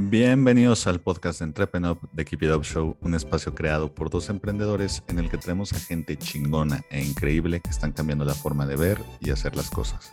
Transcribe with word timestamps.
Bienvenidos 0.00 0.86
al 0.86 1.00
podcast 1.00 1.40
de 1.40 1.46
Entrepreneur 1.46 1.98
de 2.12 2.24
Keep 2.24 2.44
It 2.44 2.52
Up 2.52 2.62
Show, 2.62 2.96
un 3.00 3.14
espacio 3.14 3.52
creado 3.52 3.92
por 3.92 4.10
dos 4.10 4.30
emprendedores 4.30 5.02
en 5.08 5.18
el 5.18 5.28
que 5.28 5.38
tenemos 5.38 5.72
a 5.72 5.80
gente 5.80 6.16
chingona 6.16 6.82
e 6.88 7.04
increíble 7.04 7.60
que 7.60 7.70
están 7.70 7.90
cambiando 7.90 8.24
la 8.24 8.34
forma 8.34 8.64
de 8.64 8.76
ver 8.76 9.02
y 9.20 9.30
hacer 9.30 9.56
las 9.56 9.68
cosas. 9.70 10.12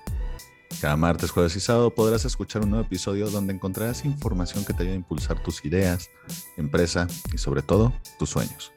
Cada 0.82 0.98
martes, 0.98 1.30
jueves 1.30 1.56
y 1.56 1.60
sábado 1.60 1.94
podrás 1.94 2.26
escuchar 2.26 2.64
un 2.64 2.72
nuevo 2.72 2.84
episodio 2.84 3.30
donde 3.30 3.54
encontrarás 3.54 4.06
información 4.06 4.66
que 4.66 4.74
te 4.74 4.82
ayude 4.82 4.94
a 4.96 4.98
impulsar 4.98 5.42
tus 5.44 5.64
ideas, 5.64 6.10
empresa 6.58 7.06
y 7.32 7.38
sobre 7.38 7.62
todo 7.62 7.94
tus 8.18 8.32
sueños. 8.32 8.74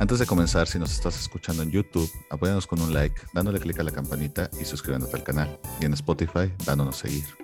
Antes 0.00 0.18
de 0.18 0.26
comenzar, 0.26 0.66
si 0.66 0.76
nos 0.80 0.92
estás 0.92 1.20
escuchando 1.20 1.62
en 1.62 1.70
YouTube, 1.70 2.10
apóyanos 2.30 2.66
con 2.66 2.80
un 2.80 2.92
like, 2.92 3.22
dándole 3.32 3.60
clic 3.60 3.78
a 3.78 3.84
la 3.84 3.92
campanita 3.92 4.50
y 4.60 4.64
suscribiéndote 4.64 5.16
al 5.16 5.22
canal. 5.22 5.60
Y 5.80 5.84
en 5.84 5.94
Spotify, 5.94 6.52
dándonos 6.66 6.96
seguir. 6.96 7.41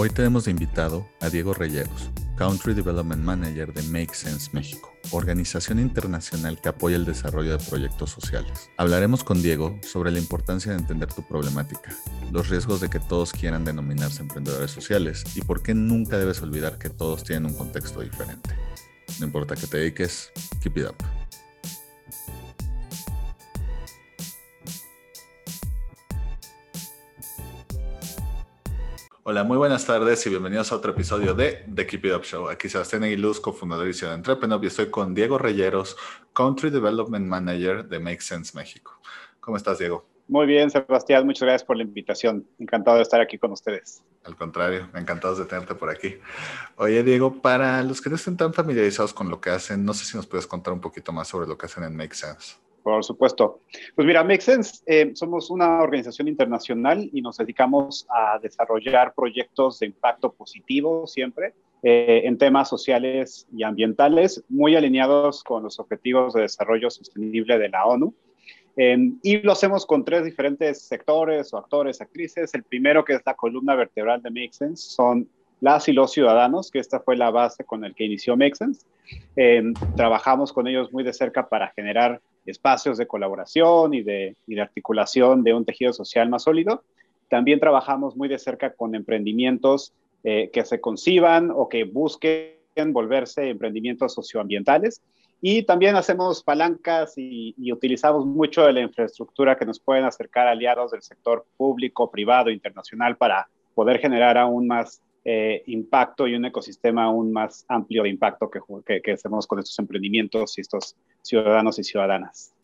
Hoy 0.00 0.10
tenemos 0.10 0.44
de 0.44 0.52
invitado 0.52 1.08
a 1.20 1.28
Diego 1.28 1.54
Reyeros, 1.54 2.12
Country 2.36 2.72
Development 2.72 3.20
Manager 3.20 3.74
de 3.74 3.82
Make 3.82 4.14
Sense 4.14 4.48
México, 4.52 4.92
organización 5.10 5.80
internacional 5.80 6.60
que 6.60 6.68
apoya 6.68 6.94
el 6.94 7.04
desarrollo 7.04 7.58
de 7.58 7.64
proyectos 7.64 8.10
sociales. 8.10 8.70
Hablaremos 8.76 9.24
con 9.24 9.42
Diego 9.42 9.76
sobre 9.82 10.12
la 10.12 10.20
importancia 10.20 10.70
de 10.70 10.78
entender 10.78 11.12
tu 11.12 11.26
problemática, 11.26 11.92
los 12.30 12.48
riesgos 12.48 12.80
de 12.80 12.88
que 12.88 13.00
todos 13.00 13.32
quieran 13.32 13.64
denominarse 13.64 14.22
emprendedores 14.22 14.70
sociales 14.70 15.24
y 15.34 15.40
por 15.40 15.64
qué 15.64 15.74
nunca 15.74 16.16
debes 16.16 16.40
olvidar 16.42 16.78
que 16.78 16.90
todos 16.90 17.24
tienen 17.24 17.46
un 17.46 17.54
contexto 17.54 18.00
diferente. 18.00 18.50
No 19.18 19.26
importa 19.26 19.56
que 19.56 19.66
te 19.66 19.78
dediques, 19.78 20.30
keep 20.62 20.78
it 20.78 20.86
up. 20.90 20.94
Hola, 29.30 29.44
muy 29.44 29.58
buenas 29.58 29.84
tardes 29.84 30.26
y 30.26 30.30
bienvenidos 30.30 30.72
a 30.72 30.76
otro 30.76 30.92
episodio 30.92 31.34
de 31.34 31.62
The 31.74 31.86
Keep 31.86 32.06
It 32.06 32.14
Up 32.14 32.22
Show. 32.22 32.48
Aquí 32.48 32.70
Sebastián 32.70 33.04
Aguiluz, 33.04 33.40
cofundador 33.40 33.86
y 33.86 33.92
CEO 33.92 34.08
de 34.08 34.14
Entrepreneur, 34.14 34.58
y 34.64 34.68
estoy 34.68 34.88
con 34.88 35.14
Diego 35.14 35.36
Reyeros, 35.36 35.98
Country 36.32 36.70
Development 36.70 37.26
Manager 37.26 37.86
de 37.86 37.98
Make 38.00 38.22
Sense 38.22 38.56
México. 38.56 38.98
¿Cómo 39.38 39.58
estás, 39.58 39.80
Diego? 39.80 40.06
Muy 40.28 40.46
bien, 40.46 40.70
Sebastián, 40.70 41.26
muchas 41.26 41.42
gracias 41.42 41.64
por 41.64 41.76
la 41.76 41.82
invitación. 41.82 42.46
Encantado 42.58 42.96
de 42.96 43.02
estar 43.02 43.20
aquí 43.20 43.36
con 43.36 43.52
ustedes. 43.52 44.02
Al 44.24 44.34
contrario, 44.34 44.88
encantados 44.94 45.36
de 45.36 45.44
tenerte 45.44 45.74
por 45.74 45.90
aquí. 45.90 46.16
Oye, 46.76 47.02
Diego, 47.02 47.42
para 47.42 47.82
los 47.82 48.00
que 48.00 48.08
no 48.08 48.16
estén 48.16 48.38
tan 48.38 48.54
familiarizados 48.54 49.12
con 49.12 49.28
lo 49.28 49.42
que 49.42 49.50
hacen, 49.50 49.84
no 49.84 49.92
sé 49.92 50.06
si 50.06 50.16
nos 50.16 50.26
puedes 50.26 50.46
contar 50.46 50.72
un 50.72 50.80
poquito 50.80 51.12
más 51.12 51.28
sobre 51.28 51.46
lo 51.46 51.58
que 51.58 51.66
hacen 51.66 51.84
en 51.84 51.94
Make 51.94 52.14
Sense. 52.14 52.56
Por 52.82 53.04
supuesto. 53.04 53.60
Pues 53.94 54.06
mira, 54.06 54.24
Make 54.24 54.40
Sense, 54.40 54.82
eh, 54.86 55.10
somos 55.14 55.50
una 55.50 55.82
organización 55.82 56.28
internacional 56.28 57.08
y 57.12 57.20
nos 57.20 57.36
dedicamos 57.36 58.06
a 58.08 58.38
desarrollar 58.38 59.14
proyectos 59.14 59.80
de 59.80 59.86
impacto 59.86 60.32
positivo 60.32 61.06
siempre 61.06 61.54
eh, 61.82 62.22
en 62.24 62.38
temas 62.38 62.68
sociales 62.68 63.46
y 63.52 63.62
ambientales, 63.62 64.42
muy 64.48 64.74
alineados 64.74 65.44
con 65.44 65.62
los 65.62 65.78
objetivos 65.78 66.34
de 66.34 66.42
desarrollo 66.42 66.90
sostenible 66.90 67.58
de 67.58 67.68
la 67.68 67.84
ONU. 67.84 68.14
Em, 68.76 69.18
y 69.22 69.38
lo 69.38 69.52
hacemos 69.52 69.84
con 69.86 70.04
tres 70.04 70.24
diferentes 70.24 70.82
sectores 70.82 71.52
o 71.52 71.58
actores, 71.58 72.00
actrices. 72.00 72.54
El 72.54 72.62
primero, 72.62 73.04
que 73.04 73.14
es 73.14 73.22
la 73.26 73.34
columna 73.34 73.74
vertebral 73.74 74.22
de 74.22 74.30
Make 74.30 74.52
Sense, 74.52 74.90
son 74.90 75.28
las 75.60 75.88
y 75.88 75.92
los 75.92 76.12
ciudadanos, 76.12 76.70
que 76.70 76.78
esta 76.78 77.00
fue 77.00 77.16
la 77.16 77.30
base 77.30 77.64
con 77.64 77.84
el 77.84 77.94
que 77.94 78.04
inició 78.04 78.36
Make 78.36 78.54
Sense. 78.54 78.86
Em, 79.36 79.74
trabajamos 79.96 80.52
con 80.52 80.66
ellos 80.68 80.92
muy 80.92 81.02
de 81.02 81.12
cerca 81.12 81.48
para 81.48 81.68
generar 81.68 82.20
espacios 82.50 82.98
de 82.98 83.06
colaboración 83.06 83.94
y 83.94 84.02
de, 84.02 84.36
articulación 84.60 85.42
de 85.42 85.54
un 85.54 85.64
tejido 85.64 85.92
social 85.92 86.28
más 86.28 86.44
sólido. 86.44 86.82
También 87.28 87.60
trabajamos 87.60 88.16
muy 88.16 88.28
de 88.28 88.38
cerca 88.38 88.72
con 88.72 88.94
emprendimientos 88.94 89.92
eh, 90.24 90.50
que 90.52 90.64
se 90.64 90.80
conciban 90.80 91.50
o 91.50 91.68
que 91.68 91.84
busquen 91.84 92.56
volverse 92.92 93.50
emprendimientos 93.50 94.14
socioambientales. 94.14 95.02
Y 95.40 95.62
también 95.62 95.94
hacemos 95.94 96.42
palancas 96.42 97.16
y, 97.16 97.54
y, 97.56 97.72
utilizamos 97.72 98.26
mucho 98.26 98.64
de 98.64 98.72
la 98.72 98.80
infraestructura 98.80 99.56
que 99.56 99.64
nos 99.64 99.78
pueden 99.78 100.04
acercar 100.04 100.48
aliados 100.48 100.90
del 100.90 101.02
sector 101.02 101.46
público, 101.56 102.10
privado, 102.10 102.50
internacional 102.50 103.16
para 103.16 103.48
poder 103.74 104.00
generar 104.00 104.36
aún 104.36 104.66
más 104.66 105.00
eh, 105.30 105.62
impacto 105.66 106.26
y 106.26 106.34
un 106.34 106.46
ecosistema 106.46 107.04
aún 107.04 107.30
más 107.30 107.66
amplio 107.68 108.04
de 108.04 108.08
impacto 108.08 108.48
que, 108.48 109.02
que, 109.02 109.12
hacemos 109.12 109.46
con 109.46 109.58
estos 109.58 109.78
emprendimientos 109.78 110.56
y 110.56 110.62
estos 110.62 110.96
ciudadanos 111.20 111.78
y 111.78 111.84
ciudadanas. 111.84 112.54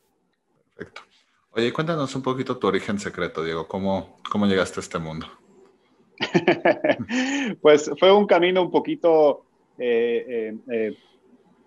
Perfecto. 0.75 1.03
Oye, 1.51 1.71
cuéntanos 1.75 2.17
un 2.17 2.23
poquito 2.23 2.57
tu 2.57 2.67
origen 2.67 2.99
secreto, 2.99 3.45
Diego. 3.45 3.69
¿Cómo, 3.69 4.19
cómo 4.31 4.47
llegaste 4.47 4.81
a 4.81 4.83
este 4.83 4.99
mundo? 4.99 5.27
pues 7.61 7.91
fue 8.01 8.11
un 8.11 8.27
camino 8.27 8.63
un 8.63 8.71
poquito 8.71 9.45
eh, 9.77 10.57
eh, 10.73 10.97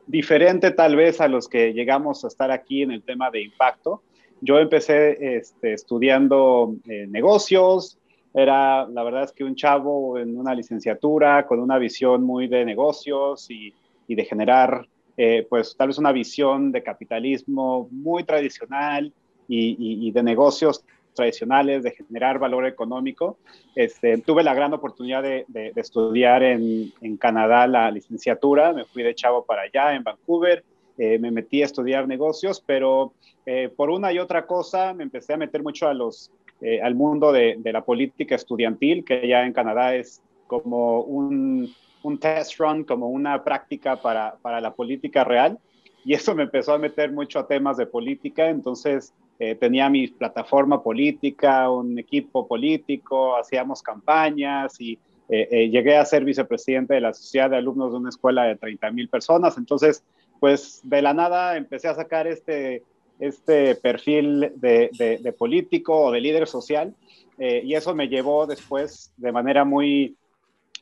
diferente 0.07 0.72
tal 0.72 0.96
vez 0.96 1.22
a 1.22 1.28
los 1.28 1.47
que 1.47 1.74
llegamos 1.74 2.25
a 2.25 2.28
estar 2.28 2.50
aquí 2.50 2.81
en 2.81 2.90
el 2.90 3.03
tema 3.03 3.30
de 3.30 3.44
impacto. 3.44 4.02
Yo 4.41 4.57
empecé 4.57 5.38
este, 5.38 5.74
estudiando 5.74 6.74
negocios, 6.86 8.00
era, 8.33 8.88
la 8.88 9.03
verdad 9.03 9.23
es 9.23 9.31
que 9.31 9.43
un 9.43 9.55
chavo 9.55 10.17
en 10.17 10.38
una 10.38 10.53
licenciatura 10.53 11.45
con 11.45 11.59
una 11.59 11.77
visión 11.77 12.23
muy 12.23 12.47
de 12.47 12.65
negocios 12.65 13.49
y, 13.49 13.73
y 14.07 14.15
de 14.15 14.25
generar, 14.25 14.88
eh, 15.15 15.45
pues 15.49 15.75
tal 15.77 15.88
vez 15.88 15.97
una 15.97 16.11
visión 16.11 16.71
de 16.71 16.83
capitalismo 16.83 17.88
muy 17.91 18.23
tradicional 18.23 19.11
y, 19.47 20.07
y, 20.07 20.11
de 20.11 20.23
negocios 20.23 20.83
tradicionales, 21.13 21.81
de 21.83 21.91
generar 21.91 22.38
valor 22.38 22.65
económico. 22.65 23.38
Este, 23.75 24.17
tuve 24.19 24.44
la 24.44 24.53
gran 24.53 24.73
oportunidad 24.73 25.23
de, 25.23 25.45
de, 25.47 25.71
estudiar 25.75 26.44
en, 26.44 26.91
en, 27.01 27.17
Canadá 27.17 27.65
la 27.65 27.89
licenciatura, 27.89 28.73
me 28.73 28.85
fui 28.85 29.03
de 29.03 29.15
chavo 29.15 29.45
para 29.45 29.63
allá, 29.63 29.95
en 29.95 30.03
Vancouver, 30.03 30.63
eh, 30.97 31.19
me 31.19 31.31
metí 31.31 31.61
a 31.61 31.65
estudiar 31.65 32.07
negocios, 32.07 32.61
pero 32.65 33.13
eh, 33.45 33.69
por 33.75 33.89
una 33.89 34.11
y 34.11 34.19
otra 34.19 34.45
cosa 34.45 34.94
me 34.94 35.03
empecé 35.03 35.33
a 35.33 35.38
meter 35.38 35.61
mucho 35.61 35.88
a 35.88 35.94
los 35.94 36.31
eh, 36.62 36.81
al 36.81 36.95
mundo 36.95 37.31
de, 37.31 37.59
la 37.63 37.84
política 37.84 38.35
estudiantil, 38.35 39.06
que 39.06 39.28
ya 39.28 39.45
en 39.45 39.53
Canadá 39.53 39.95
es 39.95 40.22
como 40.47 41.01
un, 41.01 41.73
test 42.19 42.57
run, 42.59 42.84
como 42.84 43.09
una 43.09 43.44
práctica 43.44 43.97
para, 43.97 44.38
para, 44.41 44.62
la 44.62 44.73
política 44.73 45.23
real. 45.23 45.59
Y 46.06 46.13
eso 46.13 46.34
me 46.34 46.44
empezó 46.44 46.73
a 46.73 46.78
meter 46.78 47.12
mucho 47.12 47.40
a 47.40 47.47
temas 47.47 47.78
de 47.78 47.85
política, 47.85 48.50
entonces 48.50 49.13
eh, 49.40 49.56
tenía 49.56 49.90
mi 49.90 50.07
plataforma 50.07 50.81
política, 50.81 51.69
un 51.69 52.00
equipo 52.00 52.47
político, 52.47 53.35
hacíamos 53.35 53.84
campañas 53.84 54.79
y 54.79 54.97
eh, 55.29 55.69
llegué 55.69 55.97
a 55.97 56.06
ser 56.06 56.24
vicepresidente 56.24 56.94
de 56.94 57.01
la 57.01 57.13
Sociedad 57.13 57.50
de 57.50 57.57
Alumnos 57.57 57.91
de 57.91 57.97
una 57.97 58.09
escuela 58.09 58.45
de 58.45 58.56
30 58.56 58.89
mil 58.91 59.09
personas. 59.09 59.57
Entonces, 59.57 60.03
pues 60.39 60.81
de 60.84 61.01
la 61.01 61.13
nada 61.13 61.57
empecé 61.57 61.88
a 61.88 61.95
sacar 61.95 62.28
este, 62.28 62.84
este 63.19 63.75
perfil 63.75 64.51
de, 64.55 65.35
político 65.38 66.05
o 66.05 66.11
de 66.11 66.22
líder 66.22 66.47
social 66.47 66.94
eh, 67.38 67.61
y 67.63 67.75
eso 67.75 67.94
me 67.94 68.07
llevó 68.07 68.47
después 68.47 69.13
de 69.17 69.31
manera 69.31 69.63
muy, 69.63 70.16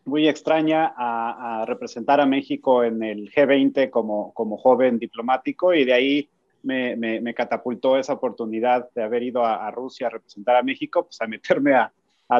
muy 0.05 0.27
extraña 0.27 0.93
a, 0.95 1.65
representar 1.65 2.21
a 2.21 2.25
México 2.25 2.83
en 2.83 3.03
el 3.03 3.31
G20 3.31 3.89
como, 3.89 4.33
como 4.33 4.57
joven 4.57 4.99
diplomático 4.99 5.73
y 5.73 5.83
de 5.85 5.93
ahí 5.93 6.29
me, 6.63 7.33
catapultó 7.33 7.97
esa 7.97 8.13
oportunidad 8.13 8.89
de 8.95 9.03
haber 9.03 9.23
ido 9.23 9.45
a, 9.45 9.69
Rusia 9.71 10.07
a 10.07 10.11
representar 10.11 10.55
a 10.55 10.63
México, 10.63 11.03
pues 11.03 11.21
a 11.21 11.27
meterme 11.27 11.73
a, 11.75 11.91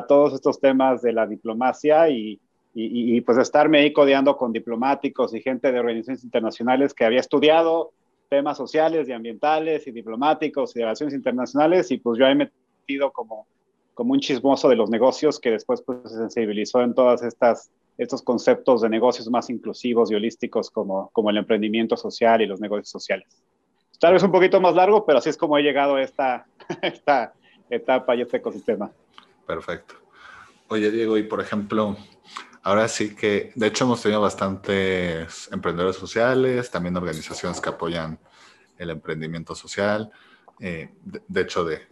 todos 0.08 0.34
estos 0.34 0.60
temas 0.60 1.04
de 1.04 1.14
la 1.14 1.28
diplomacia 1.28 2.10
y, 2.10 2.40
y, 2.74 3.16
y, 3.16 3.22
pues 3.22 3.38
estarme 3.38 3.80
ahí 3.80 3.94
codeando 3.94 4.36
con 4.36 4.52
diplomáticos 4.52 5.34
y 5.36 5.42
gente 5.42 5.72
de 5.72 5.80
organizaciones 5.80 6.24
internacionales 6.24 6.94
que 6.94 7.06
había 7.06 7.20
estudiado 7.20 7.92
temas 8.30 8.58
sociales 8.58 9.08
y 9.08 9.12
ambientales 9.12 9.88
y 9.88 9.92
diplomáticos 9.92 10.76
y 10.76 10.80
de 10.80 10.86
relaciones 10.86 11.14
internacionales 11.14 11.92
y 11.92 11.98
pues 11.98 12.20
yo 12.20 12.26
he 12.26 12.36
metido 12.36 13.12
como, 13.12 13.48
como 13.94 14.14
un 14.14 14.20
chismoso 14.20 14.70
de 14.70 14.76
los 14.76 14.90
negocios 14.90 15.40
que 15.40 15.52
después 15.52 15.82
pues, 15.82 16.00
se 16.04 16.18
sensibilizó 16.18 16.82
en 16.82 16.94
todas 16.94 17.24
estas 17.24 17.72
estos 17.98 18.22
conceptos 18.22 18.82
de 18.82 18.90
negocios 18.90 19.30
más 19.30 19.50
inclusivos 19.50 20.12
y 20.12 20.16
holísticos 20.16 20.70
como, 20.70 21.10
como 21.12 21.30
el 21.30 21.38
emprendimiento 21.38 21.96
social 21.96 22.42
y 22.42 22.46
los 22.46 22.60
negocios 22.60 22.90
sociales. 22.90 23.42
Tal 24.00 24.14
vez 24.14 24.24
un 24.24 24.32
poquito 24.32 24.60
más 24.60 24.76
largo, 24.76 25.06
pero 25.06 25.20
así 25.20 25.30
es 25.30 25.38
como 25.38 25.58
he 25.58 25.64
llegado 25.64 25.96
a 25.96 26.02
esta, 26.02 26.46
esta 26.82 27.34
etapa 27.70 28.16
y 28.16 28.22
este 28.22 28.38
ecosistema. 28.38 28.92
Perfecto. 29.48 29.96
Oye, 30.68 30.92
Diego, 30.92 31.18
y 31.18 31.24
por 31.24 31.40
ejemplo, 31.40 31.96
Ahora 32.66 32.88
sí 32.88 33.14
que, 33.14 33.52
de 33.54 33.68
hecho, 33.68 33.84
hemos 33.84 34.02
tenido 34.02 34.22
bastantes 34.22 35.48
emprendedores 35.52 35.98
sociales, 35.98 36.72
también 36.72 36.98
organizaciones 36.98 37.62
que 37.62 37.70
apoyan 37.70 38.18
el 38.80 38.90
emprendimiento 38.90 39.54
social. 39.54 40.10
Eh, 40.60 40.90
de, 41.04 41.42
hecho, 41.42 41.64
de, 41.64 41.86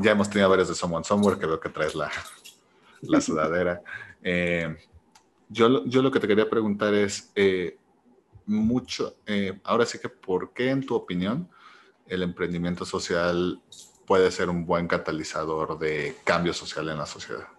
ya 0.00 0.10
hemos 0.10 0.28
tenido 0.28 0.50
varios 0.50 0.66
de 0.66 0.74
Someone 0.74 1.04
Somewhere, 1.04 1.38
que 1.38 1.46
veo 1.46 1.60
que 1.60 1.68
traes 1.68 1.94
la, 1.94 2.10
la 3.02 3.20
sudadera. 3.20 3.82
Eh, 4.20 4.76
yo, 5.48 5.84
yo 5.84 6.02
lo 6.02 6.10
que 6.10 6.18
te 6.18 6.26
quería 6.26 6.50
preguntar 6.50 6.92
es, 6.92 7.30
eh, 7.36 7.78
mucho, 8.46 9.14
ahora 9.62 9.86
sí 9.86 10.00
que, 10.00 10.08
¿por 10.08 10.52
qué 10.52 10.70
en 10.70 10.84
tu 10.84 10.96
opinión 10.96 11.48
el 12.08 12.24
emprendimiento 12.24 12.84
social 12.84 13.62
puede 14.08 14.32
ser 14.32 14.50
un 14.50 14.66
buen 14.66 14.88
catalizador 14.88 15.78
de 15.78 16.16
cambio 16.24 16.52
social 16.52 16.88
en 16.88 16.98
la 16.98 17.06
sociedad? 17.06 17.53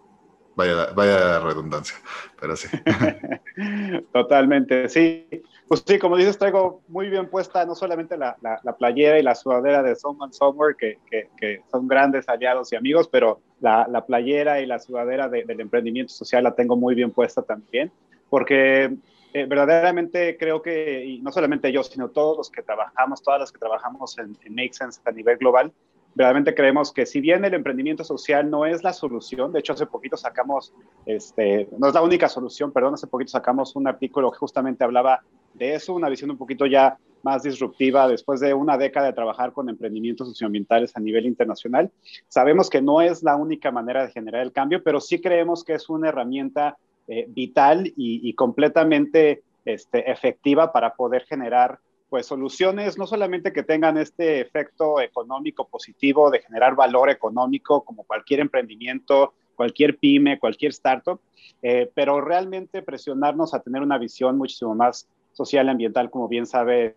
Vaya, 0.55 0.91
vaya 0.93 1.39
redundancia, 1.39 1.95
pero 2.39 2.55
sí. 2.55 2.67
Totalmente, 4.13 4.89
sí. 4.89 5.27
Pues 5.67 5.83
sí, 5.85 5.97
como 5.97 6.15
dices, 6.15 6.37
traigo 6.37 6.81
muy 6.87 7.09
bien 7.09 7.27
puesta 7.27 7.65
no 7.65 7.73
solamente 7.73 8.17
la, 8.17 8.37
la, 8.41 8.75
playera 8.77 9.17
y 9.17 9.23
la 9.23 9.33
sudadera 9.33 9.81
de 9.81 9.95
Someone 9.95 10.31
Somewhere, 10.31 10.75
que, 10.77 10.99
que, 11.09 11.61
son 11.71 11.87
grandes 11.87 12.29
aliados 12.29 12.71
y 12.71 12.75
amigos, 12.75 13.07
pero 13.07 13.41
la, 13.61 13.87
la 13.89 14.05
playera 14.05 14.61
y 14.61 14.67
la 14.67 14.77
sudadera 14.77 15.27
del 15.27 15.59
emprendimiento 15.59 16.13
social 16.13 16.43
la 16.43 16.53
tengo 16.53 16.75
muy 16.75 16.93
bien 16.93 17.09
puesta 17.11 17.41
también, 17.41 17.91
porque 18.29 18.95
eh, 19.33 19.45
verdaderamente 19.47 20.37
creo 20.37 20.61
que, 20.61 21.03
y 21.03 21.19
no 21.19 21.31
solamente 21.31 21.71
yo, 21.71 21.83
sino 21.83 22.09
todos 22.09 22.37
los 22.37 22.49
que 22.51 22.61
trabajamos, 22.61 23.23
todas 23.23 23.39
las 23.39 23.51
que 23.51 23.57
trabajamos 23.57 24.17
en, 24.19 24.37
en 24.43 24.55
Make 24.55 24.73
Sense 24.73 25.01
a 25.03 25.11
nivel 25.11 25.37
global, 25.37 25.73
verdaderamente 26.15 26.55
creemos 26.55 26.93
que 26.93 27.05
si 27.05 27.19
bien 27.19 27.43
el 27.43 27.53
emprendimiento 27.53 28.03
social 28.03 28.49
no 28.49 28.65
es 28.65 28.83
la 28.83 28.93
solución, 28.93 29.51
de 29.51 29.59
hecho 29.59 29.73
hace 29.73 29.85
poquito 29.85 30.15
sacamos, 30.15 30.73
este, 31.05 31.67
no 31.77 31.89
es 31.89 31.93
la 31.93 32.01
única 32.01 32.29
solución, 32.29 32.71
perdón, 32.71 32.93
hace 32.93 33.07
poquito 33.07 33.31
sacamos 33.31 33.75
un 33.75 33.87
artículo 33.87 34.31
que 34.31 34.37
justamente 34.37 34.83
hablaba 34.83 35.21
de 35.53 35.75
eso, 35.75 35.93
una 35.93 36.09
visión 36.09 36.31
un 36.31 36.37
poquito 36.37 36.65
ya 36.65 36.97
más 37.21 37.43
disruptiva 37.43 38.07
después 38.07 38.39
de 38.39 38.53
una 38.53 38.77
década 38.77 39.07
de 39.07 39.13
trabajar 39.13 39.51
con 39.51 39.67
emprendimientos 39.67 40.29
socioambientales 40.29 40.95
a 40.95 40.99
nivel 40.99 41.25
internacional. 41.25 41.91
Sabemos 42.27 42.69
que 42.69 42.81
no 42.81 43.01
es 43.01 43.23
la 43.23 43.35
única 43.35 43.71
manera 43.71 44.05
de 44.05 44.11
generar 44.11 44.41
el 44.43 44.51
cambio, 44.51 44.83
pero 44.83 45.01
sí 45.01 45.19
creemos 45.19 45.63
que 45.63 45.73
es 45.73 45.89
una 45.89 46.09
herramienta 46.09 46.77
eh, 47.07 47.25
vital 47.27 47.91
y, 47.97 48.33
completamente 48.35 49.43
este, 49.65 50.09
efectiva 50.09 50.71
para 50.71 50.93
poder 50.93 51.23
generar 51.25 51.79
pues 52.09 52.25
soluciones 52.25 52.97
no 52.97 53.07
solamente 53.07 53.51
que 53.51 53.63
tengan 53.63 53.97
este 53.97 54.39
efecto 54.39 54.99
económico 54.99 55.67
positivo 55.67 56.29
de 56.29 56.39
generar 56.41 56.75
valor 56.75 57.09
económico 57.09 57.83
como 57.83 58.03
cualquier 58.03 58.39
emprendimiento, 58.41 59.33
cualquier 59.55 59.97
pyme, 59.97 60.39
cualquier 60.39 60.71
startup, 60.71 61.19
eh, 61.61 61.89
pero 61.93 62.21
realmente 62.21 62.81
presionarnos 62.81 63.53
a 63.53 63.61
tener 63.61 63.81
una 63.81 63.97
visión 63.97 64.37
muchísimo 64.37 64.75
más 64.75 65.07
social 65.33 65.67
y 65.67 65.69
ambiental, 65.69 66.09
como 66.09 66.27
bien 66.27 66.45
sabes 66.45 66.95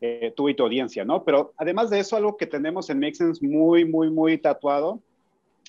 eh, 0.00 0.32
tú 0.36 0.48
y 0.48 0.54
tu 0.54 0.64
audiencia, 0.64 1.04
¿no? 1.04 1.24
Pero 1.24 1.52
además 1.56 1.90
de 1.90 2.00
eso, 2.00 2.16
algo 2.16 2.36
que 2.36 2.46
tenemos 2.46 2.90
en 2.90 3.00
Make 3.00 3.14
Sense 3.14 3.46
muy, 3.46 3.84
muy, 3.84 4.10
muy 4.10 4.38
tatuado 4.38 5.00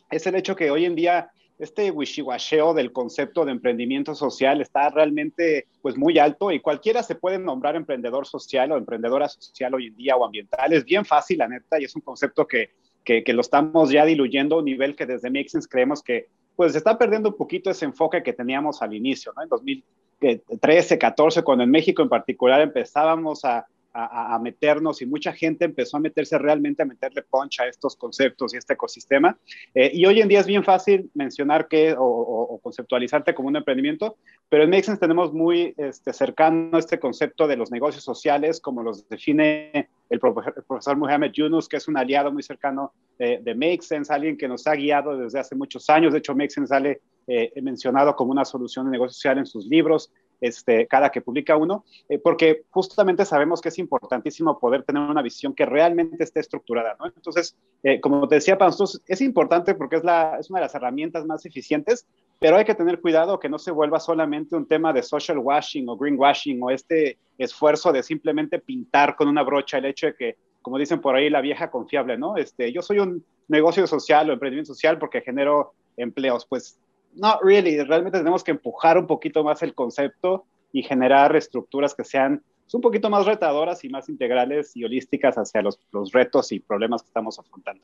es 0.09 0.25
el 0.27 0.35
hecho 0.35 0.55
que 0.55 0.71
hoy 0.71 0.85
en 0.85 0.95
día 0.95 1.31
este 1.59 1.89
wishiwasheo 1.89 2.73
del 2.73 2.91
concepto 2.91 3.43
de 3.43 3.51
emprendimiento 3.51 4.13
social 4.13 4.61
está 4.61 4.89
realmente 4.89 5.67
pues 5.81 5.97
muy 5.97 6.19
alto 6.19 6.51
y 6.51 6.59
cualquiera 6.59 7.01
se 7.01 7.15
puede 7.15 7.39
nombrar 7.39 7.75
emprendedor 7.75 8.27
social 8.27 8.71
o 8.71 8.77
emprendedora 8.77 9.27
social 9.27 9.73
hoy 9.73 9.87
en 9.87 9.95
día 9.95 10.15
o 10.15 10.25
ambiental. 10.25 10.71
Es 10.73 10.85
bien 10.85 11.03
fácil, 11.03 11.39
la 11.39 11.47
neta, 11.47 11.79
y 11.79 11.85
es 11.85 11.95
un 11.95 12.01
concepto 12.01 12.47
que, 12.47 12.71
que, 13.03 13.33
lo 13.33 13.41
estamos 13.41 13.89
ya 13.89 14.05
diluyendo 14.05 14.55
a 14.55 14.59
un 14.59 14.65
nivel 14.65 14.95
que 14.95 15.05
desde 15.05 15.29
Mixins 15.29 15.67
creemos 15.67 16.03
que 16.03 16.27
pues 16.55 16.75
está 16.75 16.97
perdiendo 16.97 17.29
un 17.29 17.37
poquito 17.37 17.69
ese 17.69 17.85
enfoque 17.85 18.21
que 18.21 18.33
teníamos 18.33 18.81
al 18.81 18.93
inicio, 18.93 19.31
¿no? 19.35 19.43
En 19.43 19.49
2013, 19.49 20.97
14, 20.97 21.43
cuando 21.43 21.63
en 21.63 21.71
México 21.71 22.01
en 22.01 22.09
particular 22.09 22.61
empezábamos 22.61 23.45
a, 23.45 23.67
a, 23.97 24.39
meternos 24.39 25.01
y 25.01 25.05
mucha 25.05 25.33
gente 25.33 25.65
empezó 25.65 25.97
a 25.97 25.99
meterse 25.99 26.37
realmente 26.37 26.83
a 26.83 26.85
meterle 26.85 27.23
punch 27.23 27.59
a 27.59 27.67
estos 27.67 27.95
conceptos 27.95 28.53
y 28.53 28.57
este 28.57 28.73
ecosistema. 28.73 29.37
Eh, 29.73 29.91
y 29.93 30.05
hoy 30.05 30.21
en 30.21 30.27
día 30.27 30.39
es 30.39 30.45
bien 30.45 30.63
fácil 30.63 31.09
mencionar 31.15 31.67
que 31.67 31.95
o, 31.97 32.59
conceptualizarte 32.61 33.33
como 33.33 33.47
un 33.47 33.55
emprendimiento, 33.55 34.17
pero 34.49 34.63
en 34.63 34.69
Make 34.69 34.97
tenemos 34.97 35.33
muy 35.33 35.73
este, 35.77 36.13
cercano 36.13 36.77
este 36.77 36.99
concepto 36.99 37.47
de 37.47 37.57
los 37.57 37.71
negocios 37.71 38.03
sociales, 38.03 38.59
como 38.59 38.83
los 38.83 39.07
define 39.09 39.89
el 40.09 40.19
profesor, 40.19 40.97
Mohamed 40.97 41.31
Yunus, 41.31 41.67
que 41.67 41.77
es 41.77 41.87
un 41.87 41.97
aliado 41.97 42.31
muy 42.31 42.43
cercano 42.43 42.93
de, 43.17 43.39
de 43.39 43.55
Make 43.55 43.81
Sense, 43.81 44.13
alguien 44.13 44.37
que 44.37 44.47
nos 44.47 44.67
ha 44.67 44.75
guiado 44.75 45.17
desde 45.17 45.39
hace 45.39 45.55
muchos 45.55 45.89
años. 45.89 46.13
De 46.13 46.19
hecho, 46.19 46.35
Make 46.35 46.51
Sense 46.51 46.69
sale 46.69 47.01
eh, 47.27 47.51
mencionado 47.61 48.15
como 48.15 48.31
una 48.31 48.45
solución 48.45 48.85
de 48.85 48.91
negocio 48.91 49.13
social 49.13 49.37
en 49.37 49.45
sus 49.45 49.65
libros 49.65 50.11
este, 50.39 50.87
cada 50.87 51.09
que 51.09 51.21
publica 51.21 51.57
uno, 51.57 51.83
eh, 52.09 52.19
porque 52.19 52.63
justamente 52.69 53.25
sabemos 53.25 53.61
que 53.61 53.69
es 53.69 53.79
importantísimo 53.79 54.59
poder 54.59 54.83
tener 54.83 55.01
una 55.01 55.21
visión 55.21 55.53
que 55.53 55.65
realmente 55.65 56.23
esté 56.23 56.39
estructurada. 56.39 56.95
Entonces, 57.15 57.55
eh, 57.83 57.99
como 57.99 58.27
te 58.27 58.35
decía, 58.35 58.57
para 58.57 58.71
es 59.07 59.21
importante 59.21 59.75
porque 59.75 59.97
es, 59.97 60.03
la, 60.03 60.37
es 60.39 60.49
una 60.49 60.59
de 60.59 60.65
las 60.65 60.75
herramientas 60.75 61.25
más 61.25 61.45
eficientes, 61.45 62.07
pero 62.39 62.57
hay 62.57 62.65
que 62.65 62.75
tener 62.75 63.01
cuidado 63.01 63.39
que 63.39 63.49
no 63.49 63.57
se 63.57 63.71
vuelva 63.71 63.99
solamente 63.99 64.55
un 64.55 64.67
tema 64.67 64.93
de 64.93 65.03
social 65.03 65.39
washing 65.39 65.89
o 65.89 65.97
green 65.97 66.19
washing 66.19 66.61
o 66.61 66.69
este 66.69 67.17
esfuerzo 67.37 67.91
de 67.91 68.03
simplemente 68.03 68.59
pintar 68.59 69.15
con 69.15 69.27
una 69.27 69.43
brocha 69.43 69.77
el 69.77 69.85
hecho 69.85 70.07
de 70.07 70.15
que, 70.15 70.37
como 70.61 70.77
dicen 70.77 71.01
por 71.01 71.15
ahí, 71.15 71.29
la 71.29 71.41
vieja 71.41 71.71
confiable, 71.71 72.17
¿no? 72.17 72.37
Este, 72.37 72.71
yo 72.71 72.81
soy 72.81 72.99
un 72.99 73.23
negocio 73.47 73.87
social 73.87 74.29
o 74.29 74.33
emprendimiento 74.33 74.73
social 74.73 74.99
porque 74.99 75.21
genero 75.21 75.73
empleos, 75.95 76.45
pues 76.45 76.77
no, 77.17 77.39
really, 77.41 77.81
realmente 77.83 78.19
tenemos 78.19 78.43
que 78.43 78.51
empujar 78.51 78.97
un 78.97 79.07
poquito 79.07 79.43
más 79.43 79.61
el 79.63 79.73
concepto 79.73 80.45
y 80.71 80.83
generar 80.83 81.35
estructuras 81.35 81.93
que 81.95 82.03
sean 82.03 82.43
pues, 82.63 82.73
un 82.73 82.81
poquito 82.81 83.09
más 83.09 83.25
retadoras 83.25 83.83
y 83.83 83.89
más 83.89 84.09
integrales 84.09 84.75
y 84.75 84.83
holísticas 84.83 85.35
hacia 85.37 85.61
los, 85.61 85.79
los 85.91 86.11
retos 86.11 86.51
y 86.51 86.59
problemas 86.59 87.01
que 87.01 87.07
estamos 87.07 87.39
afrontando. 87.39 87.83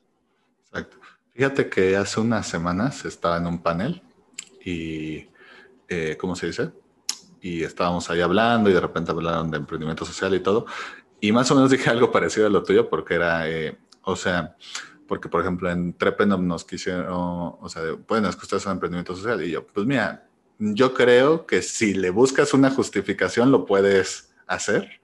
Exacto. 0.67 0.97
Fíjate 1.33 1.69
que 1.69 1.95
hace 1.95 2.19
unas 2.19 2.47
semanas 2.47 3.05
estaba 3.05 3.37
en 3.37 3.47
un 3.47 3.61
panel 3.61 4.01
y, 4.63 5.27
eh, 5.87 6.15
¿cómo 6.19 6.35
se 6.35 6.47
dice? 6.47 6.71
Y 7.41 7.63
estábamos 7.63 8.09
ahí 8.09 8.21
hablando 8.21 8.69
y 8.69 8.73
de 8.73 8.79
repente 8.79 9.11
hablaron 9.11 9.49
de 9.49 9.57
emprendimiento 9.57 10.05
social 10.05 10.33
y 10.35 10.41
todo. 10.41 10.65
Y 11.19 11.31
más 11.31 11.49
o 11.49 11.55
menos 11.55 11.71
dije 11.71 11.89
algo 11.89 12.11
parecido 12.11 12.47
a 12.47 12.49
lo 12.49 12.63
tuyo 12.63 12.89
porque 12.89 13.15
era, 13.15 13.49
eh, 13.49 13.77
o 14.03 14.15
sea, 14.15 14.55
porque 15.07 15.29
por 15.29 15.41
ejemplo 15.41 15.69
en 15.69 15.93
Trepenum 15.93 16.47
nos 16.47 16.63
quisieron, 16.63 17.05
o 17.07 17.67
sea, 17.69 17.81
pueden 18.05 18.25
escuchar 18.25 18.59
su 18.59 18.69
emprendimiento 18.69 19.15
social 19.15 19.41
y 19.43 19.51
yo, 19.51 19.65
pues 19.65 19.85
mira, 19.85 20.27
yo 20.59 20.93
creo 20.93 21.45
que 21.45 21.61
si 21.61 21.93
le 21.93 22.09
buscas 22.09 22.53
una 22.53 22.69
justificación 22.69 23.51
lo 23.51 23.65
puedes 23.65 24.33
hacer. 24.47 25.01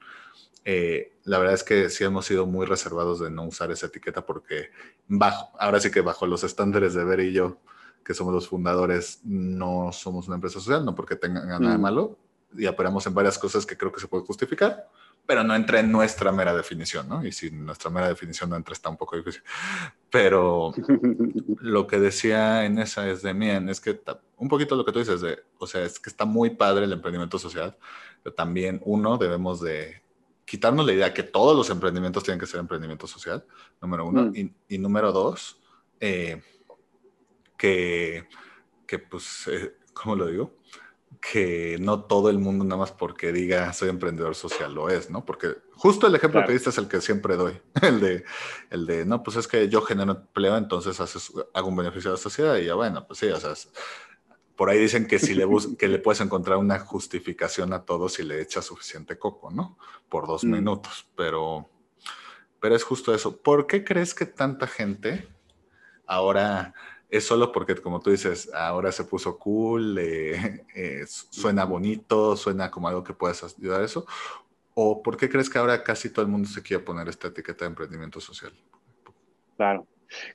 Eh, 0.66 1.14
la 1.24 1.40
verdad 1.40 1.56
es 1.56 1.64
que 1.64 1.90
sí 1.90 2.04
hemos 2.04 2.26
sido 2.26 2.46
muy 2.46 2.66
reservados 2.66 3.20
de 3.20 3.30
no 3.30 3.46
usar 3.46 3.72
esa 3.72 3.88
etiqueta 3.88 4.26
porque 4.26 4.70
bajo, 5.08 5.52
ahora 5.60 5.80
sí 5.80 5.92
que 5.92 6.02
bajo 6.02 6.28
los 6.28 6.44
estándares 6.44 6.94
de 6.94 7.04
Ver 7.04 7.22
y 7.22 7.34
yo, 7.34 7.58
que 8.04 8.14
somos 8.14 8.34
los 8.34 8.48
fundadores, 8.48 9.22
no 9.24 9.92
somos 9.92 10.28
una 10.28 10.36
empresa 10.36 10.60
social, 10.60 10.86
no 10.86 10.96
porque 10.96 11.16
tengan 11.16 11.48
nada 11.48 11.72
de 11.72 11.78
mm. 11.78 11.82
malo, 11.82 12.18
y 12.58 12.66
operamos 12.66 13.06
en 13.06 13.14
varias 13.14 13.38
cosas 13.38 13.66
que 13.66 13.78
creo 13.78 13.92
que 13.92 14.00
se 14.00 14.08
puede 14.08 14.26
justificar, 14.26 14.88
pero 15.30 15.44
no 15.44 15.54
entra 15.54 15.80
en 15.80 15.92
nuestra 15.92 16.32
mera 16.32 16.56
definición, 16.56 17.08
¿no? 17.08 17.24
Y 17.24 17.32
si 17.32 17.52
nuestra 17.52 17.92
mera 17.92 18.08
definición 18.08 18.50
no 18.50 18.56
entra, 18.56 18.74
está 18.74 18.90
un 18.90 18.98
poco 18.98 19.16
difícil. 19.16 19.44
Pero 20.10 20.74
lo 21.62 21.86
que 21.86 22.00
decía 22.00 22.66
en 22.66 22.80
esa 22.80 23.08
es 23.08 23.22
de 23.22 23.36
Mien, 23.36 23.70
es 23.70 23.80
que 23.80 24.02
un 24.38 24.48
poquito 24.50 24.76
lo 24.76 24.84
que 24.84 24.92
tú 24.92 24.98
dices, 24.98 25.22
de, 25.22 25.38
o 25.60 25.68
sea, 25.68 25.84
es 25.84 26.00
que 26.00 26.10
está 26.10 26.26
muy 26.26 26.50
padre 26.50 26.86
el 26.86 26.94
emprendimiento 26.94 27.38
social, 27.38 27.78
pero 28.24 28.34
también 28.34 28.82
uno 28.84 29.20
debemos 29.20 29.62
de 29.62 30.02
quitarnos 30.46 30.84
la 30.88 30.94
idea 30.94 31.14
que 31.14 31.22
todos 31.22 31.56
los 31.56 31.70
emprendimientos 31.70 32.24
tienen 32.24 32.40
que 32.40 32.48
ser 32.48 32.60
emprendimiento 32.60 33.06
social, 33.06 33.46
número 33.84 34.08
uno, 34.08 34.32
mm. 34.32 34.52
y, 34.68 34.78
número 34.80 35.12
dos, 35.12 35.62
eh, 36.00 36.42
que, 37.56 38.28
que 38.88 38.98
pues, 38.98 39.48
eh, 39.48 39.76
¿cómo 39.94 40.16
lo 40.16 40.26
digo? 40.26 40.56
Que 41.22 41.78
no 41.80 42.04
todo 42.04 42.30
el 42.30 42.40
mundo 42.40 42.64
nada 42.64 42.78
más 42.78 42.92
porque 42.92 43.34
diga 43.34 43.74
soy 43.74 43.90
emprendedor 43.90 44.36
social 44.36 44.74
lo 44.74 44.90
es, 44.90 45.10
¿no? 45.10 45.26
Porque 45.26 45.58
justo 45.74 46.08
el 46.08 46.16
ejemplo 46.16 46.46
que 46.46 46.54
diste 46.54 46.70
es 46.70 46.78
el 46.78 46.88
que 46.88 47.02
siempre 47.02 47.36
doy, 47.36 47.60
el 47.82 48.00
de, 48.00 48.24
el 48.70 48.86
de, 48.86 49.06
no, 49.06 49.22
pues 49.22 49.38
es 49.38 49.48
que 49.48 49.68
yo 49.68 49.82
genero 49.82 50.12
empleo, 50.12 50.58
entonces 50.58 51.00
haces, 51.00 51.32
hago 51.54 51.68
un 51.68 51.76
beneficio 51.76 52.12
a 52.12 52.14
la 52.14 52.18
sociedad 52.18 52.56
y 52.58 52.66
ya 52.66 52.76
bueno, 52.76 53.06
pues 53.06 53.20
sí, 53.20 53.28
o 53.28 53.40
sea, 53.40 53.54
por 54.56 54.70
ahí 54.70 54.80
dicen 54.80 55.08
que 55.08 55.20
si 55.20 55.34
le 55.36 55.46
que 55.78 55.88
le 55.88 56.00
puedes 56.00 56.22
encontrar 56.22 56.58
una 56.58 56.80
justificación 56.80 57.74
a 57.74 57.86
todo 57.86 58.10
si 58.10 58.24
le 58.24 58.42
echas 58.42 58.66
suficiente 58.66 59.18
coco, 59.18 59.52
¿no? 59.52 59.78
Por 60.08 60.28
dos 60.28 60.44
mm. 60.44 60.52
minutos, 60.52 61.08
pero, 61.16 61.70
pero 62.60 62.76
es 62.76 62.84
justo 62.84 63.14
eso. 63.14 63.38
¿Por 63.38 63.68
qué 63.68 63.84
crees 63.84 64.14
que 64.14 64.26
tanta 64.26 64.68
gente 64.68 65.28
ahora 66.06 66.74
es 67.10 67.26
solo 67.26 67.52
porque, 67.52 67.76
como 67.76 68.00
tú 68.00 68.12
dices, 68.12 68.52
ahora 68.54 68.92
se 68.92 69.04
puso 69.04 69.38
cool, 69.38 69.98
eh, 69.98 70.66
eh, 70.76 71.04
suena 71.08 71.66
bonito, 71.66 72.36
suena 72.36 72.70
como 72.70 72.88
algo 72.88 73.04
que 73.04 73.14
puedes 73.14 73.44
ayudar 73.44 73.82
a 73.82 73.86
eso. 73.86 74.06
¿O 74.76 75.02
por 75.02 75.18
qué 75.18 75.30
crees 75.30 75.50
que 75.50 75.58
ahora 75.58 75.84
casi 75.84 76.12
todo 76.12 76.24
el 76.24 76.32
mundo 76.32 76.48
se 76.48 76.62
quiere 76.62 76.84
poner 76.84 77.10
esta 77.10 77.28
etiqueta 77.28 77.66
de 77.66 77.70
emprendimiento 77.70 78.22
social? 78.22 78.54
Claro. 79.58 79.86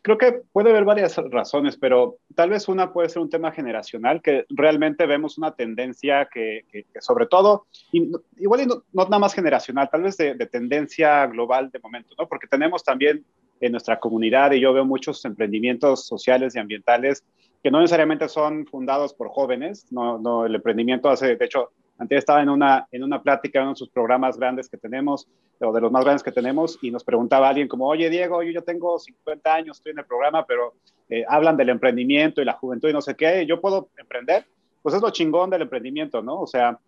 Creo 0.03 0.19
que 0.19 0.43
puede 0.53 0.71
haber 0.71 0.85
varias 0.85 1.17
razones, 1.17 1.77
pero 1.77 2.19
tal 2.35 2.51
vez 2.51 2.69
una 2.69 2.93
puede 2.93 3.09
ser 3.09 3.23
un 3.23 3.31
tema 3.31 3.51
generacional, 3.51 4.23
que 4.23 4.45
realmente 4.51 5.05
vemos 5.07 5.37
una 5.37 5.55
tendencia 5.55 6.29
que, 6.33 6.65
sobre 7.01 7.27
todo, 7.27 7.67
igual 7.91 8.69
no, 8.69 8.85
no, 8.93 9.05
nada 9.05 9.19
más 9.19 9.35
generacional, 9.35 9.89
tal 9.91 10.03
vez 10.03 10.17
de, 10.17 10.35
de, 10.35 10.47
tendencia 10.47 11.27
global 11.27 11.71
de 11.73 11.81
momento, 11.81 12.15
¿no? 12.17 12.29
Porque 12.29 12.47
tenemos 12.47 12.85
también 12.85 13.25
en 13.65 13.73
nuestra 13.73 13.99
comunidad 13.99 14.53
y 14.53 14.61
yo 14.61 14.73
veo 14.73 14.85
muchos 14.85 15.25
emprendimientos 15.25 16.07
sociales 16.07 16.55
y 16.55 16.59
ambientales 16.59 17.25
que 17.63 17.71
no 17.71 17.81
necesariamente 17.81 18.29
son 18.29 18.67
fundados 18.67 19.15
por 19.15 19.31
jóvenes, 19.31 19.91
no, 19.91 20.19
no 20.19 20.45
el 20.45 20.55
emprendimiento 20.55 21.09
hace, 21.09 21.35
de 21.35 21.45
hecho, 21.45 21.71
Antes 21.97 22.19
estaba 22.19 22.43
en 22.43 22.49
una, 22.49 22.87
en 22.91 23.05
una 23.05 23.23
plática 23.23 23.61
en 23.61 23.67
uno 23.67 23.73
de 23.73 23.79
sus 23.79 23.89
programas 23.89 24.37
grandes 24.37 24.69
que 24.69 24.77
tenemos, 24.77 25.29
o 25.61 25.73
de 25.73 25.81
los 25.81 25.93
más 25.93 26.05
grandes 26.05 26.23
que 26.23 26.33
tenemos, 26.33 26.79
y 26.83 26.91
nos 26.91 27.05
preguntaba 27.05 27.49
alguien 27.49 27.69
como, 27.69 27.87
oye 27.87 28.11
Diego, 28.11 28.43
yo, 28.43 28.51
yo 28.51 28.63
tengo 28.63 28.99
50 28.99 29.55
años, 29.55 29.79
estoy 29.79 29.93
en 29.93 30.01
el 30.01 30.05
programa, 30.05 30.45
pero 30.45 30.75
eh, 31.09 31.25
hablan 31.27 31.57
del 31.57 31.69
emprendimiento 31.71 32.43
y 32.43 32.45
la 32.45 32.55
juventud 32.55 32.89
y 32.89 32.93
no 32.93 33.01
sé 33.01 33.15
qué, 33.15 33.47
¿yo 33.47 33.61
puedo 33.61 33.89
emprender? 33.97 34.45
Pues 34.83 34.95
es 34.95 35.01
lo 35.01 35.11
chingón 35.11 35.51
del 35.51 35.63
emprendimiento, 35.63 36.21
¿no? 36.21 36.41
O 36.41 36.47
sea, 36.47 36.79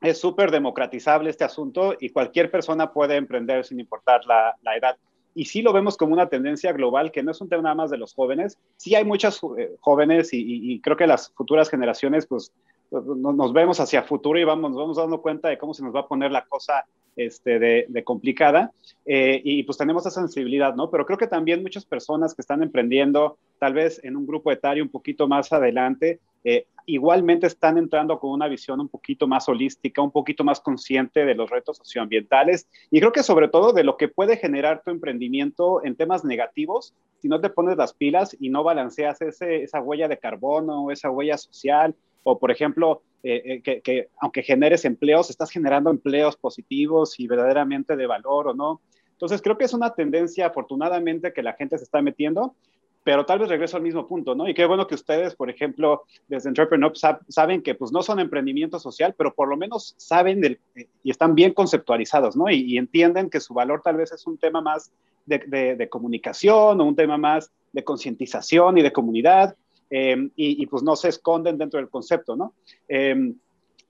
es 0.00 0.18
súper 0.18 0.50
democratizable 0.50 1.30
este 1.30 1.44
asunto 1.44 1.94
y 2.00 2.08
cualquier 2.08 2.50
persona 2.50 2.90
puede 2.90 3.16
emprender 3.16 3.64
sin 3.64 3.78
importar 3.78 4.24
la, 4.24 4.56
la 4.62 4.76
edad 4.76 4.96
y 5.34 5.44
sí 5.44 5.62
lo 5.62 5.72
vemos 5.72 5.96
como 5.96 6.12
una 6.12 6.28
tendencia 6.28 6.72
global 6.72 7.12
que 7.12 7.22
no 7.22 7.30
es 7.30 7.40
un 7.40 7.48
tema 7.48 7.62
nada 7.62 7.74
más 7.74 7.90
de 7.90 7.98
los 7.98 8.14
jóvenes. 8.14 8.58
Sí 8.76 8.94
hay 8.94 9.04
muchas 9.04 9.40
eh, 9.58 9.76
jóvenes 9.80 10.30
y, 10.32 10.80
creo 10.80 10.96
que 10.96 11.06
las 11.06 11.30
futuras 11.32 11.68
generaciones 11.68 12.26
pues 12.26 12.52
nos 12.90 13.52
vemos 13.52 13.78
hacia 13.78 14.02
futuro 14.02 14.38
y 14.38 14.44
vamos, 14.44 14.72
nos 14.72 14.80
vamos 14.80 14.96
dando 14.96 15.22
cuenta 15.22 15.48
de 15.48 15.58
cómo 15.58 15.74
se 15.74 15.84
nos 15.84 15.94
va 15.94 16.00
a 16.00 16.08
poner 16.08 16.32
la 16.32 16.44
cosa 16.46 16.84
este, 17.16 17.58
de, 17.58 18.04
complicada. 18.04 18.72
Eh, 19.06 19.40
y 19.44 19.62
pues 19.64 19.78
tenemos 19.78 20.06
esa 20.06 20.20
sensibilidad, 20.20 20.74
¿no? 20.74 20.90
Pero 20.90 21.06
creo 21.06 21.18
que 21.18 21.26
también 21.26 21.62
muchas 21.62 21.84
personas 21.84 22.34
que 22.34 22.42
están 22.42 22.62
emprendiendo, 22.62 23.38
tal 23.58 23.74
vez 23.74 24.00
en 24.04 24.16
un 24.16 24.26
grupo 24.26 24.52
etario 24.52 24.82
un 24.82 24.90
poquito 24.90 25.28
más 25.28 25.52
adelante, 25.52 26.20
eh, 26.44 26.66
igualmente 26.86 27.46
están 27.46 27.78
entrando 27.78 28.18
con 28.18 28.30
una 28.30 28.48
visión 28.48 28.80
un 28.80 28.88
poquito 28.88 29.26
más 29.26 29.48
holística, 29.48 30.00
un 30.02 30.10
poquito 30.10 30.44
más 30.44 30.60
consciente 30.60 31.24
de 31.24 31.34
los 31.34 31.50
retos 31.50 31.76
socioambientales 31.76 32.66
y 32.90 32.98
creo 33.00 33.12
que 33.12 33.22
sobre 33.22 33.48
todo 33.48 33.72
de 33.72 33.84
lo 33.84 33.96
que 33.96 34.08
puede 34.08 34.38
generar 34.38 34.82
tu 34.82 34.90
emprendimiento 34.90 35.84
en 35.84 35.96
temas 35.96 36.24
negativos 36.24 36.94
si 37.20 37.28
no 37.28 37.40
te 37.40 37.50
pones 37.50 37.76
las 37.76 37.92
pilas 37.92 38.36
y 38.40 38.48
no 38.48 38.64
balanceas 38.64 39.20
ese, 39.20 39.62
esa 39.62 39.80
huella 39.80 40.08
de 40.08 40.18
carbono, 40.18 40.90
esa 40.90 41.10
huella 41.10 41.36
social 41.36 41.94
o 42.22 42.38
por 42.38 42.50
ejemplo, 42.50 43.02
eh, 43.22 43.60
eh, 43.64 43.80
que, 43.82 44.08
aunque 44.20 44.42
generes 44.42 44.84
empleos, 44.84 45.30
estás 45.30 45.50
generando 45.50 45.90
empleos 45.90 46.36
positivos 46.36 47.20
y 47.20 47.26
verdaderamente 47.26 47.96
de 47.96 48.06
valor 48.06 48.48
o 48.48 48.54
no. 48.54 48.80
Entonces, 49.12 49.42
creo 49.42 49.58
que 49.58 49.66
es 49.66 49.74
una 49.74 49.94
tendencia, 49.94 50.46
afortunadamente, 50.46 51.32
que 51.32 51.42
la 51.42 51.52
gente 51.52 51.76
se 51.76 51.84
está 51.84 52.00
metiendo, 52.00 52.54
pero 53.04 53.26
tal 53.26 53.38
vez 53.38 53.48
regreso 53.48 53.76
al 53.76 53.82
mismo 53.82 54.06
punto, 54.06 54.34
¿no? 54.34 54.48
Y 54.48 54.54
qué 54.54 54.64
bueno 54.64 54.86
que 54.86 54.94
ustedes, 54.94 55.34
por 55.34 55.50
ejemplo, 55.50 56.04
desde 56.28 56.48
Entrepreneur 56.48 56.92
saben 57.28 57.62
que 57.62 57.74
pues 57.74 57.92
no 57.92 58.02
son 58.02 58.20
emprendimiento 58.20 58.78
social, 58.78 59.14
pero 59.16 59.34
por 59.34 59.48
lo 59.48 59.56
menos 59.56 59.94
saben 59.98 60.40
del, 60.40 60.58
eh, 60.74 60.86
y 61.02 61.10
están 61.10 61.34
bien 61.34 61.52
conceptualizados, 61.52 62.36
¿no? 62.36 62.50
Y, 62.50 62.78
entienden 62.78 63.28
que 63.28 63.40
su 63.40 63.52
valor 63.52 63.82
tal 63.82 63.96
vez 63.96 64.12
es 64.12 64.26
un 64.26 64.38
tema 64.38 64.60
más 64.62 64.92
de, 65.26 65.76
de 65.76 65.88
comunicación 65.88 66.80
o 66.80 66.84
un 66.84 66.96
tema 66.96 67.18
más 67.18 67.50
de 67.72 67.84
concientización 67.84 68.78
y 68.78 68.82
de 68.82 68.92
comunidad 68.92 69.56
Em, 69.90 70.30
y, 70.36 70.64
pues 70.66 70.84
no 70.84 70.94
se 70.94 71.08
esconden 71.08 71.58
dentro 71.58 71.80
del 71.80 71.90
concepto, 71.90 72.36
¿no? 72.36 72.54
Em, 72.86 73.34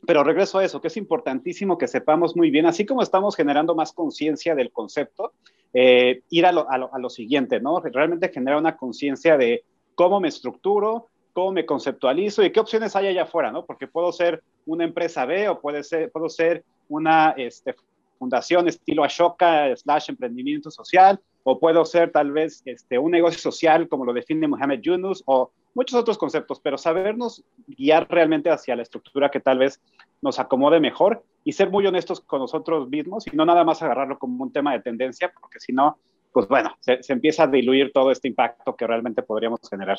pero 0.07 0.25
regreso 0.25 0.59
a 0.59 0.65
eso, 0.65 0.81
que 0.81 0.89
es 0.89 0.97
importantísimo 0.97 1.77
que 1.77 1.87
sepamos 1.87 2.35
muy 2.35 2.51
bien, 2.51 2.65
así 2.65 2.87
como 2.87 3.03
estamos 3.03 3.37
generando 3.37 3.75
más 3.75 3.93
conciencia 3.93 4.55
del 4.55 4.73
concepto, 4.73 5.33
eh, 5.75 6.23
ir 6.31 6.47
a 6.47 6.53
lo, 6.53 6.71
a, 6.71 6.79
lo, 6.79 6.95
a 6.95 6.99
lo, 6.99 7.11
siguiente, 7.11 7.61
¿no? 7.61 7.81
Realmente 7.81 8.31
generar 8.31 8.59
una 8.59 8.79
conciencia 8.79 9.37
de 9.37 9.63
cómo 9.95 10.21
me 10.21 10.29
estructuro, 10.29 11.09
cómo 11.35 11.53
me 11.53 11.67
conceptualizo 11.67 12.43
y 12.43 12.51
qué 12.51 12.61
opciones 12.61 12.97
hay 12.97 13.09
allá 13.09 13.25
afuera, 13.25 13.53
¿no? 13.53 13.67
Porque 13.67 13.87
puedo 13.87 14.11
ser 14.11 14.43
una 14.65 14.85
empresa 14.85 15.27
B 15.27 15.51
o 15.51 15.61
puede 15.61 15.85
ser, 15.85 16.11
puedo 16.11 16.31
ser 16.31 16.65
una 16.89 17.35
este, 17.37 17.75
fundación 18.19 18.69
estilo 18.69 19.05
Ashoka 19.05 19.77
slash 19.77 20.09
emprendimiento 20.09 20.71
social 20.71 21.21
o 21.43 21.59
puedo 21.59 21.85
ser 21.85 22.11
tal 22.11 22.33
vez 22.33 22.63
este, 22.65 22.99
un 22.99 23.11
negocio 23.11 23.39
social 23.39 23.87
como 23.89 24.07
lo 24.07 24.13
define 24.13 24.49
Mohamed 24.49 24.81
Yunus 24.81 25.23
o 25.27 25.51
muchos 25.75 25.99
otros 25.99 26.19
conceptos, 26.19 26.61
pero 26.61 26.79
sabernos 26.79 27.45
guiar 27.67 28.07
realmente 28.11 28.51
hacia 28.51 28.77
la 28.77 28.83
estructura 28.83 29.31
que 29.31 29.41
tal 29.41 29.59
vez 29.59 29.81
nos 30.23 30.39
acomode 30.39 30.81
mejor 30.81 31.25
y 31.45 31.53
ser 31.53 31.71
muy 31.71 31.87
honestos 31.87 32.21
con 32.21 32.41
nosotros 32.41 32.89
mismos 32.89 33.27
y 33.27 33.37
no 33.37 33.45
nada 33.45 33.65
más 33.65 33.83
agarrarlo 33.83 34.19
como 34.19 34.43
un 34.43 34.53
tema 34.53 34.73
de 34.73 34.81
tendencia, 34.81 35.33
porque 35.41 35.61
si 35.61 35.73
no, 35.73 35.99
pues 36.33 36.49
bueno, 36.49 36.77
se, 36.81 37.01
empieza 37.09 37.45
a 37.45 37.47
diluir 37.47 37.93
todo 37.93 38.11
este 38.11 38.29
impacto 38.29 38.77
que 38.77 38.87
realmente 38.87 39.23
podríamos 39.23 39.61
generar. 39.69 39.99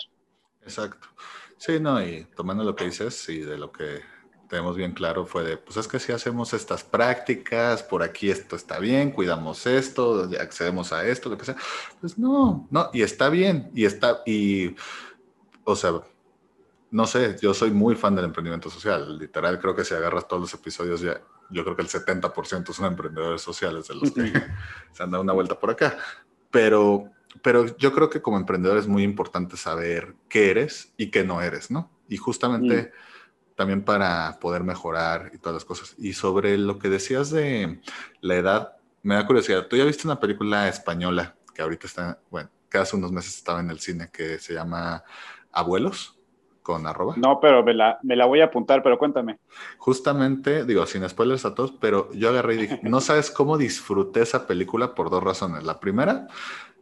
Exacto. 0.62 1.08
Sí, 1.58 1.80
no, 1.80 2.02
y 2.04 2.26
tomando 2.36 2.64
lo 2.64 2.76
que 2.76 2.86
dices 2.86 3.28
y 3.30 3.40
de 3.40 3.58
lo 3.58 3.72
que 3.72 4.02
tenemos 4.52 4.76
bien 4.76 4.92
claro 4.92 5.26
fue 5.26 5.44
de, 5.44 5.58
pues 5.58 5.78
es 5.78 5.88
que 5.88 5.98
si 5.98 6.12
hacemos 6.12 6.54
estas 6.54 6.84
prácticas, 6.84 7.84
por 7.84 8.04
aquí 8.04 8.30
esto 8.30 8.58
está 8.58 8.80
bien, 8.80 9.12
cuidamos 9.12 9.66
esto, 9.66 10.30
accedemos 10.40 10.92
a 10.92 11.08
esto, 11.08 11.30
lo 11.30 11.38
que 11.38 11.46
sea. 11.46 11.56
Pues 12.02 12.18
no, 12.18 12.68
no, 12.70 12.90
y 12.94 13.02
está 13.02 13.30
bien, 13.30 13.72
y 13.74 13.86
está, 13.86 14.22
y 14.26 14.76
o 15.72 15.76
sea, 15.76 16.02
no 16.92 17.08
sé, 17.08 17.38
yo 17.42 17.54
soy 17.54 17.72
muy 17.72 17.96
fan 17.96 18.16
del 18.16 18.26
emprendimiento 18.26 18.70
social. 18.70 19.18
Literal, 19.18 19.60
creo 19.60 19.76
que 19.76 19.86
si 19.86 19.94
agarras 19.94 20.28
todos 20.28 20.42
los 20.42 20.54
episodios, 20.54 21.02
ya, 21.02 21.22
yo 21.50 21.64
creo 21.64 21.76
que 21.76 21.82
el 21.82 21.88
70% 21.88 22.74
son 22.74 22.86
emprendedores 22.86 23.42
sociales 23.42 23.88
de 23.88 23.96
los 23.96 24.12
que 24.12 24.32
se 24.92 25.04
han 25.04 25.12
dado 25.12 25.24
una 25.24 25.34
vuelta 25.34 25.58
por 25.58 25.72
acá. 25.72 25.98
Pero, 26.50 27.10
pero 27.42 27.78
yo 27.78 27.94
creo 27.94 28.10
que 28.10 28.22
como 28.22 28.38
emprendedor 28.38 28.78
es 28.78 28.88
muy 28.88 29.04
importante 29.04 29.56
saber 29.56 30.16
qué 30.28 30.52
eres 30.52 30.94
y 30.98 31.10
qué 31.12 31.24
no 31.24 31.42
eres, 31.42 31.72
¿no? 31.72 31.90
Y 32.10 32.18
justamente 32.18 32.84
mm. 32.84 33.56
también 33.56 33.84
para 33.84 34.38
poder 34.42 34.64
mejorar 34.64 35.32
y 35.34 35.38
todas 35.38 35.56
las 35.56 35.66
cosas. 35.66 35.96
Y 35.98 36.12
sobre 36.12 36.58
lo 36.58 36.78
que 36.78 36.90
decías 36.90 37.32
de 37.32 37.80
la 38.20 38.36
edad, 38.36 38.74
me 39.02 39.16
da 39.16 39.26
curiosidad. 39.26 39.68
¿Tú 39.68 39.78
ya 39.78 39.86
viste 39.86 40.08
una 40.08 40.20
película 40.20 40.68
española 40.68 41.36
que 41.56 41.62
ahorita 41.62 41.88
está, 41.88 42.20
bueno, 42.30 42.50
que 42.70 42.78
hace 42.78 42.96
unos 42.96 43.12
meses 43.14 43.38
estaba 43.38 43.62
en 43.62 43.70
el 43.70 43.80
cine 43.80 44.10
que 44.12 44.40
se 44.40 44.54
llama 44.54 45.04
abuelos 45.52 46.18
con 46.62 46.86
arroba. 46.86 47.16
No, 47.18 47.40
pero 47.40 47.64
me 47.64 47.74
la, 47.74 48.00
me 48.04 48.16
la, 48.16 48.26
voy 48.26 48.42
a 48.42 48.46
apuntar, 48.46 48.84
pero 48.84 48.98
cuéntame. 48.98 49.40
Justamente, 49.78 50.64
digo, 50.66 50.86
sin 50.86 51.08
spoilers 51.08 51.46
a 51.46 51.56
todos, 51.56 51.72
pero 51.72 52.12
yo 52.14 52.30
agarré 52.30 52.56
y 52.56 52.58
dije, 52.58 52.80
no 52.84 53.02
sabes 53.02 53.32
cómo 53.32 53.58
disfruté 53.58 54.22
esa 54.22 54.46
película 54.48 54.94
por 54.94 55.10
dos 55.10 55.24
razones. 55.24 55.64
La 55.64 55.80
primera, 55.80 56.28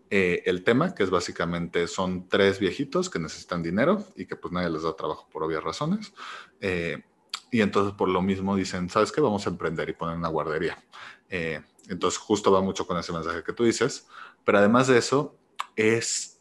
eh, 0.09 0.43
el 0.45 0.63
tema, 0.63 0.93
que 0.93 1.03
es 1.03 1.09
básicamente 1.09 1.87
son 1.87 2.27
tres 2.27 2.59
viejitos 2.59 3.09
que 3.09 3.19
necesitan 3.19 3.63
dinero 3.63 4.03
y 4.15 4.25
que 4.25 4.35
pues 4.35 4.51
nadie 4.51 4.69
les 4.69 4.83
da 4.83 4.95
trabajo 4.95 5.27
por 5.31 5.43
obvias 5.43 5.63
razones. 5.63 6.13
Eh, 6.59 7.03
y 7.51 7.61
entonces 7.61 7.93
por 7.93 8.09
lo 8.09 8.21
mismo 8.21 8.55
dicen, 8.55 8.89
¿sabes 8.89 9.11
qué? 9.11 9.21
Vamos 9.21 9.45
a 9.47 9.49
emprender 9.49 9.89
y 9.89 9.93
poner 9.93 10.17
una 10.17 10.29
guardería. 10.29 10.77
Eh, 11.29 11.61
entonces 11.87 12.19
justo 12.19 12.51
va 12.51 12.61
mucho 12.61 12.85
con 12.85 12.97
ese 12.97 13.13
mensaje 13.13 13.43
que 13.43 13.53
tú 13.53 13.63
dices. 13.63 14.07
Pero 14.43 14.57
además 14.57 14.87
de 14.87 14.97
eso, 14.97 15.35
es 15.75 16.38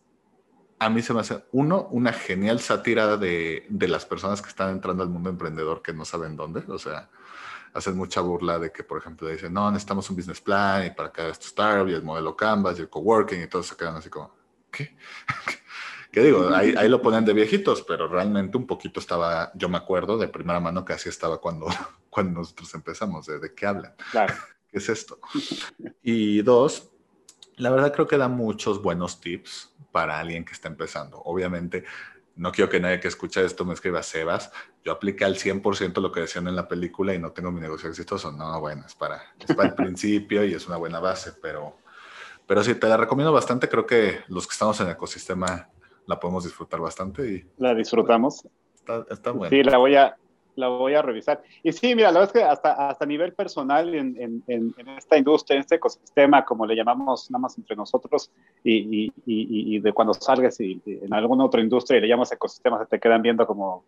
a 0.78 0.90
mí 0.90 1.02
se 1.02 1.12
me 1.12 1.20
hace, 1.20 1.44
uno, 1.52 1.88
una 1.90 2.12
genial 2.12 2.60
sátira 2.60 3.16
de, 3.16 3.66
de, 3.68 3.88
las 3.88 4.06
personas 4.06 4.40
que 4.40 4.48
están 4.48 4.70
entrando 4.70 5.02
al 5.02 5.08
mundo 5.08 5.30
emprendedor 5.30 5.82
que 5.82 5.92
no 5.92 6.04
saben 6.04 6.36
dónde. 6.36 6.62
O 6.68 6.78
sea, 6.78 7.10
hacen 7.74 7.96
mucha 7.96 8.20
burla 8.20 8.58
de 8.58 8.70
que, 8.70 8.84
por 8.84 8.98
ejemplo, 8.98 9.28
dicen, 9.28 9.52
no, 9.52 9.70
necesitamos 9.70 10.08
un 10.10 10.16
business 10.16 10.40
plan 10.40 10.86
y 10.86 10.90
para 10.90 11.10
cada 11.10 11.30
startup 11.30 11.88
y 11.88 11.94
el 11.94 12.02
modelo 12.02 12.36
Canvas 12.36 12.78
y 12.78 12.82
el 12.82 12.88
coworking 12.88 13.42
y 13.42 13.46
todos 13.48 13.66
se 13.66 13.76
quedan 13.76 13.96
así 13.96 14.08
como, 14.08 14.32
¿qué? 14.70 14.96
¿Qué 16.12 16.22
digo? 16.22 16.48
Ahí, 16.54 16.74
ahí, 16.76 16.88
lo 16.88 17.02
ponen 17.02 17.24
de 17.24 17.34
viejitos, 17.34 17.82
pero 17.82 18.08
realmente 18.08 18.56
un 18.56 18.66
poquito 18.66 18.98
estaba, 18.98 19.52
yo 19.54 19.68
me 19.68 19.76
acuerdo 19.76 20.16
de 20.16 20.28
primera 20.28 20.58
mano 20.58 20.84
que 20.84 20.94
así 20.94 21.08
estaba 21.08 21.40
cuando, 21.40 21.66
cuando 22.10 22.40
nosotros 22.40 22.72
empezamos, 22.74 23.26
de, 23.26 23.38
de 23.38 23.54
qué 23.54 23.66
hablan. 23.66 23.94
Claro. 24.10 24.34
¿Qué 24.70 24.78
es 24.78 24.88
esto? 24.88 25.18
Y 26.02 26.42
dos, 26.42 26.90
la 27.56 27.70
verdad 27.70 27.92
creo 27.92 28.06
que 28.06 28.16
da 28.16 28.28
muchos 28.28 28.82
buenos 28.82 29.20
tips 29.20 29.67
para 29.92 30.18
alguien 30.18 30.44
que 30.44 30.52
está 30.52 30.68
empezando. 30.68 31.20
Obviamente, 31.24 31.84
no 32.36 32.52
quiero 32.52 32.70
que 32.70 32.80
nadie 32.80 33.00
que 33.00 33.08
escuche 33.08 33.44
esto 33.44 33.64
me 33.64 33.74
escriba 33.74 34.02
Sebas. 34.02 34.52
Yo 34.84 34.92
apliqué 34.92 35.24
al 35.24 35.34
100% 35.34 36.00
lo 36.00 36.12
que 36.12 36.20
decían 36.20 36.46
en 36.46 36.56
la 36.56 36.68
película 36.68 37.12
y 37.12 37.18
no 37.18 37.32
tengo 37.32 37.50
mi 37.50 37.60
negocio 37.60 37.88
exitoso. 37.88 38.30
No, 38.30 38.60
bueno, 38.60 38.84
es 38.86 38.94
para, 38.94 39.20
es 39.38 39.54
para 39.54 39.70
el 39.70 39.74
principio 39.76 40.44
y 40.44 40.54
es 40.54 40.66
una 40.68 40.76
buena 40.76 41.00
base, 41.00 41.32
pero, 41.42 41.76
pero 42.46 42.62
sí, 42.62 42.74
te 42.76 42.88
la 42.88 42.96
recomiendo 42.96 43.32
bastante. 43.32 43.68
Creo 43.68 43.86
que 43.86 44.20
los 44.28 44.46
que 44.46 44.52
estamos 44.52 44.78
en 44.80 44.86
el 44.86 44.92
ecosistema 44.92 45.68
la 46.06 46.20
podemos 46.20 46.44
disfrutar 46.44 46.80
bastante. 46.80 47.26
Y, 47.28 47.46
la 47.58 47.74
disfrutamos. 47.74 48.46
Está, 48.74 49.04
está 49.10 49.32
bueno. 49.32 49.50
Sí, 49.50 49.62
la 49.64 49.78
voy 49.78 49.96
a, 49.96 50.16
la 50.58 50.68
voy 50.68 50.94
a 50.94 51.02
revisar. 51.02 51.42
Y 51.62 51.72
sí, 51.72 51.94
mira, 51.94 52.10
la 52.10 52.20
verdad 52.20 52.36
es 52.36 52.42
que 52.42 52.46
hasta, 52.46 52.88
hasta 52.88 53.04
a 53.04 53.08
nivel 53.08 53.32
personal 53.32 53.94
en, 53.94 54.16
en, 54.18 54.42
en, 54.48 54.88
esta 54.96 55.16
industria, 55.16 55.56
en 55.56 55.60
este 55.60 55.76
ecosistema, 55.76 56.44
como 56.44 56.66
le 56.66 56.74
llamamos 56.74 57.30
nada 57.30 57.42
más 57.42 57.56
entre 57.56 57.76
nosotros, 57.76 58.30
y, 58.64 59.06
y, 59.06 59.12
y, 59.24 59.78
de 59.80 59.92
cuando 59.92 60.14
salgas 60.14 60.60
y, 60.60 60.80
en 60.84 61.14
alguna 61.14 61.44
otra 61.44 61.60
industria 61.60 61.98
y 61.98 62.00
le 62.02 62.08
llamas 62.08 62.32
ecosistema, 62.32 62.78
se 62.80 62.86
te 62.86 62.98
quedan 62.98 63.22
viendo 63.22 63.46
como, 63.46 63.84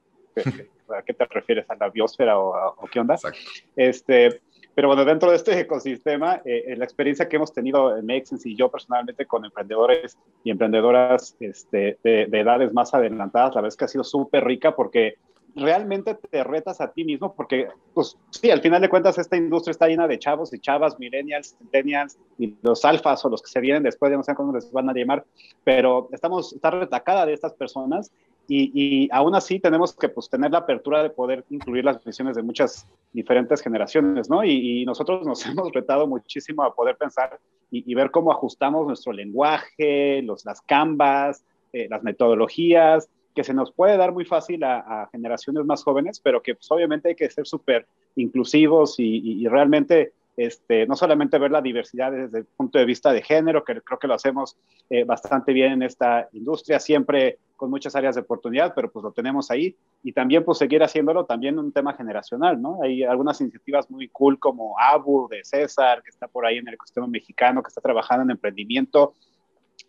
¿a 0.97 1.03
qué 1.03 1.12
te 1.12 1.25
refieres? 1.27 1.69
¿A 1.69 1.75
la 1.75 1.91
biosfera 1.91 2.39
o, 2.39 2.75
o 2.77 2.87
qué 2.87 3.00
onda? 3.00 3.15
Exacto. 3.15 3.39
Este, 3.75 4.41
pero 4.75 4.87
bueno, 4.87 5.05
dentro 5.05 5.31
de 5.31 5.37
este 5.37 5.59
ecosistema, 5.59 6.41
eh, 6.45 6.75
la 6.77 6.85
experiencia 6.85 7.29
que 7.29 7.37
hemos 7.37 7.53
tenido 7.53 7.97
en 7.97 8.07
Maxens 8.07 8.47
y 8.47 8.55
yo 8.55 8.71
personalmente 8.71 9.27
con 9.27 9.45
emprendedores 9.45 10.17
y 10.45 10.50
emprendedoras 10.50 11.37
este, 11.41 11.99
de, 12.05 12.27
de, 12.27 12.41
edades 12.41 12.73
más 12.73 12.95
adelantadas, 12.95 13.57
la 13.57 13.62
verdad 13.62 13.75
es 13.75 13.77
que 13.77 13.85
ha 13.85 13.89
sido 13.89 14.05
súper 14.05 14.45
rica 14.45 14.77
porque 14.77 15.17
realmente 15.54 16.14
te 16.14 16.45
retas 16.45 16.80
a 16.80 16.92
ti 16.92 17.04
mismo 17.04 17.35
porque, 17.35 17.69
pues 17.95 18.16
sí, 18.30 18.50
al 18.50 18.61
final 18.61 18.80
de 18.80 18.88
cuentas 18.88 19.19
esta 19.19 19.37
industria 19.37 19.73
está 19.73 19.87
llena 19.87 20.09
de 20.09 20.19
chavos 20.19 20.52
y 20.52 20.59
chavas, 20.59 20.99
millennials, 20.99 21.57
centennials 21.59 22.19
y 22.38 22.57
los 22.62 22.85
alfas 22.85 23.25
o 23.25 23.28
los 23.28 23.42
que 23.42 23.50
se 23.50 23.61
vienen 23.61 23.83
después, 23.83 24.11
ya 24.11 24.16
no 24.16 24.23
sé 24.23 24.35
cómo 24.35 24.52
les 24.52 24.71
van 24.73 24.88
a 24.88 24.92
llamar, 24.92 25.25
pero 25.64 26.09
estamos, 26.12 26.52
está 26.52 26.71
retacada 26.71 27.26
de 27.26 27.35
estas 27.35 27.54
personas 27.54 28.11
y, 28.52 29.09
aún 29.12 29.37
así 29.37 29.61
tenemos 29.61 29.95
que 29.95 30.09
pues, 30.09 30.28
tener 30.28 30.50
la 30.50 30.59
apertura 30.59 31.04
de 31.04 31.11
poder 31.11 31.45
incluir 31.50 31.85
las 31.85 32.02
visiones 32.02 32.35
de 32.35 32.42
muchas 32.42 32.85
diferentes 33.12 33.61
generaciones, 33.62 34.28
¿no? 34.28 34.42
Y, 34.42 34.85
nosotros 34.85 35.25
nos 35.25 35.47
hemos 35.47 35.73
retado 35.73 36.09
muchísimo 36.09 36.64
a 36.64 36.75
poder 36.75 36.97
pensar 36.97 37.38
y, 37.71 37.95
ver 37.95 38.11
cómo 38.11 38.33
ajustamos 38.33 38.87
nuestro 38.87 39.12
lenguaje, 39.12 40.23
los, 40.23 40.45
las 40.45 40.61
canvas, 40.62 41.45
eh, 41.73 41.87
las 41.88 42.02
metodologías, 42.02 43.09
que 43.40 43.44
se 43.44 43.54
nos 43.54 43.73
puede 43.73 43.97
dar 43.97 44.12
muy 44.12 44.26
fácil 44.26 44.62
a, 44.64 45.09
generaciones 45.11 45.64
más 45.64 45.82
jóvenes, 45.82 46.20
pero 46.20 46.42
que 46.42 46.56
pues, 46.56 46.70
obviamente 46.70 47.09
hay 47.09 47.14
que 47.14 47.30
ser 47.30 47.47
súper 47.47 47.87
inclusivos 48.16 48.97
y, 48.99 49.49
realmente 49.49 50.12
este, 50.37 50.87
no 50.87 50.94
solamente 50.94 51.38
ver 51.38 51.50
la 51.50 51.62
diversidad 51.62 52.12
desde 52.12 52.40
el 52.40 52.44
punto 52.44 52.78
de 52.78 52.85
vista 52.85 53.14
de 53.14 53.23
género, 53.23 53.64
que 53.64 53.80
creo 53.80 53.99
que 53.99 54.06
lo 54.06 54.12
hacemos 54.12 54.59
eh, 54.90 55.04
bastante 55.04 55.54
bien 55.54 55.73
en 55.73 55.82
esta 55.85 56.28
industria, 56.32 56.78
siempre 56.80 57.38
con 57.56 57.70
muchas 57.70 57.97
áreas 57.97 58.14
de 58.14 58.20
oportunidad, 58.20 58.75
pero 58.75 58.90
pues 58.90 59.04
lo 59.04 59.12
tenemos 59.12 59.50
ahí, 59.50 59.75
y 60.02 60.12
también 60.12 60.44
pues 60.44 60.59
seguir 60.59 60.82
haciéndolo 60.82 61.25
también 61.25 61.59
un 61.59 61.73
tema 61.73 61.94
generacional, 61.94 62.61
¿no? 62.61 62.82
Hay 62.82 63.04
algunas 63.04 63.40
iniciativas 63.40 63.90
muy 63.90 64.09
cool 64.09 64.38
como 64.38 64.78
ABU 64.78 65.28
de 65.28 65.44
César, 65.44 66.02
que 66.02 66.11
está 66.11 66.28
por 66.28 66.44
ahí 66.44 66.59
en 66.59 66.68
el 66.68 66.75
ecosistema 66.75 67.06
mexicano, 67.06 67.62
que 67.62 67.68
está 67.68 67.80
trabajando 67.80 68.25
en 68.25 68.32
emprendimiento 68.32 69.14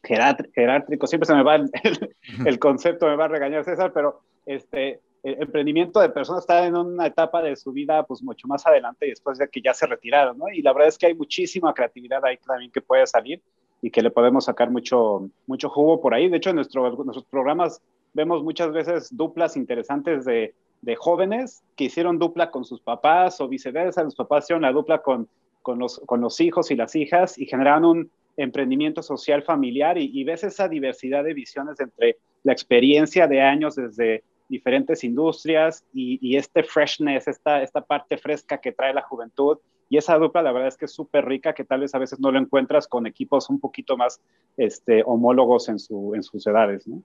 jerártrico, 0.04 1.08
siempre 1.08 1.28
se 1.28 1.36
me 1.36 1.44
va 1.44 1.56
el, 2.46 2.60
concepto, 2.60 3.08
me 3.08 3.16
va 3.16 3.26
a 3.26 3.30
regañar 3.30 3.64
César, 3.64 3.92
pero 3.94 4.22
este, 4.46 5.00
el 5.24 5.42
emprendimiento 5.42 6.00
de 6.00 6.10
personas 6.10 6.44
está 6.44 6.66
en 6.66 6.76
una 6.76 7.06
etapa 7.06 7.42
de 7.42 7.56
su 7.56 7.72
vida 7.72 8.04
pues 8.04 8.24
mucho 8.24 8.48
más 8.48 8.66
adelante 8.66 9.06
y 9.06 9.10
después 9.10 9.38
de 9.38 9.48
que 9.48 9.62
ya 9.62 9.74
se 9.74 9.86
retiraron, 9.86 10.38
¿no? 10.38 10.50
Y 10.50 10.62
la 10.62 10.74
verdad 10.74 10.90
es 10.90 10.98
que 10.98 11.08
hay 11.08 11.14
muchísima 11.14 11.74
creatividad 11.74 12.26
ahí 12.26 12.38
también 12.38 12.72
que 12.72 12.82
puede 12.82 13.06
salir 13.06 13.42
y 13.82 13.92
que 13.92 14.02
le 14.02 14.12
podemos 14.12 14.46
sacar 14.46 14.70
mucho, 14.72 15.30
mucho 15.48 15.70
jugo 15.70 16.02
por 16.02 16.14
ahí. 16.14 16.30
De 16.30 16.38
hecho, 16.38 16.50
en 16.52 16.58
nuestro, 16.58 16.90
nuestros 17.04 17.26
programas 17.26 17.82
vemos 18.14 18.44
muchas 18.44 18.72
veces 18.72 19.16
duplas 19.16 19.56
interesantes 19.56 20.26
de, 20.26 20.54
de, 20.82 20.96
jóvenes 20.96 21.64
que 21.76 21.86
hicieron 21.86 22.20
dupla 22.20 22.52
con 22.52 22.66
sus 22.66 22.82
papás 22.82 23.40
o 23.42 23.48
viceversa, 23.48 24.04
los 24.04 24.16
papás 24.16 24.46
hicieron 24.46 24.64
la 24.64 24.72
dupla 24.72 25.02
con, 25.02 25.28
con, 25.62 25.80
los, 25.80 26.00
con 26.06 26.22
los 26.22 26.40
hijos 26.42 26.72
y 26.72 26.76
las 26.76 26.96
hijas 26.96 27.38
y 27.38 27.46
generaron 27.46 27.86
un 27.86 28.12
emprendimiento 28.38 29.02
social 29.02 29.44
familiar 29.44 29.98
y, 29.98 30.10
y 30.14 30.24
ves 30.24 30.44
esa 30.44 30.68
diversidad 30.68 31.24
de 31.24 31.34
visiones 31.34 31.80
entre 31.80 32.18
la 32.44 32.54
experiencia 32.54 33.28
de 33.28 33.42
años 33.42 33.76
desde 33.76 34.24
diferentes 34.52 35.06
industrias 35.06 35.86
y, 35.94 36.36
este 36.36 36.62
freshness, 36.64 37.28
esta, 37.28 37.64
esta 37.64 37.82
parte 37.82 38.18
fresca 38.18 38.60
que 38.60 38.74
trae 38.74 38.94
la 38.94 39.02
juventud. 39.02 39.58
Y 39.90 39.98
esa 39.98 40.18
dupla, 40.18 40.42
la 40.42 40.52
verdad 40.52 40.68
es 40.68 40.78
que 40.78 40.86
es 40.86 40.92
súper 40.92 41.26
rica, 41.26 41.54
que 41.54 41.64
tal 41.64 41.80
vez 41.80 41.96
a 41.96 42.00
veces 42.00 42.20
no 42.20 42.32
lo 42.32 42.38
encuentras 42.38 42.86
con 42.88 43.08
equipos 43.08 43.50
un 43.50 43.62
poquito 43.62 43.96
más 43.96 44.20
este, 44.58 45.04
homólogos 45.06 45.70
en, 45.70 45.80
su, 45.80 46.14
en 46.16 46.22
sus 46.22 46.46
edades, 46.46 46.86
¿no? 46.86 47.02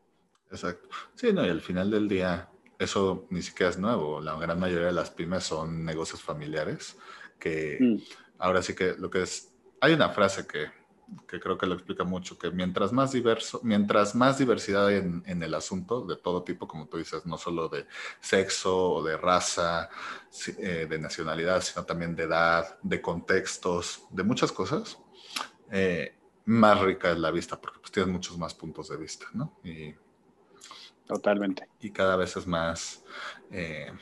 Exacto. 0.50 0.88
Sí, 1.14 1.32
no, 1.32 1.46
y 1.46 1.48
al 1.48 1.60
final 1.60 1.90
del 1.90 2.08
día, 2.08 2.48
eso 2.80 3.26
ni 3.30 3.42
siquiera 3.42 3.70
es 3.70 3.78
nuevo. 3.78 4.20
La 4.20 4.36
gran 4.36 4.58
mayoría 4.58 4.86
de 4.88 4.92
las 4.92 5.10
pymes 5.10 5.44
son 5.44 5.84
negocios 5.84 6.20
familiares, 6.20 6.98
que 7.38 7.78
mm. 7.80 7.96
ahora 8.38 8.60
sí 8.60 8.74
que 8.74 8.94
lo 8.98 9.08
que 9.08 9.22
es, 9.22 9.54
hay 9.80 9.92
una 9.92 10.08
frase 10.08 10.48
que 10.48 10.66
que 11.28 11.38
creo 11.38 11.56
que 11.56 11.66
lo 11.66 11.74
explica 11.74 12.04
mucho, 12.04 12.38
que 12.38 12.50
mientras 12.50 12.92
más 12.92 13.12
diverso, 13.12 13.60
mientras 13.62 14.14
más 14.14 14.38
diversidad 14.38 14.86
hay 14.86 14.96
en, 14.96 15.42
el 15.42 15.54
asunto, 15.54 16.04
de 16.04 16.16
todo 16.16 16.42
tipo, 16.42 16.66
como 16.66 16.88
tú 16.88 16.98
dices, 16.98 17.26
no 17.26 17.38
solo 17.38 17.68
de 17.68 17.86
sexo 18.20 18.94
o 18.94 19.02
de 19.04 19.16
raza, 19.16 19.88
eh, 20.58 20.86
de 20.88 20.98
nacionalidad, 20.98 21.62
sino 21.62 21.84
también 21.84 22.16
de 22.16 22.24
edad, 22.24 22.78
de 22.82 23.00
contextos, 23.00 24.02
de 24.10 24.24
muchas 24.24 24.50
cosas, 24.50 24.98
eh, 25.70 26.16
más 26.44 26.80
rica 26.80 27.12
es 27.12 27.18
la 27.18 27.30
vista, 27.30 27.60
porque 27.60 27.78
pues 27.80 27.92
tienes 27.92 28.12
muchos 28.12 28.36
más 28.38 28.54
puntos 28.54 28.88
de 28.88 28.96
vista, 28.96 29.26
¿no? 29.32 29.58
Y, 29.62 29.94
Totalmente. 31.06 31.68
Y 31.80 31.90
cada 31.90 32.16
vez 32.16 32.36
es 32.36 32.48
más, 32.48 33.04
eh, 33.52 33.92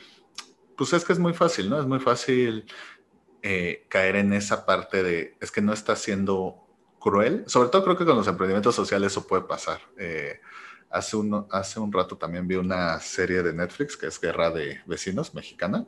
pues 0.75 0.91
es 0.93 1.05
que 1.05 1.13
es 1.13 1.19
muy 1.19 1.33
fácil, 1.33 1.69
¿no? 1.69 1.79
Es 1.79 1.85
muy 1.85 1.99
fácil 1.99 2.65
caer 3.89 4.15
en 4.15 4.33
esa 4.33 4.65
parte 4.65 5.03
de, 5.03 5.37
es 5.39 5.51
que 5.51 5.61
no 5.61 5.71
está 5.71 5.95
siendo 5.95 6.64
cruel. 7.05 7.43
Sobre 7.45 7.69
todo 7.69 7.83
creo 7.83 7.95
que 7.95 8.05
con 8.05 8.17
los 8.17 8.27
emprendimientos 8.27 8.73
sociales 8.73 9.11
eso 9.11 9.27
puede 9.27 9.43
pasar. 9.43 9.79
Eh, 9.95 10.39
hace, 10.89 11.15
un, 11.15 11.45
hace 11.51 11.79
un 11.79 11.93
rato 11.93 12.17
también 12.17 12.47
vi 12.47 12.55
una 12.55 12.99
serie 12.99 13.43
de 13.43 13.53
Netflix 13.53 13.95
que 13.95 14.07
es 14.07 14.19
Guerra 14.19 14.49
de 14.49 14.81
Vecinos 14.87 15.35
mexicana. 15.35 15.85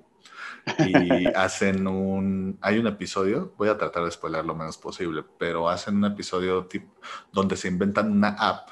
Y 0.78 1.26
hacen 1.36 1.88
un, 1.88 2.60
hay 2.62 2.78
un 2.78 2.86
episodio, 2.86 3.52
voy 3.58 3.70
a 3.70 3.78
tratar 3.80 4.04
de 4.04 4.12
spoiler 4.12 4.46
lo 4.46 4.54
menos 4.54 4.78
posible, 4.78 5.24
pero 5.40 5.68
hacen 5.68 5.98
un 5.98 6.06
episodio 6.06 6.68
tipo, 6.68 6.94
donde 7.32 7.58
se 7.58 7.68
inventan 7.68 8.12
una 8.12 8.36
app 8.38 8.70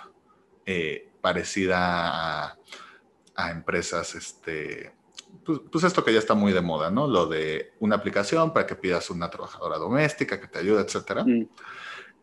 eh, 0.68 1.10
parecida 1.22 2.46
a, 2.46 2.58
a, 3.36 3.52
empresas, 3.52 4.14
este, 4.14 4.94
pues, 5.44 5.62
pues, 5.72 5.84
esto 5.84 6.04
que 6.04 6.14
ya 6.14 6.20
está 6.20 6.36
muy 6.36 6.54
de 6.54 6.62
moda, 6.62 6.92
¿no? 6.92 7.08
Lo 7.08 7.26
de 7.26 7.74
una 7.80 7.96
aplicación 7.96 8.54
para 8.54 8.68
que 8.68 8.76
pidas 8.76 9.10
una 9.10 9.32
trabajadora 9.32 9.78
doméstica 9.78 10.40
que 10.40 10.48
te 10.48 10.60
ayude, 10.60 10.82
etcétera. 10.82 11.24
Mm. 11.24 11.48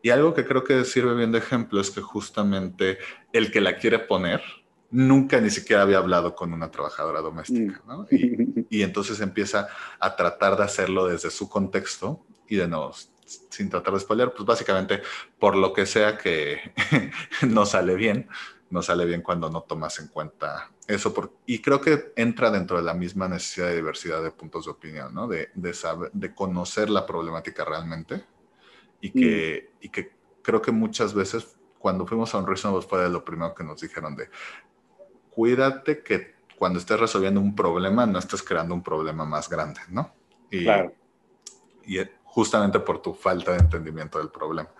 Y 0.03 0.11
algo 0.11 0.35
que 0.35 0.45
creo 0.45 0.65
que 0.65 0.85
sirve 0.85 1.15
bien 1.15 1.31
de 1.31 1.39
ejemplo 1.39 1.81
es 1.81 1.91
que 1.91 2.01
justamente 2.01 2.99
el 3.33 3.53
que 3.53 3.61
la 3.61 3.77
quiere 3.77 4.01
poner 4.01 4.43
nunca 4.91 5.41
ni 5.41 5.49
siquiera 5.49 5.83
había 5.83 5.99
hablado 5.99 6.35
con 6.35 6.53
una 6.53 6.71
trabajadora 6.71 7.21
doméstica, 7.21 7.83
mm. 7.85 7.89
¿no? 7.89 8.07
Y, 8.11 8.83
entonces 8.83 9.21
empieza 9.21 9.69
a 9.99 10.17
tratar 10.17 10.57
de 10.57 10.65
hacerlo 10.65 11.07
desde 11.07 11.31
su 11.31 11.49
contexto 11.49 12.25
y 12.47 12.57
de 12.57 12.69
nuevo, 12.69 12.93
sin 13.25 13.71
tratar 13.71 13.95
de 13.95 14.01
spoiler, 14.01 14.33
pues 14.33 14.45
básicamente 14.45 15.01
por 15.39 15.57
lo 15.57 15.73
que 15.73 15.87
sea 15.87 16.19
que 16.19 16.75
no 17.49 17.65
sale 17.65 17.95
bien, 17.95 18.29
no 18.71 18.83
sale 18.83 19.07
bien 19.07 19.23
cuando 19.23 19.49
no 19.51 19.63
tomas 19.63 19.99
en 19.99 20.09
cuenta 20.09 20.71
eso. 20.87 21.15
y 21.47 21.61
creo 21.61 21.81
que 21.81 22.13
entra 22.17 22.51
dentro 22.51 22.77
de 22.77 22.83
la 22.83 22.95
misma 22.95 23.29
necesidad 23.29 23.69
de 23.69 23.77
diversidad 23.77 24.23
de 24.23 24.31
puntos 24.31 24.67
de 24.67 24.73
opinión, 24.73 25.15
¿no? 25.15 25.29
De, 25.29 25.51
de, 25.55 25.73
saber, 25.73 26.11
de 26.13 26.35
conocer 26.35 26.91
la 26.91 27.07
problemática 27.07 27.65
realmente 27.65 28.25
y 29.03 29.11
que, 29.11 29.73
y 29.81 29.89
que 29.89 30.13
creo 30.43 30.63
que 30.63 30.71
muchas 30.71 31.13
veces 31.13 31.59
cuando 31.79 32.07
fuimos 32.07 32.33
a 32.35 32.39
un 32.39 32.47
Reasonable 32.47 32.87
fue 32.87 33.03
de 33.03 33.11
lo 33.11 33.25
primero 33.25 33.53
que 33.55 33.65
nos 33.65 33.81
dijeron 33.81 34.15
de 34.15 34.31
cuídate 35.31 36.03
que 36.03 36.37
cuando 36.57 36.79
estés 36.79 36.99
resolviendo 37.01 37.41
un 37.41 37.57
problema 37.57 38.07
no 38.07 38.21
estés 38.21 38.43
creando 38.43 38.75
un 38.75 38.83
problema 38.83 39.25
más 39.25 39.49
grande, 39.49 39.81
¿no? 39.91 40.15
Y, 40.51 40.63
claro. 40.63 40.95
y 41.85 41.99
justamente 42.23 42.79
por 42.79 43.03
tu 43.03 43.13
falta 43.13 43.53
de 43.53 43.59
entendimiento 43.59 44.19
del 44.19 44.31
problema. 44.31 44.71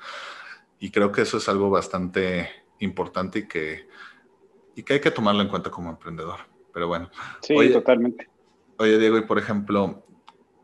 Y 0.79 0.91
creo 0.91 1.11
que 1.11 1.23
eso 1.23 1.39
es 1.39 1.49
algo 1.49 1.69
bastante 1.69 2.49
importante 2.79 3.41
y 3.41 3.49
que, 3.49 3.89
y 4.77 4.85
que 4.85 4.95
hay 4.95 5.01
que 5.01 5.11
tomarlo 5.11 5.43
en 5.43 5.49
cuenta 5.49 5.71
como 5.71 5.91
emprendedor. 5.91 6.39
Pero 6.73 6.87
bueno. 6.87 7.11
Sí, 7.41 7.55
totalmente. 7.73 8.29
Oye, 8.79 8.99
Diego, 8.99 9.19
y 9.19 9.23
por 9.23 9.39
ejemplo, 9.39 10.05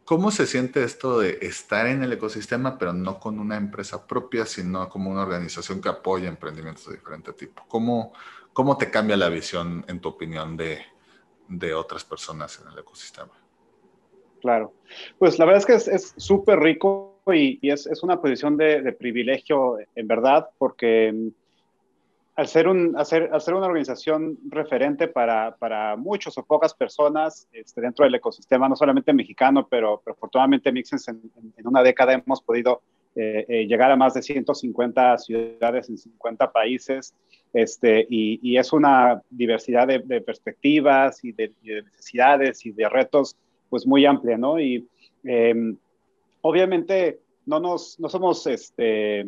¿Cómo 0.08 0.30
se 0.30 0.46
siente 0.46 0.84
esto 0.84 1.20
de 1.20 1.36
estar 1.42 1.86
en 1.86 2.02
el 2.02 2.10
ecosistema, 2.14 2.78
pero 2.78 2.94
no 2.94 3.20
con 3.20 3.38
una 3.38 3.58
empresa 3.58 4.06
propia, 4.06 4.46
sino 4.46 4.88
como 4.88 5.10
una 5.10 5.20
organización 5.20 5.82
que 5.82 5.90
apoya 5.90 6.30
emprendimientos 6.30 6.86
de 6.86 6.94
diferente 6.94 7.34
tipo? 7.34 7.62
¿Cómo, 7.68 8.14
cómo 8.54 8.78
te 8.78 8.90
cambia 8.90 9.18
la 9.18 9.28
visión, 9.28 9.84
en 9.86 10.00
tu 10.00 10.08
opinión, 10.08 10.56
de, 10.56 10.78
de 11.48 11.74
otras 11.74 12.04
personas 12.04 12.58
en 12.58 12.72
el 12.72 12.78
ecosistema? 12.78 13.32
Claro, 14.40 14.72
pues 15.18 15.38
la 15.38 15.44
verdad 15.44 15.60
es 15.68 15.84
que 15.84 15.94
es 15.94 16.14
súper 16.16 16.58
rico 16.58 17.20
y, 17.26 17.58
y 17.60 17.70
es, 17.70 17.86
es, 17.86 18.02
una 18.02 18.18
posición 18.18 18.56
de, 18.56 18.80
de, 18.80 18.92
privilegio, 18.94 19.76
en 19.94 20.08
verdad, 20.08 20.48
porque 20.56 21.32
al 22.38 22.46
ser, 22.46 22.68
un, 22.68 22.96
hacer, 22.96 23.30
hacer 23.32 23.52
una 23.52 23.66
organización 23.66 24.38
referente 24.48 25.08
para, 25.08 25.56
para 25.56 25.96
muchos 25.96 26.38
o 26.38 26.44
pocas 26.44 26.72
personas 26.72 27.48
este, 27.52 27.80
dentro 27.80 28.04
del 28.04 28.14
ecosistema, 28.14 28.68
no 28.68 28.76
solamente 28.76 29.12
mexicano, 29.12 29.66
pero, 29.68 30.00
pero 30.04 30.14
afortunadamente 30.14 30.70
Mixens 30.70 31.08
en, 31.08 31.20
en, 31.56 31.66
una 31.66 31.82
década 31.82 32.12
hemos 32.12 32.40
podido 32.40 32.80
eh, 33.16 33.44
eh, 33.48 33.66
llegar 33.66 33.90
a 33.90 33.96
más 33.96 34.14
de 34.14 34.22
150 34.22 35.18
ciudades 35.18 35.88
en 35.88 35.98
50 35.98 36.52
países, 36.52 37.12
este, 37.52 38.06
y, 38.08 38.38
y 38.40 38.56
es 38.56 38.72
una 38.72 39.20
diversidad 39.30 39.88
de, 39.88 39.98
de 39.98 40.20
perspectivas 40.20 41.24
y 41.24 41.32
de, 41.32 41.50
y 41.60 41.70
de, 41.70 41.82
necesidades 41.82 42.64
y 42.64 42.70
de 42.70 42.88
retos 42.88 43.36
pues 43.68 43.84
muy 43.84 44.06
amplia, 44.06 44.38
¿no? 44.38 44.60
Y 44.60 44.86
eh, 45.24 45.74
obviamente 46.42 47.18
no, 47.46 47.58
nos, 47.58 47.98
no 47.98 48.08
somos... 48.08 48.46
Este, 48.46 49.26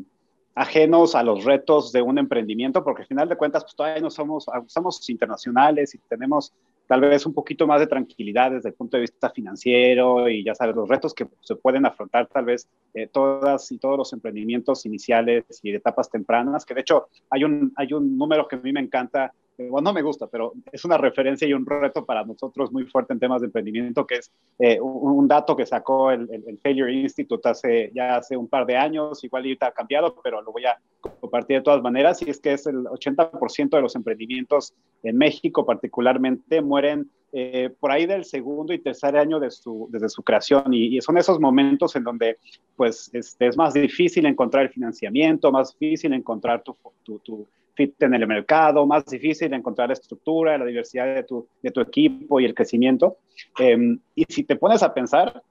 ajenos 0.61 1.15
a 1.15 1.23
los 1.23 1.45
retos 1.45 1.91
de 1.91 2.03
un 2.03 2.19
emprendimiento, 2.19 2.85
porque 2.85 3.03
al 3.03 3.09
final 3.09 3.29
de 3.31 3.37
cuentas, 3.37 3.65
pues 3.65 3.75
todavía 3.75 4.03
no 4.03 4.11
somos, 4.11 4.45
somos 4.67 5.09
internacionales 5.09 5.95
y 5.95 5.99
tenemos 6.07 6.53
tal 6.87 7.01
vez 7.01 7.25
un 7.25 7.33
poquito 7.33 7.67
más 7.67 7.81
de 7.81 7.87
tranquilidad 7.87 8.51
desde 8.51 8.69
el 8.69 8.75
punto 8.75 8.99
de 8.99 9.03
vista 9.03 9.31
financiero 9.31 10.29
y 10.29 10.45
ya 10.45 10.55
sabes, 10.55 10.77
los 10.77 10.87
retos 10.87 11.15
que 11.15 11.27
se 11.41 11.57
pueden 11.57 11.87
afrontar 11.87 12.27
tal 12.27 12.45
vez 12.45 12.69
eh, 12.93 13.07
todas 13.07 13.73
y 13.73 13.79
todos 13.79 13.97
los 13.97 14.13
emprendimientos 14.13 14.85
iniciales 14.85 15.45
y 15.63 15.71
de 15.71 15.79
etapas 15.79 16.11
tempranas, 16.11 16.67
que 16.67 16.75
de 16.75 16.83
hecho 16.83 17.09
hay 17.31 17.45
un, 17.45 17.73
hay 17.77 17.95
un 17.95 18.19
número 18.19 18.47
que 18.47 18.57
a 18.57 18.59
mí 18.59 18.71
me 18.71 18.81
encanta 18.81 19.33
bueno, 19.69 19.91
no 19.91 19.93
me 19.93 20.03
gusta, 20.03 20.27
pero 20.27 20.53
es 20.73 20.85
una 20.85 20.97
referencia 20.97 21.47
y 21.47 21.53
un 21.53 21.67
reto 21.67 22.05
para 22.05 22.25
nosotros 22.25 22.73
muy 22.73 22.85
fuerte 22.85 23.13
en 23.13 23.21
temas 23.21 23.41
de 23.41 23.47
emprendimiento, 23.47 24.07
que 24.07 24.17
es 24.17 24.31
eh, 24.59 24.81
un, 24.81 25.27
dato 25.29 25.57
que 25.57 25.67
sacó 25.67 26.11
el, 26.11 26.29
el, 26.31 26.59
Failure 26.59 26.93
Institute 26.93 27.49
hace, 27.49 27.91
ya 27.95 28.17
hace 28.17 28.37
un 28.37 28.49
par 28.49 28.67
de 28.67 28.77
años, 28.77 29.23
igual 29.25 29.43
ahorita 29.43 29.67
ha 29.67 29.73
cambiado, 29.73 30.17
pero 30.23 30.41
lo 30.43 30.53
voy 30.53 30.65
a 30.67 30.79
compartir 31.21 31.59
de 31.59 31.63
todas 31.63 31.83
maneras, 31.83 32.23
y 32.23 32.31
es 32.31 32.41
que 32.41 32.53
es 32.53 32.67
el 32.67 32.85
80% 32.85 33.71
de 33.71 33.83
los 33.83 33.97
emprendimientos 33.97 34.75
en 35.03 35.17
México 35.17 35.65
particularmente 35.65 36.61
mueren 36.61 37.11
eh, 37.33 37.71
por 37.79 37.93
ahí 37.93 38.07
del 38.07 38.25
segundo 38.25 38.73
y 38.73 38.81
tercer 38.81 39.17
año 39.17 39.39
de 39.39 39.53
su, 39.53 39.89
desde 39.93 40.09
su 40.09 40.23
creación 40.23 40.75
y, 40.75 40.97
y 40.97 41.01
son 41.01 41.17
esos 41.17 41.39
momentos 41.39 41.95
en 41.95 42.03
donde 42.03 42.39
pues 42.75 43.09
este, 43.13 43.47
es 43.47 43.57
más 43.57 43.73
difícil 43.73 44.27
encontrar 44.27 44.65
el 44.65 44.71
financiamiento, 44.71 45.53
más 45.53 45.79
difícil 45.79 46.13
encontrar 46.13 46.65
tu, 46.65 46.77
tu, 47.05 47.21
tu 47.21 47.47
fit 47.81 48.03
en 48.03 48.15
el 48.15 48.27
mercado, 48.27 48.87
más 48.87 49.07
difícil 49.07 49.53
encontrar 49.55 49.89
la 49.89 49.95
estructura, 49.95 50.59
la 50.59 50.67
diversidad 50.67 51.15
de 51.15 51.23
tu, 51.23 51.47
de 51.63 51.71
tu 51.71 51.81
equipo 51.81 52.39
y 52.41 52.45
el 52.45 52.55
crecimiento. 52.55 53.17
Eh, 53.59 53.97
y 54.15 54.25
si 54.29 54.45
te 54.45 54.57
pones 54.57 54.83
a 54.83 54.93
pensar, 54.93 55.43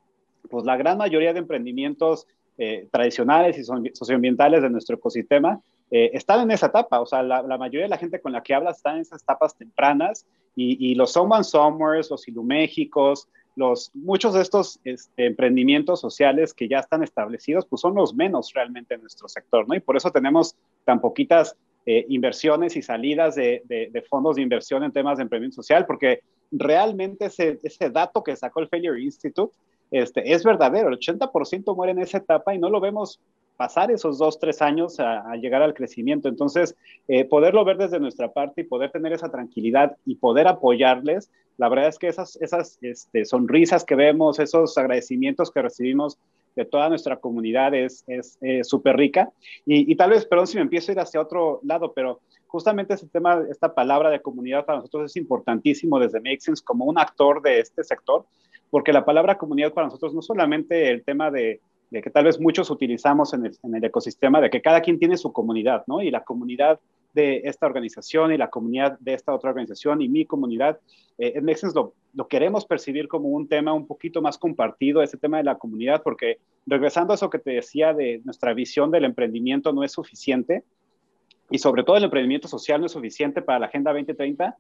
pues 0.50 0.64
la 0.64 0.78
gran 0.78 0.98
mayoría 0.98 1.34
de 1.34 1.40
emprendimientos 1.40 2.28
eh, 2.58 2.88
tradicionales 2.92 3.58
y 3.58 3.64
socioambientales 3.94 4.62
de 4.62 4.70
nuestro 4.70 4.98
ecosistema 4.98 5.60
eh, 5.90 6.12
están 6.14 6.42
en 6.42 6.52
esa 6.52 6.68
etapa. 6.68 7.00
O 7.00 7.06
sea, 7.06 7.24
la, 7.24 7.42
la, 7.42 7.58
mayoría 7.58 7.84
de 7.84 7.90
la 7.90 7.98
gente 7.98 8.22
con 8.22 8.32
la 8.32 8.44
que 8.44 8.54
hablas 8.54 8.78
está 8.78 8.94
en 8.94 9.00
esas 9.00 9.24
etapas 9.24 9.56
tempranas 9.56 10.26
y, 10.56 10.92
y 10.92 10.96
los 10.96 11.14
Someone 11.14 11.44
Somewheres, 11.44 12.12
los 12.12 12.28
Iluméxicos, 12.28 13.28
los, 13.56 13.92
muchos 13.94 14.34
de 14.34 14.42
estos 14.42 14.80
este, 14.84 15.28
emprendimientos 15.28 16.00
sociales 16.00 16.54
que 16.54 16.68
ya 16.68 16.80
están 16.80 17.04
establecidos, 17.04 17.66
pues 17.66 17.82
son 17.82 17.96
los 17.96 18.14
menos 18.14 18.52
realmente 18.54 18.96
en 18.96 19.02
nuestro 19.02 19.28
sector, 19.28 19.68
¿no? 19.68 19.76
Y 19.76 19.80
por 19.80 19.98
eso 19.98 20.12
tenemos 20.12 20.56
tan 20.86 21.02
poquitas 21.02 21.56
eh, 21.86 22.06
inversiones 22.10 22.76
y 22.76 22.82
salidas 22.82 23.36
de, 23.36 24.04
fondos 24.10 24.36
de 24.36 24.42
inversión 24.42 24.84
en 24.84 24.92
temas 24.92 25.18
de 25.18 25.24
emprendimiento 25.24 25.62
social, 25.62 25.86
porque 25.86 26.22
realmente 26.52 27.26
ese, 27.26 27.90
dato 27.90 28.24
que 28.24 28.36
sacó 28.36 28.60
el 28.60 28.68
Failure 28.68 29.02
Institute 29.02 29.54
este, 29.92 30.32
es 30.32 30.44
verdadero, 30.44 30.90
el 30.90 31.00
80% 31.00 31.76
muere 31.76 31.94
en 31.94 32.00
esa 32.00 32.20
etapa 32.20 32.54
y 32.54 32.60
no 32.60 32.70
lo 32.70 32.80
vemos 32.80 33.20
pasar 33.60 33.92
esos 33.92 34.18
dos, 34.18 34.40
tres 34.40 34.62
años 34.62 35.02
a, 35.02 35.36
llegar 35.36 35.62
al 35.62 35.74
crecimiento. 35.74 36.30
Entonces, 36.30 36.78
eh, 37.10 37.26
poderlo 37.26 37.66
ver 37.66 37.76
desde 37.76 38.00
nuestra 38.00 38.32
parte 38.32 38.62
y 38.62 38.64
poder 38.64 38.90
tener 38.90 39.12
esa 39.12 39.30
tranquilidad 39.30 39.98
y 40.06 40.16
poder 40.16 40.48
apoyarles, 40.48 41.30
la 41.58 41.68
verdad 41.68 41.90
es 41.90 42.00
que 42.00 42.08
esas, 42.08 42.38
esas 42.42 42.78
este, 42.82 43.26
sonrisas 43.26 43.84
que 43.84 43.96
vemos, 43.96 44.40
esos 44.40 44.78
agradecimientos 44.78 45.52
que 45.52 45.62
recibimos 45.62 46.18
de 46.60 46.66
toda 46.70 46.90
nuestra 46.90 47.18
comunidad 47.18 47.74
es 47.74 48.06
súper 48.64 48.96
eh, 48.96 48.98
rica. 48.98 49.32
Y, 49.66 49.92
y, 49.92 49.96
tal 49.96 50.12
vez, 50.12 50.26
perdón 50.26 50.48
si 50.48 50.58
me 50.58 50.64
empiezo 50.64 50.92
a 50.92 50.94
ir 50.94 51.00
hacia 51.00 51.22
otro 51.22 51.60
lado, 51.64 51.94
pero 51.94 52.22
justamente 52.48 52.94
ese 52.94 53.08
tema, 53.08 53.44
esta 53.50 53.74
palabra 53.74 54.10
de 54.10 54.22
comunidad 54.22 54.66
para 54.66 54.80
nosotros 54.80 55.12
es 55.12 55.16
importantísimo 55.16 56.00
desde 56.00 56.20
Make 56.20 56.42
Sense 56.42 56.64
como 56.64 56.86
un 56.86 57.00
actor 57.00 57.42
de 57.42 57.60
este 57.60 57.84
sector, 57.84 58.26
porque 58.70 58.94
la 58.94 59.06
palabra 59.06 59.38
comunidad 59.38 59.74
para 59.74 59.88
nosotros 59.88 60.14
no 60.14 60.22
solamente 60.22 60.90
el 60.90 61.04
tema 61.04 61.32
de 61.32 61.62
de 61.90 62.02
que 62.02 62.10
tal 62.10 62.26
vez 62.26 62.40
muchos 62.40 62.70
utilizamos 62.70 63.34
en 63.34 63.46
el, 63.46 63.58
en 63.64 63.76
el, 63.76 63.84
ecosistema, 63.84 64.40
de 64.42 64.50
que 64.50 64.62
cada 64.62 64.82
quien 64.82 65.00
tiene 65.00 65.18
su 65.18 65.34
comunidad, 65.34 65.84
¿no? 65.88 66.02
Y 66.02 66.12
la 66.12 66.24
comunidad 66.24 66.80
de 67.14 67.42
esta 67.46 67.66
organización 67.66 68.32
y 68.32 68.38
la 68.38 68.50
comunidad 68.50 68.98
de 69.00 69.14
esta 69.14 69.34
otra 69.34 69.50
organización 69.50 70.02
y 70.02 70.10
mi 70.10 70.26
comunidad, 70.26 70.80
eh, 71.18 71.34
en 71.36 71.46
Nexens 71.46 71.76
lo, 71.76 71.94
lo, 72.14 72.28
queremos 72.28 72.66
percibir 72.66 73.08
como 73.08 73.30
un 73.30 73.48
tema 73.48 73.74
un 73.74 73.88
poquito 73.88 74.22
más 74.22 74.38
compartido, 74.38 75.02
ese 75.02 75.18
tema 75.18 75.38
de 75.38 75.44
la 75.44 75.58
comunidad, 75.58 76.02
porque 76.04 76.38
regresando 76.66 77.14
a 77.14 77.16
eso 77.16 77.30
que 77.30 77.40
te 77.40 77.52
decía 77.52 77.94
de 77.94 78.22
nuestra 78.24 78.54
visión 78.54 78.92
del 78.92 79.06
emprendimiento 79.06 79.74
no 79.74 79.84
es 79.84 79.92
suficiente, 79.92 80.64
y 81.50 81.58
sobre 81.58 81.84
todo 81.84 81.98
el 81.98 82.04
emprendimiento 82.04 82.48
social 82.48 82.80
no 82.80 82.86
es 82.86 82.92
suficiente 82.92 83.42
para 83.42 83.60
la 83.60 83.66
Agenda 83.68 83.92
2030, 83.92 84.56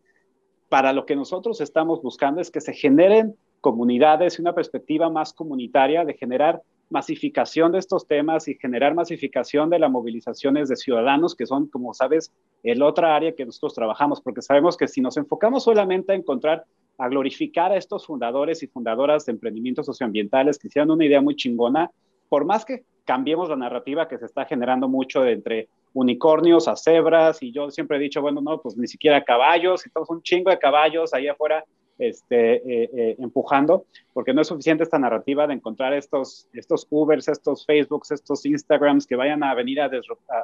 para 0.69 0.93
lo 0.93 1.05
que 1.05 1.15
nosotros 1.15 1.62
estamos 1.62 2.01
buscando 2.01 2.41
es 2.41 2.51
que 2.51 2.62
se 2.62 2.73
generen 2.73 3.35
comunidades 3.62 4.38
y 4.38 4.41
una 4.41 4.53
perspectiva 4.53 5.09
más 5.09 5.33
comunitaria 5.33 6.05
de 6.05 6.13
generar 6.13 6.62
masificación 6.89 7.71
de 7.71 7.80
estos 7.80 8.08
temas 8.08 8.47
y 8.47 8.56
generar 8.56 8.95
masificación 8.95 9.69
de 9.69 9.80
las 9.80 9.91
movilizaciones 9.91 10.69
de 10.69 10.75
ciudadanos, 10.75 11.36
que 11.36 11.45
son, 11.45 11.67
como 11.67 11.93
sabes, 11.93 12.34
el 12.63 12.82
otra 12.82 13.15
área 13.15 13.36
que 13.36 13.45
nosotros 13.45 13.75
trabajamos, 13.75 14.21
porque 14.21 14.41
sabemos 14.41 14.75
que 14.75 14.88
si 14.88 14.99
nos 15.02 15.17
enfocamos 15.17 15.63
solamente 15.63 16.13
a 16.13 16.15
encontrar, 16.15 16.65
a 16.97 17.08
glorificar 17.08 17.71
a 17.71 17.78
estos 17.78 18.06
fundadores 18.06 18.63
y 18.63 18.67
fundadoras 18.67 19.25
de 19.25 19.34
emprendimientos 19.34 19.86
socioambientales 19.86 20.58
que 20.58 20.67
hicieron 20.67 20.91
una 20.91 21.06
idea 21.06 21.21
muy 21.21 21.36
chingona, 21.36 21.91
por 22.28 22.45
más 22.45 22.65
que 22.65 22.84
cambiemos 23.06 23.49
la 23.49 23.56
narrativa 23.56 24.08
que 24.08 24.17
se 24.17 24.25
está 24.25 24.45
generando 24.45 24.88
mucho 24.88 25.21
de 25.21 25.34
entre 25.34 25.69
unicornios 25.93 26.67
a 26.67 26.75
cebras, 26.75 27.41
y 27.41 27.52
yo 27.52 27.69
siempre 27.71 27.97
he 27.97 27.99
dicho, 27.99 28.21
bueno, 28.21 28.41
no, 28.41 28.62
pues 28.62 28.78
ni 28.78 28.88
siquiera 28.88 29.23
caballos, 29.23 29.86
estamos 29.86 30.10
un 30.10 30.21
chingo 30.21 30.49
de 30.52 30.60
caballos 30.60 31.13
ahí 31.13 31.28
afuera 31.28 31.63
este, 31.99 32.55
eh, 32.55 32.89
eh, 32.93 33.15
empujando, 33.19 33.85
porque 34.13 34.33
no 34.33 34.41
es 34.41 34.47
suficiente 34.47 34.83
esta 34.83 34.97
narrativa 34.97 35.45
de 35.45 35.53
encontrar 35.53 35.93
estos, 35.93 36.47
estos 36.53 36.88
Ubers, 36.89 37.27
estos 37.27 37.65
Facebooks, 37.65 38.12
estos 38.12 38.45
Instagrams 38.45 39.05
que 39.05 39.15
vayan 39.15 39.43
a 39.43 39.53
venir 39.53 39.81
a, 39.81 39.91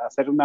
hacer 0.06 0.30
un 0.30 0.40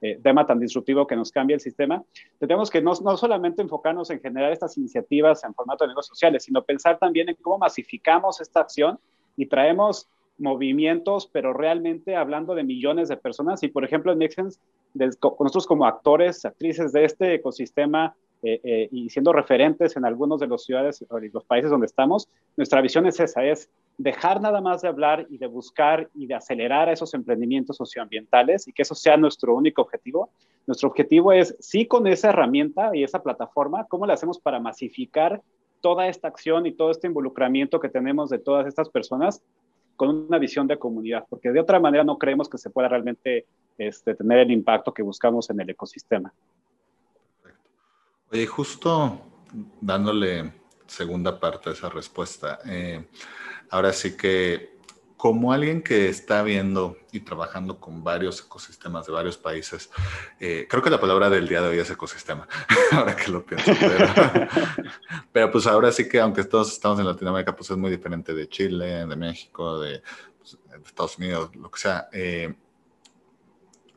eh, 0.00 0.18
tema 0.22 0.46
tan 0.46 0.58
disruptivo 0.58 1.06
que 1.06 1.16
nos 1.16 1.30
cambie 1.30 1.54
el 1.54 1.60
sistema. 1.60 2.02
Tenemos 2.38 2.70
que 2.70 2.80
no, 2.80 2.92
no, 3.02 3.16
solamente 3.16 3.62
enfocarnos 3.62 4.10
en 4.10 4.20
generar 4.20 4.52
estas 4.52 4.76
iniciativas 4.78 5.44
en 5.44 5.54
formato 5.54 5.84
de 5.84 5.88
negocios 5.88 6.16
sociales, 6.16 6.44
sino 6.44 6.62
pensar 6.62 6.98
también 6.98 7.28
en 7.28 7.36
cómo 7.36 7.58
masificamos 7.58 8.40
esta 8.40 8.60
acción 8.60 8.98
y 9.36 9.46
traemos 9.46 10.08
movimientos, 10.38 11.28
pero 11.32 11.52
realmente 11.52 12.16
hablando 12.16 12.54
de 12.54 12.64
millones 12.64 13.08
de 13.08 13.16
personas. 13.16 13.62
Y 13.62 13.68
por 13.68 13.84
ejemplo, 13.84 14.12
en 14.12 14.18
Nexens, 14.18 14.60
nosotros 14.94 15.66
como 15.66 15.86
actores, 15.86 16.44
actrices 16.44 16.92
de 16.92 17.04
este 17.04 17.34
ecosistema, 17.34 18.16
eh, 18.42 18.60
eh, 18.62 18.88
y 18.92 19.08
siendo 19.08 19.32
referentes 19.32 19.96
en 19.96 20.04
algunos 20.04 20.40
de 20.40 20.46
las 20.46 20.64
ciudades 20.64 21.00
y 21.02 21.28
los 21.30 21.44
países 21.44 21.70
donde 21.70 21.86
estamos, 21.86 22.28
nuestra 22.56 22.82
visión 22.82 23.06
es 23.06 23.18
esa, 23.18 23.44
es 23.44 23.70
dejar 23.96 24.40
nada 24.40 24.60
más 24.60 24.82
de 24.82 24.88
hablar 24.88 25.26
y 25.30 25.38
de 25.38 25.46
buscar 25.46 26.10
y 26.14 26.26
de 26.26 26.34
acelerar 26.34 26.88
esos 26.88 27.14
emprendimientos 27.14 27.76
socioambientales 27.76 28.68
y 28.68 28.72
que 28.72 28.82
eso 28.82 28.94
sea 28.94 29.16
nuestro 29.16 29.54
único 29.54 29.82
objetivo. 29.82 30.30
Nuestro 30.66 30.88
objetivo 30.88 31.32
es, 31.32 31.56
sí, 31.60 31.86
con 31.86 32.06
esa 32.06 32.30
herramienta 32.30 32.90
y 32.94 33.04
esa 33.04 33.22
plataforma, 33.22 33.86
¿cómo 33.88 34.06
le 34.06 34.12
hacemos 34.12 34.38
para 34.38 34.60
masificar 34.60 35.40
toda 35.80 36.08
esta 36.08 36.28
acción 36.28 36.66
y 36.66 36.72
todo 36.72 36.90
este 36.90 37.06
involucramiento 37.06 37.80
que 37.80 37.88
tenemos 37.88 38.30
de 38.30 38.38
todas 38.38 38.66
estas 38.66 38.88
personas 38.88 39.42
con 39.96 40.26
una 40.26 40.38
visión 40.38 40.66
de 40.66 40.78
comunidad? 40.78 41.24
Porque 41.28 41.50
de 41.50 41.60
otra 41.60 41.80
manera 41.80 42.04
no 42.04 42.18
creemos 42.18 42.48
que 42.48 42.58
se 42.58 42.70
pueda 42.70 42.88
realmente 42.88 43.46
este, 43.78 44.14
tener 44.14 44.38
el 44.38 44.50
impacto 44.50 44.92
que 44.92 45.02
buscamos 45.02 45.48
en 45.50 45.60
el 45.60 45.70
ecosistema. 45.70 46.32
Oye, 48.34 48.48
justo 48.48 49.20
dándole 49.80 50.52
segunda 50.88 51.38
parte 51.38 51.70
a 51.70 51.72
esa 51.72 51.88
respuesta, 51.88 52.58
eh, 52.66 53.06
ahora 53.70 53.92
sí 53.92 54.16
que 54.16 54.74
como 55.16 55.52
alguien 55.52 55.80
que 55.80 56.08
está 56.08 56.42
viendo 56.42 56.96
y 57.12 57.20
trabajando 57.20 57.78
con 57.78 58.02
varios 58.02 58.40
ecosistemas 58.40 59.06
de 59.06 59.12
varios 59.12 59.38
países, 59.38 59.88
eh, 60.40 60.66
creo 60.68 60.82
que 60.82 60.90
la 60.90 61.00
palabra 61.00 61.30
del 61.30 61.46
día 61.46 61.62
de 61.62 61.68
hoy 61.68 61.78
es 61.78 61.88
ecosistema, 61.88 62.48
ahora 62.90 63.14
que 63.14 63.30
lo 63.30 63.46
pienso. 63.46 63.70
Pero, 65.32 65.52
pues 65.52 65.68
ahora 65.68 65.92
sí 65.92 66.08
que 66.08 66.18
aunque 66.18 66.42
todos 66.42 66.72
estamos 66.72 66.98
en 66.98 67.06
Latinoamérica, 67.06 67.54
pues 67.54 67.70
es 67.70 67.76
muy 67.76 67.92
diferente 67.92 68.34
de 68.34 68.48
Chile, 68.48 69.06
de 69.06 69.14
México, 69.14 69.78
de, 69.78 70.02
pues, 70.40 70.58
Estados 70.84 71.18
Unidos, 71.18 71.54
lo 71.54 71.70
que 71.70 71.78
sea. 71.78 72.08
Eh, 72.12 72.52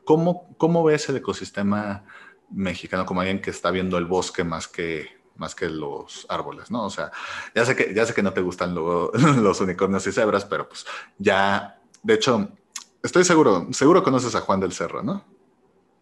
¿cómo, 0.04 0.54
¿Cómo 0.56 0.84
ves 0.84 1.08
el 1.08 1.16
ecosistema? 1.16 2.04
Mexicano 2.50 3.06
como 3.06 3.20
alguien 3.20 3.40
que 3.40 3.50
está 3.50 3.70
viendo 3.70 3.98
el 3.98 4.06
bosque 4.06 4.44
más 4.44 4.68
que, 4.68 5.08
más 5.36 5.54
que 5.54 5.68
los 5.68 6.26
árboles, 6.28 6.70
¿no? 6.70 6.84
O 6.84 6.90
sea, 6.90 7.10
ya 7.54 7.64
sé 7.64 7.76
que, 7.76 7.94
ya 7.94 8.04
sé 8.04 8.14
que 8.14 8.22
no 8.22 8.32
te 8.32 8.40
gustan 8.40 8.74
lo, 8.74 9.10
los 9.42 9.60
unicornios 9.60 10.06
y 10.06 10.12
cebras, 10.12 10.44
pero 10.44 10.68
pues 10.68 10.86
ya, 11.18 11.80
de 12.02 12.14
hecho, 12.14 12.50
estoy 13.02 13.24
seguro, 13.24 13.68
seguro 13.72 14.02
conoces 14.02 14.34
a 14.34 14.40
Juan 14.40 14.60
del 14.60 14.72
Cerro, 14.72 15.02
¿no? 15.02 15.24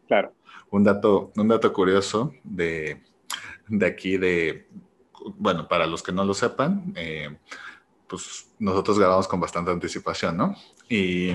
Claro. 0.09 0.33
Un 0.71 0.85
dato, 0.85 1.33
un 1.37 1.49
dato 1.49 1.73
curioso 1.73 2.33
de, 2.43 3.03
de 3.69 3.87
aquí, 3.87 4.17
de, 4.17 4.69
bueno, 5.37 5.69
para 5.69 5.87
los 5.87 6.03
que 6.03 6.13
no 6.13 6.25
lo 6.25 6.35
sepan, 6.35 6.93
eh, 6.97 7.37
pues 8.07 8.51
nosotros 8.59 8.99
grabamos 8.99 9.29
con 9.29 9.41
bastante 9.41 9.71
anticipación, 9.71 10.37
¿no? 10.37 10.57
Y 10.89 11.35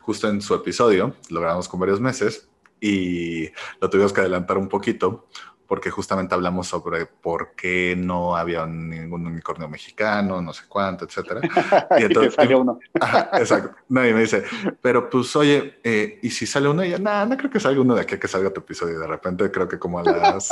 justo 0.00 0.28
en 0.28 0.40
su 0.42 0.54
episodio, 0.54 1.16
lo 1.30 1.40
grabamos 1.40 1.68
con 1.68 1.80
varios 1.80 2.00
meses, 2.00 2.48
y 2.82 3.48
lo 3.80 3.88
tuvimos 3.88 4.12
que 4.12 4.20
adelantar 4.20 4.58
un 4.58 4.68
poquito 4.68 5.28
porque 5.72 5.88
justamente 5.88 6.34
hablamos 6.34 6.66
sobre 6.66 7.06
por 7.06 7.54
qué 7.56 7.94
no 7.96 8.36
había 8.36 8.66
ningún 8.66 9.26
unicornio 9.26 9.70
mexicano, 9.70 10.42
no 10.42 10.52
sé 10.52 10.64
cuánto, 10.68 11.06
etcétera. 11.06 11.40
Y 11.98 12.02
entonces 12.02 12.34
salió 12.34 12.60
uno. 12.60 12.78
Ajá, 13.00 13.30
exacto. 13.38 13.74
Nadie 13.88 14.12
me 14.12 14.20
dice, 14.20 14.44
pero 14.82 15.08
pues 15.08 15.34
oye, 15.34 15.78
eh, 15.82 16.18
¿y 16.22 16.28
si 16.28 16.46
sale 16.46 16.68
uno? 16.68 16.84
Y 16.84 16.90
yo, 16.90 16.98
nada, 16.98 17.24
no 17.24 17.38
creo 17.38 17.50
que 17.50 17.58
salga 17.58 17.80
uno 17.80 17.94
de 17.94 18.02
aquí 18.02 18.18
que 18.18 18.28
salga 18.28 18.50
tu 18.50 18.60
episodio. 18.60 18.98
De 18.98 19.06
repente 19.06 19.50
creo 19.50 19.66
que 19.66 19.78
como 19.78 19.98
a 20.00 20.02
las, 20.02 20.50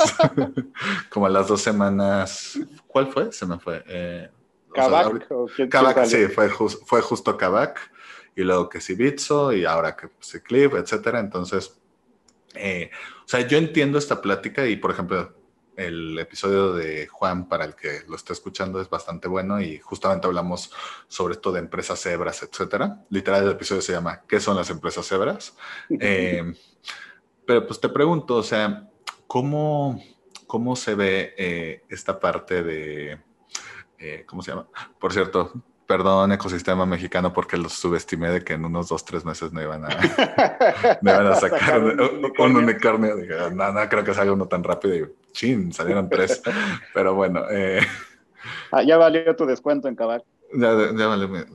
como 1.11 1.27
a 1.27 1.29
las 1.29 1.47
dos 1.47 1.61
semanas, 1.61 2.57
¿cuál 2.87 3.11
fue? 3.11 3.31
Se 3.31 3.45
me 3.45 3.59
fue. 3.59 3.83
Eh, 3.87 4.27
o 4.71 5.69
sea, 5.69 6.05
sí, 6.05 6.27
fue, 6.29 6.49
just, 6.49 6.83
fue 6.87 7.01
justo 7.01 7.37
Kavak, 7.37 7.79
y 8.35 8.41
luego 8.41 8.69
que 8.69 8.81
Sibitzo, 8.81 9.53
y 9.53 9.65
ahora 9.65 9.95
que 9.95 10.07
pues, 10.07 10.41
Cliff, 10.43 10.73
etcétera. 10.73 11.19
Entonces, 11.19 11.80
eh, 12.55 12.91
o 13.25 13.27
sea, 13.27 13.47
yo 13.47 13.57
entiendo 13.57 13.97
esta 13.97 14.21
plática 14.21 14.67
y, 14.67 14.75
por 14.75 14.91
ejemplo, 14.91 15.35
el 15.75 16.19
episodio 16.19 16.73
de 16.73 17.07
Juan, 17.07 17.47
para 17.47 17.65
el 17.65 17.75
que 17.75 18.01
lo 18.07 18.15
esté 18.15 18.33
escuchando, 18.33 18.81
es 18.81 18.89
bastante 18.89 19.27
bueno 19.27 19.61
y 19.61 19.79
justamente 19.79 20.27
hablamos 20.27 20.71
sobre 21.07 21.33
esto 21.33 21.51
de 21.51 21.59
empresas 21.59 21.99
cebras, 21.99 22.43
etcétera. 22.43 23.03
Literal, 23.09 23.43
el 23.43 23.51
episodio 23.51 23.81
se 23.81 23.93
llama 23.93 24.21
¿Qué 24.27 24.39
son 24.39 24.55
las 24.57 24.69
empresas 24.69 25.07
cebras? 25.07 25.55
Eh, 25.99 26.53
pero 27.45 27.65
pues 27.67 27.79
te 27.79 27.89
pregunto, 27.89 28.35
o 28.35 28.43
sea, 28.43 28.89
¿cómo, 29.27 30.01
cómo 30.47 30.75
se 30.75 30.95
ve 30.95 31.33
eh, 31.37 31.83
esta 31.89 32.19
parte 32.19 32.63
de, 32.63 33.19
eh, 33.97 34.25
¿cómo 34.25 34.41
se 34.41 34.51
llama? 34.51 34.67
Por 34.99 35.11
cierto, 35.11 35.51
perdón, 35.91 36.31
ecosistema 36.31 36.85
mexicano, 36.85 37.33
porque 37.33 37.57
los 37.57 37.73
subestimé 37.73 38.29
de 38.29 38.45
que 38.45 38.53
en 38.53 38.63
unos 38.63 38.87
dos, 38.87 39.03
tres 39.03 39.25
meses 39.25 39.51
me 39.51 39.63
iban 39.63 39.83
a, 39.83 39.89
me 41.01 41.11
iban 41.11 41.27
a 41.27 41.35
sacar 41.35 41.83
un, 41.83 42.55
unicornio. 42.55 43.17
Dije, 43.17 43.33
no, 43.53 43.73
no 43.73 43.89
creo 43.89 44.01
que 44.01 44.13
salga 44.13 44.31
uno 44.31 44.47
tan 44.47 44.63
rápido. 44.63 44.95
Y 44.95 45.13
chin, 45.33 45.73
salieron 45.73 46.07
tres. 46.07 46.41
Pero 46.93 47.13
bueno. 47.13 47.43
Eh, 47.51 47.81
ah, 48.71 48.83
ya 48.83 48.95
valió 48.95 49.35
tu 49.35 49.45
descuento 49.45 49.89
en 49.89 49.97
Cabal. 49.97 50.23
Ya, 50.53 50.73
ya 50.95 51.07
valió. 51.07 51.45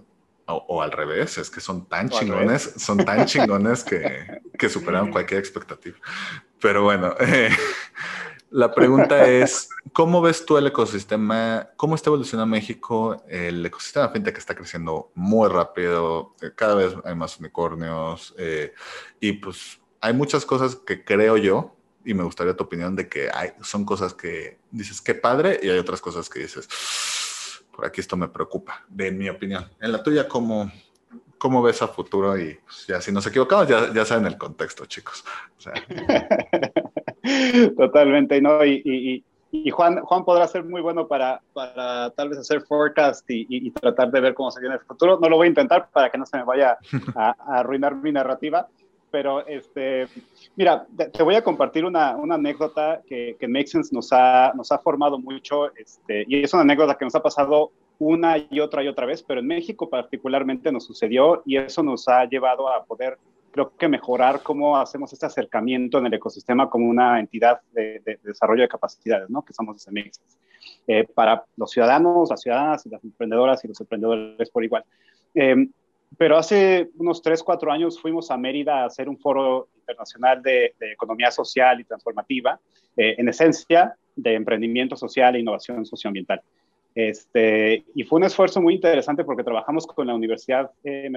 O, 0.48 0.82
al 0.82 0.92
revés, 0.92 1.38
es 1.38 1.48
que 1.48 1.62
son 1.62 1.86
tan 1.86 2.10
chingones, 2.10 2.74
son 2.76 2.98
tan 2.98 3.24
chingones 3.24 3.82
que, 3.84 4.42
que 4.58 4.68
superaron 4.68 5.10
cualquier 5.12 5.40
expectativa. 5.40 5.96
Pero 6.60 6.82
bueno, 6.82 7.14
eh, 7.20 7.48
la 8.50 8.72
pregunta 8.72 9.28
es, 9.28 9.68
¿cómo 9.92 10.22
ves 10.22 10.46
tú 10.46 10.56
el 10.56 10.66
ecosistema? 10.68 11.68
¿Cómo 11.76 11.94
está 11.94 12.10
evolucionando 12.10 12.50
México? 12.50 13.22
El 13.28 13.64
ecosistema 13.66 14.08
fintech 14.08 14.38
está 14.38 14.54
creciendo 14.54 15.10
muy 15.14 15.48
rápido, 15.48 16.34
eh, 16.40 16.52
cada 16.54 16.74
vez 16.74 16.94
hay 17.04 17.14
más 17.14 17.38
unicornios 17.38 18.34
eh, 18.38 18.72
y 19.20 19.32
pues 19.32 19.80
hay 20.00 20.12
muchas 20.12 20.46
cosas 20.46 20.76
que 20.76 21.04
creo 21.04 21.36
yo, 21.36 21.74
y 22.04 22.14
me 22.14 22.22
gustaría 22.22 22.56
tu 22.56 22.64
opinión 22.64 22.94
de 22.94 23.08
que 23.08 23.28
hay, 23.34 23.50
son 23.62 23.84
cosas 23.84 24.14
que 24.14 24.58
dices, 24.70 25.00
qué 25.00 25.14
padre, 25.14 25.58
y 25.62 25.68
hay 25.68 25.78
otras 25.78 26.00
cosas 26.00 26.28
que 26.28 26.40
dices, 26.40 26.68
por 27.74 27.84
aquí 27.84 28.00
esto 28.00 28.16
me 28.16 28.28
preocupa, 28.28 28.84
de 28.88 29.10
mi 29.10 29.28
opinión. 29.28 29.68
En 29.80 29.90
la 29.90 30.02
tuya, 30.02 30.28
¿cómo, 30.28 30.70
cómo 31.36 31.62
ves 31.62 31.82
a 31.82 31.88
futuro? 31.88 32.38
Y 32.38 32.60
pues, 32.64 32.86
ya 32.86 33.00
si 33.00 33.10
nos 33.10 33.26
equivocamos, 33.26 33.66
ya, 33.66 33.92
ya 33.92 34.04
saben 34.04 34.26
el 34.26 34.38
contexto, 34.38 34.86
chicos. 34.86 35.24
O 35.58 35.60
sea. 35.60 35.72
Totalmente, 37.76 38.40
¿no? 38.40 38.64
Y, 38.64 39.24
Juan, 39.70 40.00
Juan 40.00 40.24
podrá 40.24 40.46
ser 40.48 40.64
muy 40.64 40.82
bueno 40.82 41.08
para, 41.08 41.40
para 41.54 42.10
tal 42.10 42.28
vez 42.28 42.38
hacer 42.38 42.60
forecast 42.62 43.24
y, 43.28 43.70
tratar 43.70 44.10
de 44.10 44.20
ver 44.20 44.34
cómo 44.34 44.50
se 44.50 44.60
viene 44.60 44.74
el 44.74 44.82
futuro. 44.82 45.18
No 45.20 45.28
lo 45.28 45.36
voy 45.36 45.46
a 45.46 45.48
intentar 45.48 45.88
para 45.90 46.10
que 46.10 46.18
no 46.18 46.26
se 46.26 46.36
me 46.36 46.44
vaya 46.44 46.76
a, 47.14 47.30
arruinar 47.58 47.94
mi 47.94 48.12
narrativa, 48.12 48.68
pero 49.10 49.46
este, 49.46 50.08
mira, 50.56 50.86
te 51.12 51.22
voy 51.22 51.36
a 51.36 51.42
compartir 51.42 51.84
una, 51.84 52.16
una 52.16 52.34
anécdota 52.34 53.00
que, 53.06 53.36
que 53.38 53.48
Make 53.48 53.70
nos 53.92 54.12
ha, 54.12 54.52
nos 54.54 54.70
ha 54.72 54.78
formado 54.78 55.18
mucho 55.18 55.74
este, 55.74 56.24
y 56.28 56.42
es 56.42 56.52
una 56.52 56.62
anécdota 56.62 56.96
que 56.96 57.06
nos 57.06 57.14
ha 57.14 57.22
pasado 57.22 57.70
una 57.98 58.36
y 58.50 58.60
otra 58.60 58.82
y 58.82 58.88
otra 58.88 59.06
vez, 59.06 59.22
pero 59.22 59.40
en 59.40 59.46
México 59.46 59.88
particularmente 59.88 60.70
nos 60.70 60.84
sucedió 60.84 61.42
y 61.46 61.56
eso 61.56 61.82
nos 61.82 62.08
ha 62.08 62.24
llevado 62.26 62.68
a 62.68 62.84
poder 62.84 63.16
creo 63.56 63.74
que 63.74 63.88
mejorar 63.88 64.42
cómo 64.42 64.76
hacemos 64.76 65.10
este 65.14 65.24
acercamiento 65.24 65.96
en 65.96 66.04
el 66.04 66.12
ecosistema 66.12 66.68
como 66.68 66.90
una 66.90 67.18
entidad 67.18 67.62
de, 67.72 68.18
desarrollo 68.22 68.60
de 68.60 68.68
capacidades, 68.68 69.30
¿no? 69.30 69.42
Que 69.42 69.54
somos 69.54 69.82
SMX. 69.82 70.20
Eh, 70.86 71.04
para 71.14 71.42
los 71.56 71.70
ciudadanos, 71.70 72.28
las 72.28 72.42
ciudadanas 72.42 72.84
y 72.84 72.90
las 72.90 73.02
emprendedoras 73.02 73.64
y 73.64 73.68
los 73.68 73.80
emprendedores 73.80 74.50
por 74.50 74.62
igual. 74.62 74.84
Eh, 75.34 75.68
pero 76.18 76.36
hace 76.36 76.90
unos 76.98 77.22
3, 77.22 77.42
4 77.42 77.72
años 77.72 77.98
fuimos 77.98 78.30
a 78.30 78.36
Mérida 78.36 78.82
a 78.82 78.86
hacer 78.86 79.08
un 79.08 79.18
foro 79.18 79.68
internacional 79.74 80.42
de, 80.42 80.74
economía 80.78 81.30
social 81.30 81.80
y 81.80 81.84
transformativa, 81.84 82.60
eh, 82.94 83.14
en 83.16 83.26
esencia 83.30 83.96
de 84.14 84.34
emprendimiento 84.34 84.96
social 84.96 85.34
e 85.34 85.40
innovación 85.40 85.86
socioambiental. 85.86 86.42
Este, 86.96 87.84
y 87.94 88.04
fue 88.04 88.16
un 88.16 88.24
esfuerzo 88.24 88.62
muy 88.62 88.72
interesante 88.72 89.22
porque 89.22 89.44
trabajamos 89.44 89.86
con 89.86 90.06
la 90.06 90.14
Universidad 90.14 90.70
eh, 90.82 91.12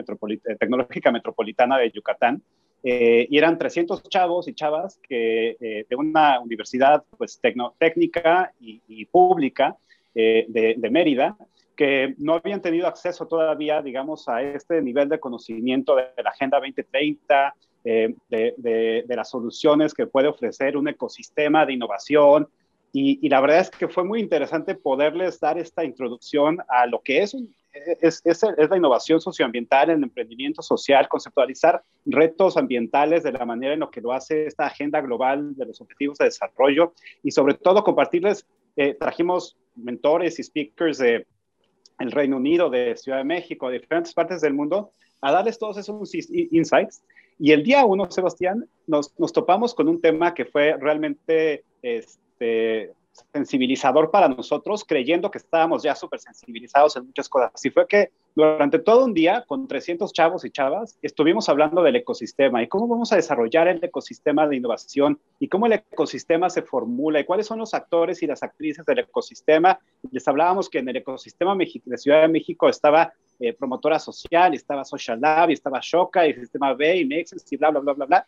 Tecnológica 0.60 1.10
Metropolitana 1.10 1.78
de 1.78 1.90
Yucatán 1.90 2.42
eh, 2.84 3.26
y 3.30 3.38
eran 3.38 3.58
300 3.58 4.04
chavos 4.04 4.50
y 4.50 4.54
chavas 4.54 5.00
que, 5.02 5.56
eh, 5.62 5.86
de 5.90 5.96
una 5.96 6.42
universidad 6.42 7.06
pues, 7.18 7.40
técnica 7.78 8.52
y, 8.60 9.06
pública 9.06 9.78
de, 10.14 10.76
de, 10.78 10.90
Mérida 10.90 11.38
que 11.78 12.14
no 12.18 12.34
habían 12.34 12.62
tenido 12.62 12.86
acceso 12.86 13.26
todavía, 13.26 13.82
digamos, 13.82 14.28
a 14.28 14.42
este 14.42 14.82
nivel 14.82 15.08
de 15.08 15.18
conocimiento 15.18 15.96
de, 15.96 16.08
la 16.22 16.32
Agenda 16.32 16.58
2030, 16.58 17.56
de, 17.86 18.16
de, 18.28 19.04
de, 19.08 19.16
las 19.16 19.30
soluciones 19.30 19.94
que 19.94 20.08
puede 20.08 20.28
ofrecer 20.28 20.76
un 20.76 20.90
ecosistema 20.90 21.66
de 21.66 21.72
innovación, 21.72 22.50
y, 22.92 23.30
la 23.30 23.40
verdad 23.42 23.60
es 23.60 23.70
que 23.70 23.88
fue 23.88 24.04
muy 24.04 24.20
interesante 24.20 24.74
poderles 24.74 25.40
dar 25.40 25.58
esta 25.60 25.84
introducción 25.84 26.58
a 26.68 26.88
lo 26.88 27.02
que 27.02 27.22
es, 27.22 27.36
es, 28.02 28.22
es, 28.26 28.44
la 28.44 28.78
innovación 28.78 29.22
socioambiental, 29.22 29.92
el 29.92 30.02
emprendimiento 30.02 30.62
social, 30.64 31.08
conceptualizar 31.08 31.84
retos 32.06 32.58
ambientales 32.58 33.24
de 33.24 33.32
la 33.32 33.46
manera 33.46 33.74
en 33.74 33.82
lo 33.82 33.92
que 33.92 34.02
lo 34.02 34.12
hace 34.12 34.48
esta 34.48 34.66
agenda 34.66 35.02
global 35.02 35.56
de 35.56 35.68
los 35.68 35.80
objetivos 35.82 36.18
de 36.18 36.26
desarrollo 36.26 36.94
y 37.22 37.32
sobre 37.32 37.54
todo 37.54 37.84
compartirles, 37.84 38.48
eh, 38.76 38.96
trajimos 39.00 39.58
mentores 39.76 40.40
y 40.40 40.44
speakers 40.44 40.98
de 40.98 41.28
el 42.00 42.12
Reino 42.12 42.38
Unido, 42.38 42.70
de 42.70 42.96
Ciudad 42.96 43.20
de 43.20 43.26
México, 43.26 43.70
de 43.70 43.80
diferentes 43.80 44.14
partes 44.14 44.42
del 44.42 44.54
mundo, 44.54 44.94
a 45.22 45.32
darles 45.32 45.60
todos 45.60 45.78
esos 45.78 46.12
insights. 46.32 47.04
Y 47.38 47.52
el 47.52 47.64
día 47.64 47.86
uno, 47.86 48.10
Sebastián, 48.10 48.70
nos, 48.88 49.18
nos 49.20 49.34
topamos 49.34 49.76
con 49.76 49.88
un 49.90 50.02
tema 50.02 50.34
que 50.34 50.46
fue 50.46 50.76
realmente... 50.80 51.66
Este, 51.82 52.29
este, 52.40 52.94
sensibilizador 53.34 54.12
para 54.12 54.30
nosotros, 54.30 54.86
creyendo 54.86 55.30
que 55.30 55.40
estábamos 55.40 55.84
ya 55.84 55.94
súper 55.94 56.20
sensibilizados 56.20 56.96
en 56.96 57.06
muchas 57.06 57.28
cosas. 57.28 57.52
Así 57.54 57.70
fue 57.70 57.86
que 57.86 58.12
durante 58.34 58.80
todo 58.80 59.04
un 59.04 59.14
día, 59.14 59.44
con 59.46 59.68
300 59.68 60.14
chavos 60.14 60.46
y 60.46 60.52
chavas, 60.52 60.98
estuvimos 61.02 61.50
hablando 61.50 61.84
del 61.84 61.98
ecosistema 61.98 62.64
y 62.64 62.68
cómo 62.68 62.88
vamos 62.88 63.12
a 63.12 63.18
desarrollar 63.18 63.68
el 63.68 63.84
ecosistema 63.84 64.48
de 64.48 64.56
innovación 64.56 65.20
y 65.40 65.50
cómo 65.50 65.66
el 65.66 65.74
ecosistema 65.74 66.50
se 66.50 66.62
formula 66.62 67.20
y 67.20 67.26
cuáles 67.26 67.48
son 67.48 67.60
los 67.60 67.74
actores 67.74 68.24
y 68.24 68.28
las 68.28 68.42
actrices 68.42 68.86
del 68.86 69.00
ecosistema. 69.00 69.78
Les 70.12 70.26
hablábamos 70.28 70.70
que 70.70 70.80
en 70.80 70.88
el 70.88 70.96
ecosistema 70.96 71.58
de 71.58 71.98
Ciudad 71.98 72.22
de 72.22 72.30
México 72.30 72.70
estaba 72.70 73.12
eh, 73.40 73.54
Promotora 73.54 74.00
Social, 74.00 74.54
estaba 74.54 74.86
Social 74.86 75.20
Lab, 75.20 75.50
y 75.50 75.54
estaba 75.54 75.80
Shoca, 75.82 76.26
y 76.26 76.34
Sistema 76.34 76.74
B, 76.74 76.98
y 76.98 77.06
Nexus, 77.06 77.52
y 77.52 77.58
bla, 77.58 77.72
bla, 77.72 77.82
bla, 77.82 77.94
bla, 77.94 78.06
bla 78.06 78.28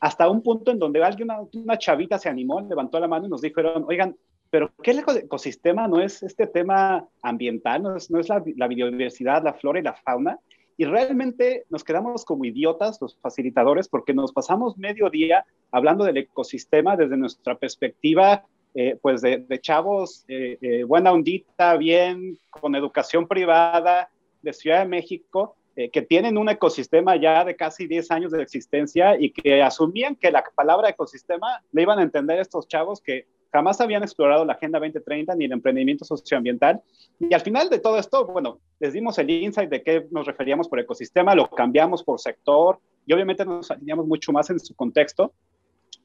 hasta 0.00 0.28
un 0.28 0.42
punto 0.42 0.70
en 0.70 0.78
donde 0.78 1.02
alguien, 1.02 1.28
una, 1.52 1.78
chavita 1.78 2.18
se 2.18 2.28
animó, 2.28 2.60
levantó 2.60 3.00
la 3.00 3.08
mano 3.08 3.26
y 3.26 3.30
nos 3.30 3.40
dijeron, 3.40 3.84
oigan, 3.88 4.16
pero 4.50 4.70
¿qué 4.82 4.92
ecosistema 4.92 5.88
no 5.88 6.00
es 6.00 6.22
este 6.22 6.46
tema 6.46 7.08
ambiental, 7.22 7.82
no 7.82 7.96
es, 7.96 8.10
no 8.10 8.20
es 8.20 8.28
la, 8.28 8.38
biodiversidad, 8.40 9.42
la 9.42 9.54
flora 9.54 9.80
y 9.80 9.82
la 9.82 9.94
fauna? 9.94 10.38
Y 10.76 10.84
realmente 10.84 11.64
nos 11.70 11.84
quedamos 11.84 12.24
como 12.24 12.44
idiotas 12.44 13.00
los 13.00 13.16
facilitadores 13.16 13.88
porque 13.88 14.12
nos 14.12 14.32
pasamos 14.32 14.76
medio 14.76 15.08
día 15.08 15.44
hablando 15.70 16.04
del 16.04 16.18
ecosistema 16.18 16.96
desde 16.96 17.16
nuestra 17.16 17.56
perspectiva, 17.56 18.44
eh, 18.74 18.98
pues 19.00 19.22
de, 19.22 19.46
chavos, 19.60 20.24
eh, 20.28 20.58
eh, 20.60 20.84
buena 20.84 21.12
ondita, 21.12 21.76
bien, 21.76 22.38
con 22.50 22.74
educación 22.74 23.26
privada 23.26 24.10
de 24.42 24.52
Ciudad 24.52 24.80
de 24.80 24.88
México, 24.88 25.56
eh, 25.76 25.90
que 25.90 26.02
tienen 26.02 26.38
un 26.38 26.48
ecosistema 26.48 27.16
ya 27.16 27.44
de 27.44 27.56
casi 27.56 27.86
10 27.86 28.10
años 28.12 28.32
de 28.32 28.42
existencia 28.42 29.18
y 29.18 29.32
que 29.32 29.60
asumían 29.62 30.14
que 30.14 30.30
la 30.30 30.44
palabra 30.54 30.88
ecosistema 30.88 31.62
le 31.72 31.82
iban 31.82 31.98
a 31.98 32.02
entender 32.02 32.38
estos 32.38 32.68
chavos 32.68 33.00
que 33.00 33.26
jamás 33.52 33.80
habían 33.80 34.02
explorado 34.02 34.44
la 34.44 34.54
Agenda 34.54 34.78
2030 34.78 35.34
ni 35.34 35.44
el 35.46 35.52
emprendimiento 35.52 36.04
socioambiental. 36.04 36.80
Y 37.18 37.34
al 37.34 37.40
final 37.40 37.70
de 37.70 37.78
todo 37.78 37.98
esto, 37.98 38.26
bueno, 38.26 38.58
les 38.78 38.92
dimos 38.92 39.18
el 39.18 39.30
insight 39.30 39.70
de 39.70 39.82
qué 39.82 40.06
nos 40.10 40.26
referíamos 40.26 40.68
por 40.68 40.78
ecosistema, 40.80 41.34
lo 41.34 41.48
cambiamos 41.48 42.02
por 42.02 42.20
sector 42.20 42.78
y 43.06 43.12
obviamente 43.12 43.44
nos 43.44 43.70
alineamos 43.70 44.06
mucho 44.06 44.32
más 44.32 44.50
en 44.50 44.60
su 44.60 44.74
contexto. 44.74 45.32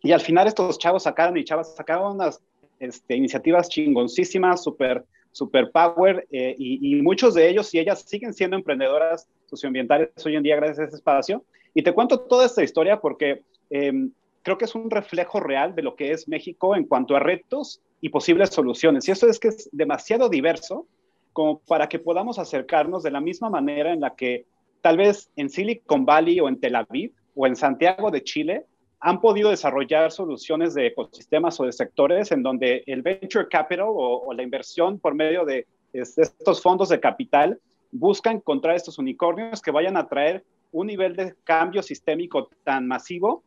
Y 0.01 0.11
al 0.11 0.21
final 0.21 0.47
estos 0.47 0.79
chavos 0.79 1.03
sacaron 1.03 1.37
y 1.37 1.43
chavas 1.43 1.75
sacaron 1.75 2.15
unas 2.15 2.41
este, 2.79 3.15
iniciativas 3.15 3.69
chingoncísimas, 3.69 4.63
súper 4.63 5.05
super 5.31 5.71
power 5.71 6.27
eh, 6.31 6.55
y, 6.57 6.95
muchos 7.01 7.33
de 7.33 7.49
ellos 7.49 7.73
y 7.73 7.79
ellas 7.79 8.03
siguen 8.07 8.33
siendo 8.33 8.57
emprendedoras 8.57 9.27
socioambientales 9.45 10.09
hoy 10.25 10.35
en 10.35 10.43
día 10.43 10.55
gracias 10.55 10.79
a 10.79 10.83
ese 10.85 10.95
espacio. 10.95 11.43
Y 11.73 11.83
te 11.83 11.93
cuento 11.93 12.19
toda 12.21 12.45
esta 12.45 12.63
historia 12.63 12.99
porque 12.99 13.43
em, 13.69 14.11
creo 14.41 14.57
que 14.57 14.65
es 14.65 14.75
un 14.75 14.89
reflejo 14.89 15.39
real 15.39 15.75
de 15.75 15.83
lo 15.83 15.95
que 15.95 16.11
es 16.11 16.27
México 16.27 16.75
en 16.75 16.85
cuanto 16.85 17.15
a 17.15 17.19
retos 17.19 17.81
y 18.01 18.09
posibles 18.09 18.49
soluciones. 18.49 19.07
Y 19.07 19.11
eso 19.11 19.27
es 19.27 19.39
que 19.39 19.49
es 19.49 19.69
demasiado 19.71 20.29
diverso 20.29 20.87
como 21.33 21.59
para 21.59 21.87
que 21.87 21.99
podamos 21.99 22.39
acercarnos 22.39 23.03
de 23.03 23.11
la 23.11 23.21
misma 23.21 23.49
manera 23.49 23.93
en 23.93 24.01
la 24.01 24.15
que 24.15 24.45
tal 24.81 24.97
vez 24.97 25.29
en 25.35 25.49
Silicon 25.49 26.05
Valley 26.05 26.39
o 26.39 26.47
en 26.47 26.59
Tel 26.59 26.75
Aviv 26.75 27.13
o 27.35 27.47
en 27.47 27.55
Santiago 27.55 28.11
de 28.11 28.23
Chile 28.23 28.65
han 28.99 29.21
podido 29.21 29.49
desarrollar 29.49 30.11
soluciones 30.11 30.73
de 30.73 30.87
ecosistemas 30.87 31.59
o 31.59 31.65
de 31.65 31.71
sectores 31.71 32.31
en 32.31 32.43
donde 32.43 32.83
el 32.85 33.01
venture 33.01 33.47
capital 33.47 33.87
o, 33.89 34.33
la 34.33 34.43
inversión 34.43 34.99
por 34.99 35.15
medio 35.15 35.45
de 35.45 35.65
estos 35.93 36.61
fondos 36.61 36.89
de 36.89 36.99
capital 36.99 37.59
busca 37.91 38.31
encontrar 38.31 38.75
estos 38.75 38.99
unicornios 38.99 39.61
que 39.61 39.71
vayan 39.71 39.97
a 39.97 40.07
traer 40.07 40.43
un 40.71 40.87
nivel 40.87 41.15
de 41.15 41.35
cambio 41.43 41.81
sistémico 41.81 42.49
tan 42.63 42.87
masivo 42.87 43.43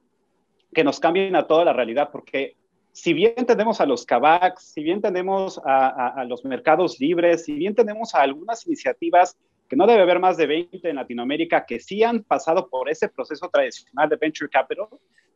que 0.75 0.85
nos 0.85 0.99
cambien 0.99 1.37
a 1.37 1.47
toda 1.47 1.65
la 1.65 1.73
realidad, 1.73 2.09
porque 2.11 2.57
si 2.93 3.13
bien 3.13 3.47
tenemos 3.47 3.81
a 3.81 3.87
los 3.87 4.05
CAVACs, 4.05 4.73
si 4.73 4.83
bien 4.83 5.01
tenemos 5.01 5.61
a, 5.65 6.25
los 6.27 6.45
mercados 6.45 6.99
libres, 7.01 7.45
si 7.45 7.53
bien 7.53 7.75
tenemos 7.75 8.15
a 8.15 8.23
algunas 8.23 8.67
iniciativas 8.67 9.37
que 9.69 9.77
no 9.77 9.87
debe 9.87 10.03
haber 10.03 10.19
más 10.19 10.37
de 10.37 10.47
20 10.47 10.89
en 10.89 10.97
Latinoamérica 10.97 11.65
que 11.65 11.81
sí 11.81 12.03
han 12.03 12.23
pasado 12.23 12.69
por 12.69 12.91
ese 12.91 13.09
proceso 13.09 13.49
tradicional 13.49 14.09
de 14.09 14.17
venture 14.17 14.51
capital, 14.51 14.89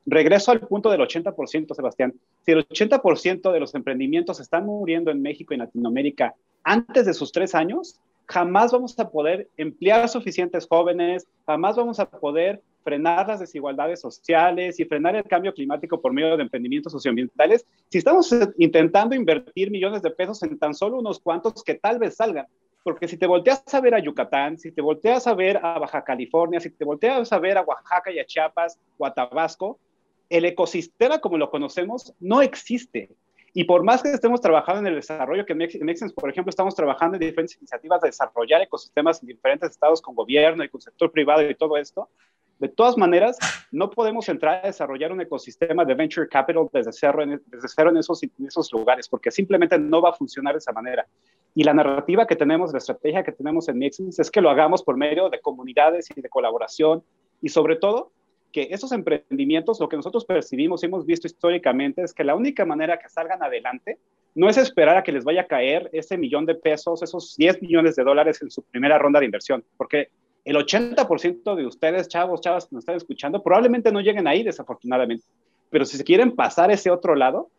regreso 0.07 0.53
al 0.53 0.61
punto 0.61 0.91
del 0.91 1.01
80%, 1.01 1.75
Sebastián. 1.75 2.15
Si 2.45 2.53
el 2.53 2.67
80% 2.67 3.53
de 3.53 3.61
los 3.61 3.75
emprendimientos 3.75 4.41
están 4.41 4.65
muriendo 4.65 5.11
en 5.11 5.21
México 5.21 5.53
y 5.53 5.59
Latinoamérica 5.59 6.35
antes 6.63 7.07
de 7.07 7.15
sus 7.15 7.33
tres 7.33 7.55
años, 7.55 8.01
jamás 8.27 8.73
vamos 8.73 8.99
a 8.99 9.11
poder 9.11 9.49
emplear 9.57 10.09
suficientes 10.09 10.67
jóvenes, 10.67 11.27
jamás 11.47 11.77
vamos 11.77 12.01
a 12.01 12.09
poder 12.09 12.63
frenar 12.83 13.27
las 13.27 13.41
desigualdades 13.41 14.01
sociales 14.01 14.79
y 14.79 14.85
frenar 14.85 15.17
el 15.17 15.25
cambio 15.25 15.53
climático 15.53 16.01
por 16.01 16.13
medio 16.13 16.37
de 16.37 16.45
emprendimientos 16.45 16.93
socioambientales 16.93 17.67
si 17.89 17.99
estamos 17.99 18.33
intentando 18.59 19.17
invertir 19.17 19.73
millones 19.73 20.03
de 20.03 20.11
pesos 20.13 20.41
en 20.45 20.57
tan 20.57 20.73
solo 20.73 21.01
unos 21.01 21.19
cuantos 21.19 21.65
que 21.65 21.75
tal 21.75 21.99
vez 21.99 22.15
salgan. 22.15 22.47
Porque 22.85 23.09
si 23.09 23.17
te 23.17 23.27
volteas 23.27 23.63
a 23.75 23.81
ver 23.81 23.97
a 23.97 23.99
Yucatán, 23.99 24.57
si 24.59 24.71
te 24.71 24.81
volteas 24.81 25.27
a 25.27 25.35
ver 25.35 25.57
a 25.57 25.81
Baja 25.81 26.05
California, 26.05 26.61
si 26.61 26.71
te 26.71 26.85
volteas 26.85 27.33
a 27.33 27.41
ver 27.41 27.59
a 27.59 27.63
Oaxaca 27.63 28.13
y 28.13 28.21
a 28.21 28.25
Chiapas 28.25 28.79
o 28.97 29.05
a 29.05 29.13
Tabasco, 29.13 29.81
el 30.29 30.45
ecosistema 30.45 31.19
como 31.19 31.39
lo 31.39 31.51
conocemos 31.51 32.15
no 32.21 32.43
existe. 32.43 33.11
Y 33.53 33.65
por 33.65 33.85
más 33.85 34.03
que 34.03 34.11
estemos 34.11 34.43
trabajando 34.43 34.81
en 34.81 34.89
el 34.89 34.97
desarrollo, 34.97 35.47
que 35.47 35.55
en 35.55 35.87
Nexens, 35.87 36.13
por 36.13 36.29
ejemplo, 36.29 36.51
estamos 36.51 36.75
trabajando 36.75 37.17
en 37.17 37.21
diferentes 37.21 37.57
iniciativas 37.57 38.03
de 38.03 38.09
desarrollar 38.09 38.61
ecosistemas 38.61 39.23
en 39.23 39.29
diferentes 39.29 39.71
estados 39.71 40.03
con 40.03 40.15
gobierno 40.15 40.63
y 40.63 40.69
con 40.69 40.81
sector 40.81 41.11
privado 41.11 41.49
y 41.49 41.55
todo 41.55 41.79
esto, 41.79 42.11
de 42.59 42.69
todas 42.69 42.97
maneras, 42.97 43.37
no 43.71 43.91
podemos 43.91 44.29
entrar 44.29 44.65
a 44.65 44.67
desarrollar 44.67 45.13
un 45.13 45.21
ecosistema 45.21 45.85
de 45.85 45.95
venture 45.95 46.29
capital 46.29 46.69
desde 46.73 46.93
cero 46.93 47.23
en, 47.23 47.43
desde 47.47 47.69
cero 47.69 47.91
en, 47.91 47.99
esos, 47.99 48.21
esos 48.47 48.73
lugares, 48.73 49.09
porque 49.09 49.31
simplemente 49.31 49.79
no 49.79 50.01
va 50.01 50.11
a 50.11 50.15
funcionar 50.15 50.55
de 50.55 50.59
esa 50.59 50.73
manera. 50.73 51.07
Y 51.55 51.65
la 51.65 51.75
narrativa 51.75 52.27
que 52.27 52.37
tenemos, 52.37 52.73
la 52.73 52.79
estrategia 52.79 53.23
que 53.23 53.33
tenemos 53.33 53.69
en 53.69 53.79
Nexens 53.79 54.19
es 54.19 54.31
que 54.31 54.41
lo 54.41 54.49
hagamos 54.49 54.83
por 54.83 54.97
medio 54.97 55.29
de 55.29 55.41
comunidades 55.41 56.09
y 56.15 56.21
de 56.21 56.29
colaboración 56.29 57.03
y 57.43 57.51
sobre 57.51 57.77
todo 57.77 58.13
que 58.57 58.69
esos 58.71 58.91
emprendimientos, 58.93 59.79
lo 59.81 59.87
que 59.87 59.97
nosotros 59.97 60.25
percibimos 60.25 60.83
y 60.83 60.87
hemos 60.87 61.05
visto 61.05 61.27
históricamente 61.27 62.01
es 62.01 62.15
que 62.15 62.25
la 62.25 62.35
única 62.35 62.65
manera 62.65 62.99
que 62.99 63.07
salgan 63.11 63.43
adelante 63.43 63.99
no 64.35 64.49
es 64.49 64.57
esperar 64.57 64.97
a 64.97 65.03
que 65.03 65.13
les 65.13 65.25
vaya 65.25 65.43
a 65.43 65.47
caer 65.47 65.91
ese 65.93 66.17
millón 66.17 66.47
de 66.47 66.55
pesos, 66.55 67.03
esos 67.03 67.37
10 67.37 67.61
millones 67.61 67.97
de 67.97 68.05
dólares 68.05 68.41
en 68.41 68.51
su 68.51 68.63
primera 68.63 68.97
ronda 68.97 69.21
de 69.21 69.27
inversión, 69.27 69.63
porque 69.77 70.09
el 70.47 70.57
80% 70.57 71.55
de 71.55 71.67
ustedes, 71.67 72.09
chavos, 72.09 72.41
chavas 72.41 72.65
que 72.65 72.77
nos 72.77 72.85
están 72.85 72.97
escuchando, 72.97 73.43
probablemente 73.43 73.93
no 73.93 74.01
lleguen 74.01 74.27
ahí, 74.27 74.43
desafortunadamente. 74.43 75.27
Pero 75.69 75.85
si 75.85 75.99
se 75.99 76.05
quieren 76.05 76.35
pasar 76.35 76.71
ese 76.71 76.91
otro 76.91 77.15
lado, 77.15 77.51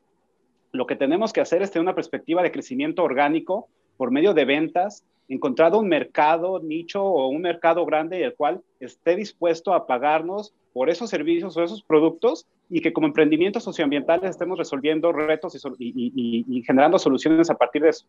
lo 0.72 0.88
que 0.88 0.96
tenemos 0.96 1.32
que 1.32 1.42
hacer 1.42 1.62
es 1.62 1.70
tener 1.70 1.84
una 1.84 1.94
perspectiva 1.94 2.42
de 2.42 2.52
crecimiento 2.52 3.04
orgánico 3.04 3.68
por 3.98 4.10
medio 4.10 4.34
de 4.34 4.46
ventas, 4.46 5.04
encontrado 5.28 5.80
un 5.80 5.88
mercado 5.88 6.60
nicho 6.60 7.04
o 7.04 7.28
un 7.28 7.42
mercado 7.42 7.86
grande 7.86 8.24
el 8.24 8.36
cual 8.36 8.62
esté 8.80 9.16
dispuesto 9.16 9.74
a 9.74 9.86
pagarnos 9.86 10.54
por 10.74 10.90
esos 10.90 11.10
servicios 11.10 11.58
o 11.58 11.64
esos 11.64 11.82
productos 11.82 12.48
y 12.70 12.82
que 12.82 12.94
como 12.94 13.08
emprendimientos 13.08 13.64
socioambientales 13.64 14.30
estemos 14.30 14.58
resolviendo 14.58 15.12
retos 15.12 15.58
y, 15.80 16.64
generando 16.66 17.00
soluciones 17.00 17.50
a 17.50 17.56
partir 17.56 17.82
de 17.82 17.90
eso. 17.90 18.06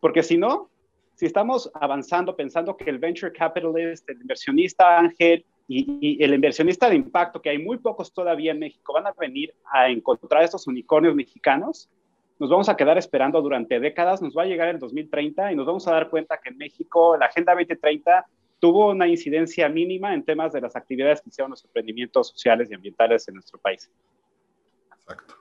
Porque 0.00 0.22
si 0.22 0.38
no, 0.38 0.70
si 1.14 1.26
estamos 1.26 1.70
avanzando 1.74 2.34
pensando 2.36 2.76
que 2.76 2.88
el 2.88 2.98
venture 2.98 3.32
capitalist, 3.32 4.08
el 4.08 4.20
inversionista 4.20 4.98
ángel 4.98 5.44
y, 5.66 6.22
el 6.22 6.32
inversionista 6.32 6.88
de 6.88 6.96
impacto, 6.96 7.42
que 7.42 7.50
hay 7.50 7.58
muy 7.58 7.78
pocos 7.78 8.12
todavía 8.12 8.52
en 8.52 8.60
México, 8.60 8.92
van 8.92 9.06
a 9.06 9.12
venir 9.12 9.52
a 9.70 9.90
encontrar 9.90 10.44
estos 10.44 10.66
unicornios 10.66 11.14
mexicanos, 11.14 11.90
nos 12.38 12.50
vamos 12.50 12.68
a 12.68 12.76
quedar 12.76 12.98
esperando 12.98 13.40
durante 13.42 13.80
décadas, 13.80 14.22
nos 14.22 14.36
va 14.36 14.42
a 14.42 14.46
llegar 14.46 14.68
el 14.68 14.78
2030 14.78 15.52
y 15.52 15.56
nos 15.56 15.66
vamos 15.66 15.86
a 15.88 15.92
dar 15.92 16.08
cuenta 16.08 16.38
que 16.42 16.50
en 16.50 16.56
México 16.56 17.16
la 17.16 17.26
Agenda 17.26 17.52
2030 17.54 18.26
tuvo 18.60 18.90
una 18.90 19.06
incidencia 19.06 19.68
mínima 19.68 20.14
en 20.14 20.24
temas 20.24 20.52
de 20.52 20.60
las 20.60 20.76
actividades 20.76 21.20
que 21.20 21.30
hicieron 21.30 21.50
los 21.50 21.64
emprendimientos 21.64 22.28
sociales 22.28 22.70
y 22.70 22.74
ambientales 22.74 23.28
en 23.28 23.34
nuestro 23.34 23.58
país. 23.58 23.90
Exacto. 24.92 25.34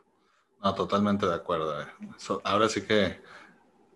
No, 0.64 0.74
totalmente 0.74 1.26
de 1.26 1.36
acuerdo. 1.36 1.82
Eh. 1.82 1.86
ahora 2.44 2.68
sí 2.68 2.82
que 2.86 3.18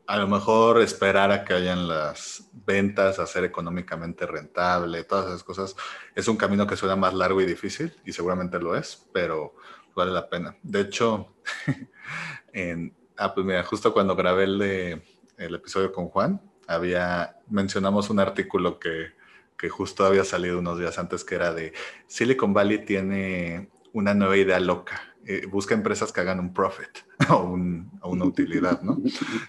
a 0.07 0.17
lo 0.17 0.27
mejor 0.27 0.81
esperar 0.81 1.31
a 1.31 1.45
que 1.45 1.53
hayan 1.53 1.87
las 1.87 2.49
ventas, 2.51 3.17
hacer 3.19 3.45
económicamente 3.45 4.25
rentable, 4.25 5.03
todas 5.05 5.27
esas 5.27 5.43
cosas, 5.43 5.75
es 6.15 6.27
un 6.27 6.35
camino 6.35 6.67
que 6.67 6.75
suena 6.75 6.95
más 6.95 7.13
largo 7.13 7.41
y 7.41 7.45
difícil, 7.45 7.95
y 8.05 8.11
seguramente 8.11 8.59
lo 8.59 8.75
es, 8.75 9.07
pero 9.13 9.55
vale 9.95 10.11
la 10.11 10.29
pena. 10.29 10.55
De 10.63 10.81
hecho, 10.81 11.35
en, 12.53 12.93
ah, 13.17 13.33
pues 13.33 13.45
mira, 13.45 13.63
justo 13.63 13.93
cuando 13.93 14.15
grabé 14.15 14.45
el, 14.45 14.59
de, 14.59 15.01
el 15.37 15.55
episodio 15.55 15.91
con 15.91 16.07
Juan, 16.07 16.41
había, 16.67 17.37
mencionamos 17.49 18.09
un 18.09 18.19
artículo 18.19 18.79
que, 18.79 19.13
que 19.57 19.69
justo 19.69 20.05
había 20.05 20.23
salido 20.23 20.59
unos 20.59 20.79
días 20.79 20.97
antes, 20.97 21.23
que 21.23 21.35
era 21.35 21.53
de 21.53 21.73
Silicon 22.07 22.53
Valley 22.53 22.85
tiene 22.85 23.69
una 23.93 24.13
nueva 24.13 24.37
idea 24.37 24.59
loca. 24.59 25.01
Eh, 25.25 25.45
busca 25.45 25.75
empresas 25.75 26.11
que 26.11 26.19
hagan 26.21 26.39
un 26.39 26.53
profit 26.53 26.89
o, 27.29 27.43
un, 27.43 27.91
una 28.03 28.25
utilidad, 28.25 28.81
¿no? 28.81 28.97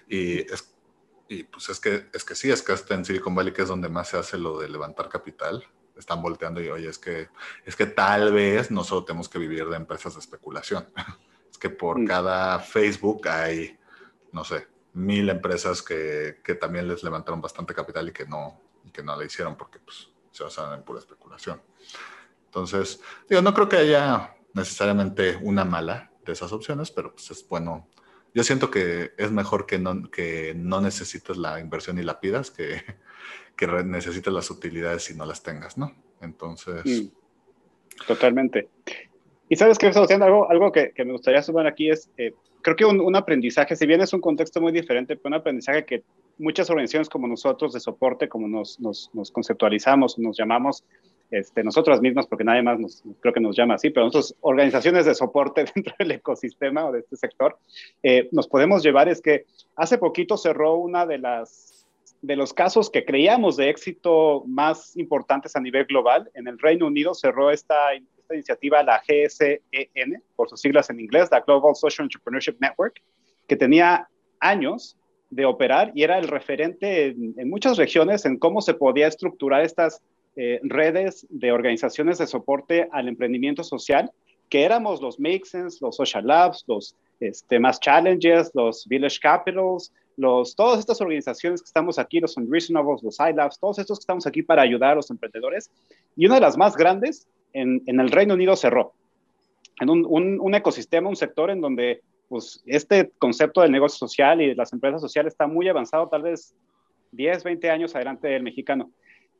Y, 0.07 0.41
es, 0.41 0.75
y 1.27 1.43
pues 1.43 1.69
es 1.69 1.79
que, 1.79 2.05
es 2.13 2.23
que 2.23 2.35
sí, 2.35 2.51
es 2.51 2.61
que 2.61 2.73
hasta 2.73 2.93
en 2.93 3.05
Silicon 3.05 3.33
Valley, 3.33 3.53
que 3.53 3.63
es 3.63 3.67
donde 3.67 3.89
más 3.89 4.09
se 4.09 4.17
hace 4.17 4.37
lo 4.37 4.59
de 4.59 4.69
levantar 4.69 5.09
capital, 5.09 5.63
están 5.95 6.21
volteando 6.21 6.61
y, 6.61 6.69
oye, 6.69 6.89
es 6.89 6.97
que, 6.97 7.29
es 7.65 7.75
que 7.75 7.85
tal 7.85 8.33
vez 8.33 8.71
no 8.71 8.83
solo 8.83 9.05
tenemos 9.05 9.29
que 9.29 9.39
vivir 9.39 9.67
de 9.67 9.75
empresas 9.75 10.13
de 10.13 10.19
especulación. 10.19 10.87
Es 11.51 11.59
que 11.59 11.69
por 11.69 11.99
mm. 11.99 12.07
cada 12.07 12.57
Facebook 12.57 13.27
hay, 13.27 13.77
no 14.31 14.43
sé, 14.43 14.67
mil 14.93 15.29
empresas 15.29 15.83
que, 15.83 16.39
que, 16.43 16.55
también 16.55 16.87
les 16.87 17.03
levantaron 17.03 17.41
bastante 17.41 17.75
capital 17.75 18.09
y 18.09 18.11
que 18.11 18.25
no, 18.25 18.59
y 18.83 18.89
que 18.89 19.03
no 19.03 19.15
le 19.15 19.27
hicieron 19.27 19.55
porque 19.55 19.77
pues, 19.77 20.09
se 20.31 20.43
basan 20.43 20.73
en 20.73 20.83
pura 20.83 20.97
especulación. 20.97 21.61
Entonces, 22.45 22.99
digo, 23.29 23.43
no 23.43 23.53
creo 23.53 23.69
que 23.69 23.77
haya 23.77 24.35
necesariamente 24.53 25.37
una 25.41 25.63
mala 25.63 26.11
de 26.25 26.33
esas 26.33 26.51
opciones, 26.51 26.91
pero 26.91 27.13
pues 27.13 27.29
es 27.31 27.47
bueno. 27.47 27.87
Yo 28.33 28.43
siento 28.43 28.71
que 28.71 29.11
es 29.17 29.31
mejor 29.31 29.65
que 29.65 29.77
no, 29.77 30.09
que 30.09 30.53
no 30.55 30.81
necesites 30.81 31.37
la 31.37 31.59
inversión 31.59 31.99
y 31.99 32.03
la 32.03 32.19
pidas 32.19 32.51
que, 32.51 32.81
que 33.55 33.67
necesites 33.67 34.33
las 34.33 34.49
utilidades 34.49 35.09
y 35.11 35.15
no 35.15 35.25
las 35.25 35.43
tengas, 35.43 35.77
¿no? 35.77 35.95
Entonces... 36.21 36.83
Mm, 36.85 38.05
totalmente. 38.07 38.69
Y 39.49 39.55
sabes 39.55 39.77
que, 39.77 39.87
algo, 39.87 40.49
algo 40.49 40.71
que, 40.71 40.91
que, 40.91 41.05
me 41.05 41.11
gustaría 41.11 41.43
sumar 41.43 41.67
aquí 41.67 41.89
es, 41.89 42.09
eh, 42.17 42.33
creo 42.63 42.75
que 42.75 42.85
un, 42.85 43.15
aprendizaje, 43.15 43.75
si 43.75 43.85
bien 43.85 44.01
es 44.01 44.13
un 44.13 44.21
contexto 44.21 44.59
muy 44.59 44.71
diferente, 44.71 45.15
pero 45.15 45.35
un 45.35 45.39
aprendizaje 45.39 45.85
que 45.85 46.03
muchas 46.39 46.69
organizaciones 46.69 47.09
como 47.09 47.27
nosotros 47.27 47.73
de 47.73 47.79
soporte, 47.79 48.27
como 48.27 48.47
nos, 48.47 48.79
nos, 48.79 49.11
nos 49.13 49.29
conceptualizamos, 49.29 50.17
nos 50.17 50.35
llamamos, 50.35 50.83
este, 51.33 51.63
nosotras 51.63 51.99
mismas, 51.99 52.27
porque 52.27 52.43
nadie 52.43 52.61
más 52.61 52.79
nos, 52.79 53.03
creo 53.19 53.33
que 53.33 53.39
nos 53.39 53.55
llama 53.55 53.75
así, 53.75 53.89
pero 53.89 54.05
nosotros, 54.05 54.35
organizaciones 54.41 55.05
de 55.05 55.15
soporte 55.15 55.65
dentro 55.75 55.93
del 55.97 56.11
ecosistema 56.11 56.85
o 56.85 56.91
de 56.91 56.99
este 56.99 57.15
sector, 57.17 57.57
eh, 58.03 58.29
nos 58.31 58.47
podemos 58.47 58.83
llevar 58.83 59.09
es 59.09 59.21
que 59.21 59.45
hace 59.75 59.97
poquito 59.97 60.37
cerró 60.37 60.75
una 60.75 61.05
de 61.05 61.17
las 61.17 61.71
de 62.21 62.37
los 62.37 62.53
casos 62.53 62.89
que 62.89 63.03
creíamos 63.03 63.57
de 63.57 63.69
éxito 63.69 64.43
más 64.47 64.95
importantes 64.95 65.57
a 65.57 65.59
nivel 65.59 65.83
global. 65.85 66.31
En 66.35 66.47
el 66.47 66.57
Reino 66.57 66.87
Unido 66.87 67.13
cerró 67.13 67.51
esta 67.51 67.75
iniciativa, 68.31 68.81
la 68.81 69.03
GSEN, 69.05 70.23
por 70.37 70.47
sus 70.49 70.61
siglas 70.61 70.89
en 70.89 71.01
inglés, 71.01 71.27
la 71.31 71.41
Global 71.41 71.75
Social 71.75 72.05
Entrepreneurship 72.05 72.55
Network, 72.59 73.01
que 73.45 73.57
tenía 73.57 74.07
años 74.39 74.97
de 75.31 75.45
operar 75.45 75.91
y 75.95 76.03
era 76.03 76.17
el 76.17 76.27
referente 76.27 77.07
en, 77.07 77.49
muchas 77.49 77.77
regiones 77.77 78.25
en 78.25 78.37
cómo 78.37 78.61
se 78.61 78.73
podía 78.73 79.07
estructurar 79.07 79.63
estas 79.63 80.01
eh, 80.35 80.59
redes 80.63 81.25
de 81.29 81.51
organizaciones 81.51 82.17
de 82.17 82.27
soporte 82.27 82.87
al 82.91 83.07
emprendimiento 83.07 83.63
social, 83.63 84.11
que 84.49 84.63
éramos 84.63 85.01
los 85.01 85.19
Make 85.19 85.45
Sense, 85.45 85.79
los 85.81 85.95
Social 85.95 86.25
Labs, 86.25 86.63
los 86.67 86.95
este, 87.19 87.59
Mass 87.59 87.79
Challenges, 87.79 88.51
los 88.53 88.87
Village 88.87 89.19
Capitals, 89.21 89.93
los, 90.17 90.55
todas 90.55 90.79
estas 90.79 91.01
organizaciones 91.01 91.61
que 91.61 91.67
estamos 91.67 91.97
aquí, 91.97 92.19
los 92.19 92.37
Unreasonables, 92.37 93.01
los 93.03 93.17
iLabs, 93.19 93.59
todos 93.59 93.79
estos 93.79 93.99
que 93.99 94.03
estamos 94.03 94.27
aquí 94.27 94.43
para 94.43 94.61
ayudar 94.61 94.91
a 94.91 94.95
los 94.95 95.09
emprendedores. 95.09 95.71
Y 96.15 96.25
una 96.25 96.35
de 96.35 96.41
las 96.41 96.57
más 96.57 96.75
grandes 96.75 97.27
en, 97.53 97.81
el 97.85 98.11
Reino 98.11 98.33
Unido 98.33 98.55
cerró. 98.55 98.93
En 99.79 99.89
un, 99.89 100.55
ecosistema, 100.55 101.09
un 101.09 101.15
sector 101.15 101.49
en 101.49 101.61
donde 101.61 102.01
pues, 102.29 102.61
este 102.65 103.11
concepto 103.17 103.61
del 103.61 103.71
negocio 103.71 103.97
social 103.97 104.41
y 104.41 104.49
de 104.49 104.55
las 104.55 104.71
empresas 104.71 105.01
sociales 105.01 105.33
está 105.33 105.47
muy 105.47 105.67
avanzado, 105.67 106.07
tal 106.07 106.21
vez 106.21 106.53
10, 107.11 107.43
20 107.43 107.69
años 107.69 107.95
adelante 107.95 108.27
del 108.27 108.43
mexicano. 108.43 108.91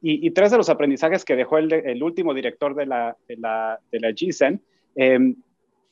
Y, 0.05 0.31
tres 0.31 0.51
de 0.51 0.57
los 0.57 0.67
aprendizajes 0.67 1.23
que 1.23 1.37
dejó 1.37 1.57
el, 1.57 2.03
último 2.03 2.33
director 2.33 2.75
de 2.75 2.85
la, 2.85 3.15
de 3.25 3.37
la, 3.37 3.79
de 3.89 3.99
la 4.01 4.11
GSEN, 4.11 4.61
em, 4.95 5.35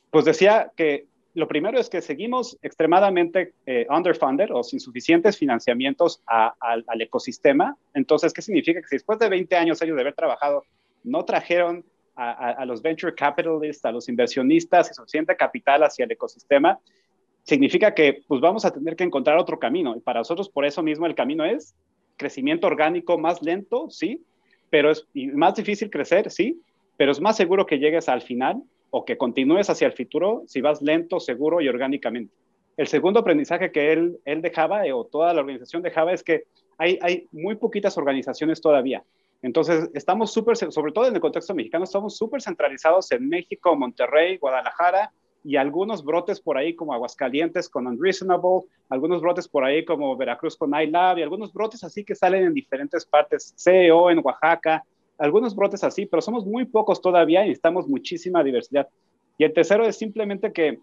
pues 0.09 0.25
decía 0.25 0.69
que 0.75 1.05
lo 1.33 1.47
primero 1.47 1.79
es 1.79 1.89
que 1.89 2.01
seguimos 2.01 2.57
extremadamente 2.61 3.53
eh, 3.65 3.87
underfunded 3.89 4.49
o 4.51 4.63
sin 4.63 4.81
suficientes 4.81 5.37
financiamientos 5.37 6.21
al 6.25 7.01
ecosistema. 7.01 7.77
Entonces, 7.93 8.33
¿qué 8.33 8.41
significa? 8.41 8.81
Que 8.81 8.87
si 8.87 8.95
después 8.97 9.17
de 9.17 9.29
20 9.29 9.55
años 9.55 9.81
ellos 9.81 9.95
de 9.95 10.01
haber 10.01 10.13
trabajado 10.13 10.65
no 11.03 11.23
trajeron 11.23 11.85
a, 12.15 12.65
los 12.65 12.81
venture 12.81 13.15
capitalists, 13.15 13.83
a 13.85 13.91
los 13.91 14.07
inversionistas 14.07 14.91
y 14.91 14.93
suficiente 14.93 15.35
capital 15.35 15.83
hacia 15.83 16.05
el 16.05 16.11
ecosistema, 16.11 16.79
significa 17.43 17.95
que 17.95 18.21
pues 18.27 18.41
vamos 18.41 18.63
a 18.65 18.71
tener 18.71 18.95
que 18.95 19.03
encontrar 19.03 19.37
otro 19.37 19.57
camino. 19.57 19.95
Y 19.95 20.01
para 20.01 20.19
nosotros, 20.19 20.49
por 20.49 20.65
eso 20.65 20.83
mismo, 20.83 21.07
el 21.07 21.15
camino 21.15 21.45
es 21.45 21.73
crecimiento 22.17 22.67
orgánico 22.67 23.17
más 23.17 23.41
lento, 23.41 23.89
sí, 23.89 24.23
pero 24.69 24.91
es 24.91 25.07
más 25.33 25.55
difícil 25.55 25.89
crecer, 25.89 26.31
sí, 26.31 26.61
pero 26.97 27.11
es 27.11 27.19
más 27.19 27.37
seguro 27.37 27.65
que 27.65 27.79
llegues 27.79 28.09
al 28.09 28.21
final 28.21 28.61
o 28.89 29.05
que 29.05 29.17
continúes 29.17 29.69
hacia 29.69 29.87
el 29.87 29.93
futuro 29.93 30.43
si 30.47 30.61
vas 30.61 30.81
lento, 30.81 31.19
seguro 31.19 31.61
y 31.61 31.67
orgánicamente. 31.67 32.33
El 32.77 32.87
segundo 32.87 33.19
aprendizaje 33.19 33.71
que 33.71 33.91
él, 33.91 34.19
él 34.25 34.41
dejaba, 34.41 34.85
eh, 34.85 34.93
o 34.93 35.05
toda 35.05 35.33
la 35.33 35.41
organización 35.41 35.81
dejaba, 35.81 36.13
es 36.13 36.23
que 36.23 36.43
hay, 36.77 36.97
hay 37.01 37.27
muy 37.31 37.55
poquitas 37.55 37.97
organizaciones 37.97 38.61
todavía. 38.61 39.03
Entonces, 39.41 39.89
estamos 39.93 40.31
súper, 40.31 40.55
sobre 40.55 40.91
todo 40.91 41.07
en 41.07 41.15
el 41.15 41.21
contexto 41.21 41.53
mexicano, 41.55 41.83
estamos 41.83 42.15
súper 42.15 42.41
centralizados 42.41 43.11
en 43.11 43.27
México, 43.27 43.75
Monterrey, 43.75 44.37
Guadalajara, 44.37 45.11
y 45.43 45.55
algunos 45.55 46.03
brotes 46.03 46.39
por 46.39 46.57
ahí 46.57 46.75
como 46.75 46.93
Aguascalientes 46.93 47.69
con 47.69 47.87
Unreasonable, 47.87 48.61
algunos 48.89 49.21
brotes 49.21 49.47
por 49.47 49.63
ahí 49.63 49.83
como 49.83 50.15
Veracruz 50.15 50.55
con 50.55 50.73
iLab 50.79 51.17
y 51.17 51.23
algunos 51.23 51.51
brotes 51.51 51.83
así 51.83 52.03
que 52.03 52.15
salen 52.15 52.45
en 52.45 52.53
diferentes 52.53 53.05
partes, 53.05 53.53
CEO 53.57 54.11
en 54.11 54.19
Oaxaca, 54.23 54.83
algunos 55.17 55.55
brotes 55.55 55.83
así, 55.83 56.05
pero 56.05 56.21
somos 56.21 56.45
muy 56.45 56.65
pocos 56.65 57.01
todavía 57.01 57.43
y 57.43 57.49
necesitamos 57.49 57.87
muchísima 57.87 58.43
diversidad. 58.43 58.87
Y 59.37 59.43
el 59.43 59.53
tercero 59.53 59.85
es 59.85 59.97
simplemente 59.97 60.51
que 60.51 60.79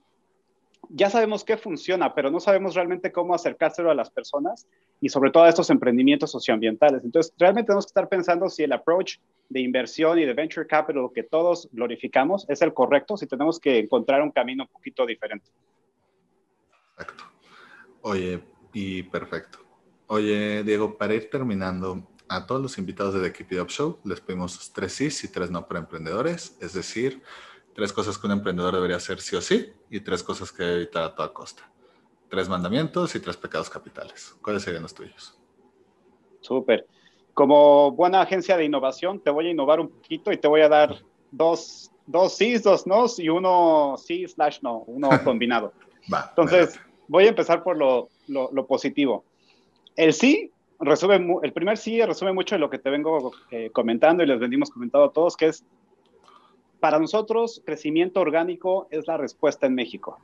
ya 0.91 1.11
sabemos 1.11 1.45
qué 1.45 1.57
funciona, 1.57 2.15
pero 2.15 2.31
no 2.31 2.41
sabemos 2.41 2.75
realmente 2.75 3.13
cómo 3.13 3.35
acercárselo 3.35 3.91
a 3.91 3.95
las 3.95 4.11
personas 4.11 4.67
y 5.01 5.09
sobre 5.09 5.31
todo 5.31 5.45
a 5.45 5.49
estos 5.49 5.71
emprendimientos 5.71 6.31
socioambientales. 6.31 7.05
Entonces, 7.05 7.33
realmente 7.39 7.69
tenemos 7.69 7.87
que 7.87 7.91
estar 7.91 8.09
pensando 8.09 8.49
si 8.49 8.65
el 8.65 8.73
approach 8.73 9.19
de 9.49 9.61
inversión 9.61 10.19
y 10.19 10.25
de 10.25 10.35
venture 10.35 10.67
capital 10.67 11.09
que 11.15 11.23
todos 11.23 11.69
glorificamos 11.73 12.45
es 12.49 12.63
el 12.63 12.75
correcto, 12.75 13.17
si 13.17 13.27
tenemos 13.27 13.59
que 13.59 13.79
encontrar 13.79 14.23
un 14.23 14.31
camino 14.31 14.65
un 14.65 14.69
poquito 14.69 15.07
diferente. 15.07 15.51
Exacto. 16.93 17.25
Oye, 18.03 18.43
y 18.73 19.03
perfecto. 19.05 19.59
Oye, 20.07 20.63
Diego, 20.65 20.97
para 20.97 21.15
ir 21.15 21.31
terminando, 21.31 22.09
a 22.29 22.47
todos 22.47 22.61
los 22.61 22.79
invitados 22.79 23.15
de 23.15 23.21
The 23.21 23.33
Keep 23.33 23.53
It 23.53 23.61
Up 23.61 23.69
Show 23.69 24.01
les 24.05 24.21
pedimos 24.21 24.73
tres 24.73 24.93
sí 24.93 25.09
y 25.25 25.29
tres 25.29 25.51
no 25.51 25.67
para 25.67 25.81
emprendedores, 25.81 26.57
es 26.61 26.75
decir, 26.75 27.23
tres 27.75 27.93
cosas 27.93 28.19
que 28.19 28.27
un 28.27 28.33
emprendedor 28.35 28.75
debería 28.75 28.97
hacer 28.97 29.21
sí 29.21 29.37
o 29.37 29.41
sí 29.41 29.73
y 29.91 30.01
tres 30.01 30.23
cosas 30.23 30.53
que 30.53 30.63
debe 30.63 30.77
evitar 30.77 31.05
a 31.05 31.15
toda 31.15 31.33
costa. 31.33 31.71
Tres 32.29 32.49
mandamientos 32.49 33.15
y 33.15 33.21
tres 33.21 33.37
pecados 33.37 33.71
capitales. 33.71 34.37
¿Cuáles 34.43 34.63
serían 34.63 34.83
los 34.83 34.95
tuyos? 34.95 35.39
Súper. 36.41 36.87
Como 37.35 37.93
buena 37.93 38.21
agencia 38.21 38.57
de 38.57 38.65
innovación, 38.65 39.21
te 39.21 39.31
voy 39.31 39.47
a 39.47 39.51
innovar 39.51 39.81
un 39.81 39.89
poquito 39.89 40.33
y 40.33 40.37
te 40.37 40.49
voy 40.49 40.61
a 40.61 40.69
dar 40.69 40.97
dos, 41.31 41.91
dos 42.07 42.37
sí, 42.37 42.59
dos 42.59 42.87
no 42.87 43.07
y 43.17 43.29
uno 43.29 43.95
sí 43.97 44.27
slash 44.27 44.59
no, 44.63 44.85
uno 44.87 45.09
combinado. 45.25 45.73
Va, 46.13 46.27
Entonces, 46.31 46.79
voy 47.07 47.25
a 47.25 47.29
empezar 47.29 47.63
por 47.63 47.77
lo, 47.77 48.09
lo, 48.29 48.67
positivo. 48.67 49.25
El 49.97 50.13
sí 50.13 50.51
resume, 50.81 51.39
el 51.43 51.53
primer 51.53 51.77
sí 51.77 52.03
resume 52.03 52.33
mucho 52.33 52.55
de 52.55 52.61
lo 52.61 52.71
que 52.71 52.79
te 52.79 52.91
vengo 52.91 53.33
eh, 53.51 53.71
comentando 53.73 54.23
y 54.23 54.27
les 54.27 54.39
venimos 54.39 54.71
comentando 54.71 55.07
a 55.07 55.13
todos, 55.13 55.37
que 55.37 55.47
es 55.47 55.65
para 56.81 56.99
nosotros, 56.99 57.63
crecimiento 57.65 58.21
orgánico 58.21 58.87
es 58.91 59.07
la 59.07 59.17
respuesta 59.17 59.67
en 59.67 59.75
México. 59.75 60.19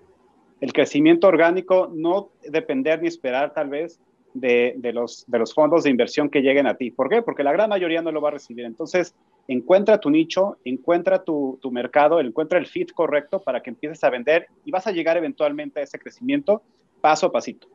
El 0.65 0.73
crecimiento 0.73 1.27
orgánico 1.27 1.93
no 1.95 2.31
depender 2.43 3.03
ni 3.03 3.09
esperar 3.09 3.53
tal 3.53 3.69
vez 3.69 4.01
de, 4.33 4.75
los, 4.95 5.27
fondos 5.55 5.85
de 5.85 5.91
inversión 5.91 6.31
que 6.31 6.41
lleguen 6.41 6.67
a 6.67 6.75
ti. 6.75 6.91
¿Por 6.91 7.11
qué? 7.11 7.21
Porque 7.21 7.45
la 7.45 7.53
gran 7.53 7.69
mayoría 7.69 8.01
no 8.01 8.11
lo 8.11 8.23
va 8.23 8.31
a 8.31 8.33
recibir. 8.33 8.65
Entonces, 8.65 9.15
encuentra 9.47 10.01
tu 10.01 10.09
nicho, 10.09 10.57
encuentra 10.65 11.23
tu, 11.23 11.59
tu 11.61 11.71
mercado, 11.71 12.19
encuentra 12.19 12.59
el 12.59 12.67
fit 12.67 12.93
correcto 12.93 13.43
para 13.43 13.62
que 13.62 13.69
empieces 13.69 14.03
a 14.05 14.09
vender 14.09 14.47
y 14.65 14.71
vas 14.71 14.87
a 14.87 14.93
llegar 14.93 15.19
eventualmente 15.19 15.81
a 15.81 15.83
ese 15.83 15.99
crecimiento 15.99 16.62
paso 17.03 17.27
a 17.27 17.33
pasito. 17.33 17.69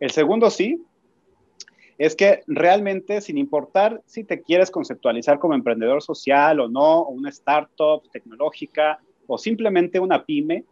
El 0.00 0.10
segundo 0.10 0.50
sí 0.50 0.82
es 1.96 2.16
que 2.16 2.42
realmente, 2.48 3.20
sin 3.20 3.38
importar 3.38 4.02
si 4.04 4.24
te 4.24 4.42
quieres 4.42 4.72
conceptualizar 4.72 5.38
como 5.38 5.54
emprendedor 5.54 6.02
social 6.02 6.58
o 6.58 6.68
no, 6.68 7.02
o 7.02 7.10
una 7.10 7.28
startup 7.28 8.02
tecnológica 8.10 8.98
o 9.28 9.38
simplemente 9.38 10.00
una 10.00 10.24
pyme, 10.24 10.64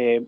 eh, 0.00 0.24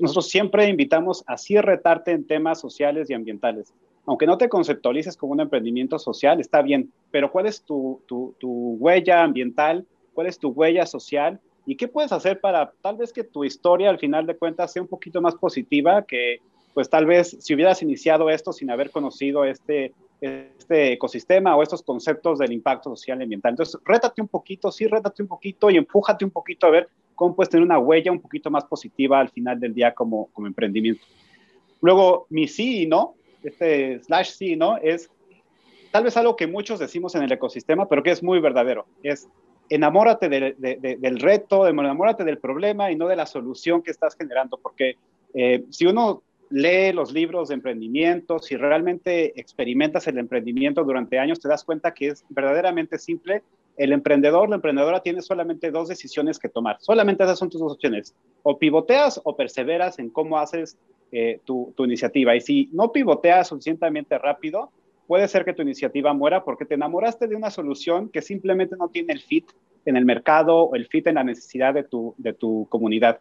nosotros 0.00 0.28
siempre 0.28 0.68
invitamos 0.68 1.22
a 1.28 1.38
sí 1.38 1.56
retarte 1.60 2.10
en 2.10 2.26
temas 2.26 2.60
sociales 2.60 3.08
y 3.08 3.14
ambientales. 3.14 3.72
Aunque 4.04 4.26
no 4.26 4.36
te 4.36 4.48
conceptualices 4.48 5.16
como 5.16 5.32
un 5.32 5.38
emprendimiento 5.38 5.96
social, 6.00 6.40
está 6.40 6.60
bien, 6.60 6.90
pero 7.12 7.30
¿cuál 7.30 7.46
es 7.46 7.62
tu, 7.62 8.02
tu, 8.06 8.34
tu 8.40 8.76
huella 8.80 9.22
ambiental? 9.22 9.86
¿Cuál 10.12 10.26
es 10.26 10.40
tu 10.40 10.48
huella 10.48 10.86
social? 10.86 11.38
¿Y 11.66 11.76
qué 11.76 11.86
puedes 11.86 12.10
hacer 12.10 12.40
para 12.40 12.72
tal 12.82 12.96
vez 12.96 13.12
que 13.12 13.22
tu 13.22 13.44
historia 13.44 13.90
al 13.90 14.00
final 14.00 14.26
de 14.26 14.36
cuentas 14.36 14.72
sea 14.72 14.82
un 14.82 14.88
poquito 14.88 15.20
más 15.20 15.36
positiva 15.36 16.04
que 16.04 16.40
pues 16.74 16.90
tal 16.90 17.06
vez 17.06 17.36
si 17.38 17.54
hubieras 17.54 17.82
iniciado 17.82 18.28
esto 18.28 18.52
sin 18.52 18.72
haber 18.72 18.90
conocido 18.90 19.44
este, 19.44 19.92
este 20.20 20.94
ecosistema 20.94 21.54
o 21.54 21.62
estos 21.62 21.82
conceptos 21.82 22.40
del 22.40 22.52
impacto 22.52 22.90
social 22.90 23.20
y 23.20 23.22
ambiental. 23.22 23.52
Entonces, 23.52 23.80
rétate 23.84 24.20
un 24.20 24.28
poquito, 24.28 24.72
sí, 24.72 24.88
rétate 24.88 25.22
un 25.22 25.28
poquito 25.28 25.70
y 25.70 25.76
empújate 25.76 26.24
un 26.24 26.32
poquito 26.32 26.66
a 26.66 26.70
ver 26.70 26.88
cómo 27.16 27.34
puedes 27.34 27.50
tener 27.50 27.64
una 27.64 27.78
huella 27.78 28.12
un 28.12 28.20
poquito 28.20 28.50
más 28.50 28.64
positiva 28.64 29.18
al 29.18 29.30
final 29.30 29.58
del 29.58 29.74
día 29.74 29.92
como, 29.92 30.28
como 30.32 30.46
emprendimiento. 30.46 31.04
Luego, 31.80 32.26
mi 32.30 32.46
sí 32.46 32.82
y 32.82 32.86
no, 32.86 33.14
este 33.42 34.00
slash 34.04 34.30
sí 34.30 34.52
y 34.52 34.56
no, 34.56 34.76
es 34.76 35.10
tal 35.90 36.04
vez 36.04 36.16
algo 36.16 36.36
que 36.36 36.46
muchos 36.46 36.78
decimos 36.78 37.14
en 37.14 37.22
el 37.22 37.32
ecosistema, 37.32 37.88
pero 37.88 38.02
que 38.02 38.10
es 38.10 38.22
muy 38.22 38.38
verdadero. 38.38 38.86
Es 39.02 39.28
enamórate 39.68 40.28
del 40.28 41.20
reto, 41.20 41.66
enamórate 41.66 42.24
del 42.24 42.38
problema 42.38 42.92
y 42.92 42.96
no 42.96 43.08
de 43.08 43.16
la 43.16 43.26
solución 43.26 43.82
que 43.82 43.90
estás 43.90 44.14
generando, 44.14 44.58
porque 44.58 44.96
eh, 45.34 45.64
si 45.70 45.86
uno 45.86 46.22
lee 46.50 46.92
los 46.92 47.12
libros 47.12 47.48
de 47.48 47.54
emprendimiento, 47.54 48.38
si 48.38 48.56
realmente 48.56 49.38
experimentas 49.40 50.06
el 50.06 50.18
emprendimiento 50.18 50.84
durante 50.84 51.18
años, 51.18 51.40
te 51.40 51.48
das 51.48 51.64
cuenta 51.64 51.94
que 51.94 52.08
es 52.08 52.24
verdaderamente 52.28 52.98
simple. 52.98 53.42
El 53.76 53.92
emprendedor, 53.92 54.48
la 54.48 54.56
emprendedora 54.56 55.00
tiene 55.00 55.22
solamente 55.22 55.70
dos 55.70 55.88
decisiones 55.88 56.38
que 56.38 56.48
tomar. 56.48 56.78
Solamente 56.80 57.24
esas 57.24 57.38
son 57.38 57.50
tus 57.50 57.60
dos 57.60 57.74
opciones. 57.74 58.14
O 58.42 58.58
pivoteas 58.58 59.20
o 59.24 59.36
perseveras 59.36 59.98
en 59.98 60.10
cómo 60.10 60.38
haces 60.38 60.78
eh, 61.12 61.40
tu, 61.44 61.72
iniciativa. 61.78 62.34
Y 62.34 62.40
si 62.40 62.70
no 62.72 62.92
pivoteas 62.92 63.48
suficientemente 63.48 64.18
rápido, 64.18 64.70
puede 65.06 65.28
ser 65.28 65.44
que 65.44 65.52
tu 65.52 65.62
iniciativa 65.62 66.12
muera 66.14 66.44
porque 66.44 66.64
te 66.64 66.74
enamoraste 66.74 67.28
de 67.28 67.36
una 67.36 67.50
solución 67.50 68.08
que 68.08 68.22
simplemente 68.22 68.76
no 68.76 68.88
tiene 68.88 69.12
el 69.12 69.20
fit 69.20 69.46
en 69.84 69.96
el 69.96 70.04
mercado 70.04 70.62
o 70.62 70.74
el 70.74 70.86
fit 70.86 71.06
en 71.06 71.14
la 71.14 71.24
necesidad 71.24 71.74
de 71.74 71.84
tu 72.32 72.66
comunidad. 72.68 73.20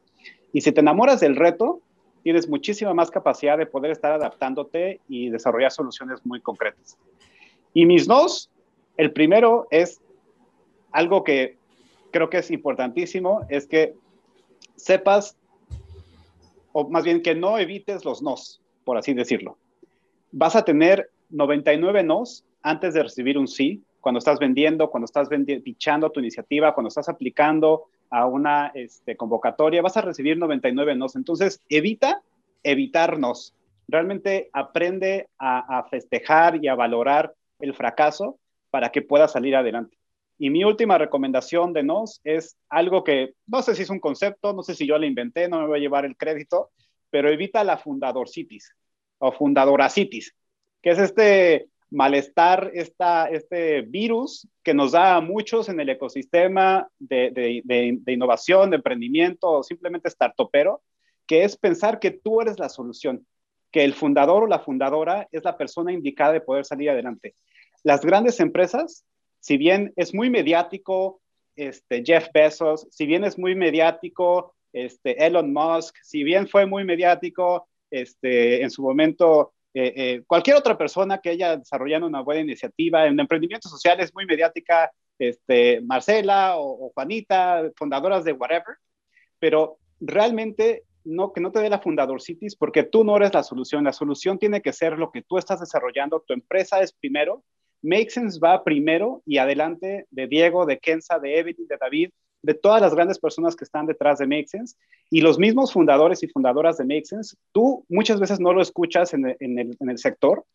Y 0.52 0.62
si 0.62 0.72
te 0.72 0.80
enamoras 0.80 1.20
del 1.20 1.36
reto, 1.36 1.82
tienes 2.24 2.50
muchísima 2.50 2.92
más 2.96 3.12
capacidad 3.12 3.56
de 3.56 3.68
poder 3.68 3.92
estar 3.92 4.12
adaptándote 4.12 5.00
y 5.08 5.30
desarrollar 5.30 5.72
soluciones 5.72 6.26
muy 6.26 6.42
concretas. 6.42 6.98
Y 7.72 7.86
mis 7.86 8.08
dos, 8.08 8.50
el 8.98 9.12
primero 9.12 9.68
es 9.70 10.02
algo 10.96 11.24
que 11.24 11.58
creo 12.12 12.30
que 12.30 12.38
es 12.38 12.50
importantísimo, 12.50 13.46
es 13.50 13.68
que 13.68 13.94
sepas, 14.76 15.38
o 16.72 16.90
más 16.90 17.04
bien 17.04 17.22
que 17.22 17.36
no 17.36 17.58
evites 17.58 18.06
los 18.06 18.22
nos, 18.22 18.62
por 18.84 18.98
así 18.98 19.14
decirlo. 19.14 19.58
Vas 20.32 20.56
a 20.56 20.64
tener 20.64 21.10
99 21.30 22.04
nos 22.04 22.46
antes 22.62 22.94
de 22.94 23.04
recibir 23.04 23.38
un 23.38 23.48
sí, 23.48 23.84
cuando 24.00 24.20
estás 24.20 24.40
vendiendo, 24.40 24.90
cuando 24.90 25.06
estás 25.06 25.28
pichando 25.64 26.12
tu 26.12 26.20
iniciativa, 26.20 26.74
cuando 26.74 26.88
estás 26.88 27.10
aplicando, 27.10 27.88
a 28.10 28.26
una 28.28 28.72
este, 28.76 29.18
convocatoria, 29.18 29.82
vas 29.82 29.98
a 29.98 30.02
recibir 30.02 30.38
99 30.38 30.96
nos. 30.96 31.16
Entonces, 31.16 31.62
evita 31.70 32.22
evitarnos. 32.64 33.54
Realmente 33.88 34.50
aprende 34.54 35.28
a, 35.38 35.86
festejar 35.90 36.64
y 36.64 36.68
a 36.68 36.76
valorar 36.76 37.34
el 37.60 37.74
fracaso 37.74 38.38
para 38.70 38.90
que 38.90 39.02
pueda 39.02 39.28
salir 39.28 39.56
adelante. 39.56 39.98
Y 40.38 40.50
mi 40.50 40.64
última 40.64 40.98
recomendación 40.98 41.72
de 41.74 41.84
nos 41.84 42.20
es 42.24 42.58
algo 42.70 43.04
que 43.04 43.34
no 43.48 43.62
sé 43.62 43.76
si 43.76 43.84
es 43.84 43.90
un 43.90 44.00
concepto, 44.00 44.54
no 44.54 44.64
sé 44.64 44.76
si 44.76 44.86
yo 44.86 44.98
lo 44.98 45.06
inventé, 45.06 45.48
no 45.48 45.62
me 45.62 45.68
voy 45.68 45.80
a 45.80 45.82
llevar 45.82 46.06
el 46.06 46.18
crédito, 46.18 46.72
pero 47.10 47.30
evita 47.30 47.64
la 47.64 47.78
fundadorcitis 47.78 48.76
o 49.20 49.32
fundadoracitis, 49.32 50.36
que 50.82 50.90
es 50.90 51.00
este 51.00 51.70
malestar, 51.90 52.72
esta, 52.74 53.30
este 53.30 53.82
virus 53.82 54.48
que 54.64 54.74
nos 54.74 54.92
da 54.92 55.16
a 55.16 55.22
muchos 55.22 55.70
en 55.70 55.80
el 55.80 55.90
ecosistema 55.90 56.90
de, 57.00 57.32
de, 57.64 58.14
innovación, 58.14 58.70
de 58.70 58.78
emprendimiento 58.78 59.50
o 59.50 59.64
simplemente 59.64 60.10
startupero, 60.10 60.82
que 61.26 61.44
es 61.44 61.56
pensar 61.56 62.00
que 62.00 62.12
tú 62.12 62.42
eres 62.42 62.60
la 62.60 62.70
solución, 62.70 63.26
que 63.72 63.84
el 63.84 63.94
fundador 63.94 64.44
o 64.44 64.48
la 64.48 64.60
fundadora 64.60 65.28
es 65.32 65.44
la 65.44 65.58
persona 65.58 65.94
indicada 65.94 66.34
de 66.34 66.42
poder 66.42 66.66
salir 66.66 66.90
adelante. 66.90 67.36
Las 67.84 68.02
grandes 68.02 68.40
empresas, 68.40 69.06
si 69.46 69.58
bien 69.58 69.94
es 69.96 70.12
muy 70.12 70.32
mediático, 70.32 71.22
este, 71.56 72.04
Jeff 72.04 72.30
Bezos, 72.34 72.88
si 72.90 73.06
bien 73.06 73.24
es 73.24 73.38
muy 73.38 73.54
mediático, 73.54 74.56
este, 74.74 75.24
Elon 75.24 75.54
Musk, 75.54 75.96
si 76.02 76.24
bien 76.24 76.48
fue 76.48 76.66
muy 76.66 76.84
mediático, 76.84 77.68
este, 77.92 78.64
en 78.64 78.72
su 78.72 78.82
momento 78.82 79.54
eh, 79.76 79.94
eh, 79.96 80.24
cualquier 80.26 80.56
otra 80.56 80.76
persona 80.76 81.20
que 81.20 81.30
haya 81.30 81.58
desarrollado 81.58 82.08
una 82.08 82.22
buena 82.22 82.42
iniciativa 82.42 83.06
en 83.06 83.20
emprendimiento 83.20 83.70
social 83.70 84.00
es 84.00 84.16
muy 84.16 84.26
mediática, 84.26 84.92
este, 85.20 85.80
Marcela 85.82 86.56
o, 86.58 86.92
Juanita, 86.96 87.70
fundadoras 87.78 88.24
de 88.24 88.34
whatever, 88.34 88.78
pero 89.38 89.78
realmente 90.00 90.86
no, 91.04 91.34
que 91.34 91.40
no 91.40 91.52
te 91.52 91.60
dé 91.60 91.70
la 91.70 91.82
fundadorcitis 91.82 92.56
porque 92.56 92.82
tú 92.82 93.04
no 93.04 93.16
eres 93.16 93.32
la 93.32 93.44
solución. 93.44 93.84
La 93.84 93.94
solución 93.94 94.40
tiene 94.40 94.64
que 94.64 94.74
ser 94.74 94.98
lo 94.98 95.12
que 95.12 95.22
tú 95.22 95.38
estás 95.38 95.60
desarrollando. 95.60 96.24
Tu 96.26 96.34
empresa 96.34 96.82
es 96.82 96.94
primero. 96.94 97.44
Make 97.86 98.10
Sense 98.10 98.40
va 98.40 98.64
primero 98.64 99.22
y 99.26 99.38
adelante 99.38 100.08
de 100.10 100.28
Diego, 100.28 100.66
de 100.66 100.80
Kenza, 100.80 101.20
de 101.20 101.40
Evelyn, 101.40 101.68
de 101.68 101.78
David, 101.78 102.10
de 102.42 102.54
todas 102.54 102.82
las 102.82 102.94
grandes 102.94 103.20
personas 103.20 103.56
que 103.56 103.64
están 103.64 103.86
detrás 103.86 104.20
de 104.20 104.28
Make 104.28 104.48
Sense. 104.48 104.76
Y 105.10 105.22
los 105.22 105.40
mismos 105.40 105.72
fundadores 105.72 106.24
y 106.24 106.28
fundadoras 106.28 106.78
de 106.78 106.86
Make 106.86 107.06
Sense, 107.06 107.38
tú 107.52 107.86
muchas 107.90 108.20
veces 108.20 108.40
no 108.40 108.54
lo 108.54 108.62
escuchas 108.62 109.14
en 109.14 109.28
el, 109.28 109.38
en 109.40 109.90
el 109.90 109.98
sector 109.98 110.46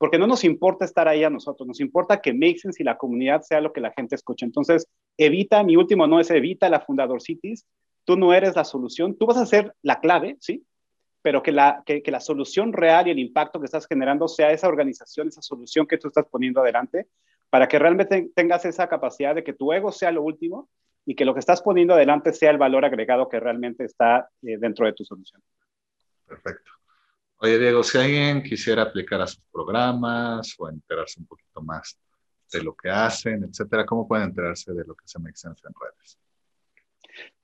porque 0.00 0.18
no 0.18 0.26
nos 0.26 0.44
importa 0.44 0.86
estar 0.86 1.08
ahí 1.08 1.24
a 1.24 1.28
nosotros, 1.28 1.68
nos 1.68 1.78
importa 1.78 2.22
que 2.22 2.32
Make 2.32 2.58
Sense 2.58 2.82
y 2.82 2.86
la 2.86 2.96
comunidad 2.96 3.42
sea 3.42 3.60
lo 3.60 3.74
que 3.74 3.82
la 3.82 3.92
gente 3.92 4.14
escuche. 4.14 4.46
Entonces, 4.46 4.86
evita, 5.18 5.62
mi 5.62 5.76
último 5.76 6.06
no 6.06 6.18
es 6.20 6.30
evita 6.30 6.70
la 6.70 6.80
fundador 6.80 7.20
cities, 7.20 7.66
tú 8.06 8.16
no 8.16 8.32
eres 8.32 8.56
la 8.56 8.64
solución, 8.64 9.14
tú 9.14 9.26
vas 9.26 9.36
a 9.36 9.44
ser 9.44 9.74
la 9.82 10.00
clave, 10.00 10.38
¿sí? 10.40 10.64
Pero 11.22 11.42
que 11.42 11.52
la, 11.52 11.82
que, 11.84 12.02
la 12.06 12.20
solución 12.20 12.72
real 12.72 13.06
y 13.06 13.10
el 13.10 13.18
impacto 13.18 13.60
que 13.60 13.66
estás 13.66 13.86
generando 13.86 14.28
sea 14.28 14.52
esa 14.52 14.68
organización, 14.68 15.28
esa 15.28 15.42
solución 15.42 15.86
que 15.86 15.98
tú 15.98 16.08
estás 16.08 16.26
poniendo 16.30 16.60
adelante, 16.60 17.08
para 17.50 17.68
que 17.68 17.78
realmente 17.78 18.30
tengas 18.34 18.64
esa 18.64 18.88
capacidad 18.88 19.34
de 19.34 19.44
que 19.44 19.52
tu 19.52 19.72
ego 19.72 19.92
sea 19.92 20.12
lo 20.12 20.22
último 20.22 20.70
y 21.04 21.14
que 21.14 21.24
lo 21.24 21.34
que 21.34 21.40
estás 21.40 21.62
poniendo 21.62 21.94
adelante 21.94 22.32
sea 22.32 22.50
el 22.50 22.58
valor 22.58 22.84
agregado 22.84 23.28
que 23.28 23.40
realmente 23.40 23.84
está 23.84 24.28
eh, 24.42 24.56
dentro 24.58 24.86
de 24.86 24.92
tu 24.92 25.04
solución. 25.04 25.42
Perfecto. 26.26 26.70
Oye, 27.38 27.58
Diego, 27.58 27.82
si 27.82 27.98
alguien 27.98 28.42
quisiera 28.42 28.82
aplicar 28.82 29.20
a 29.20 29.26
sus 29.26 29.42
programas 29.50 30.54
o 30.58 30.68
enterarse 30.68 31.20
un 31.20 31.26
poquito 31.26 31.62
más 31.62 31.98
de 32.52 32.62
lo 32.62 32.74
que 32.74 32.90
hacen, 32.90 33.44
etcétera, 33.44 33.86
¿cómo 33.86 34.06
pueden 34.06 34.28
enterarse 34.28 34.72
de 34.72 34.84
lo 34.84 34.94
que 34.94 35.06
se 35.06 35.18
me 35.18 35.30
en 35.30 35.54
redes? 35.54 36.18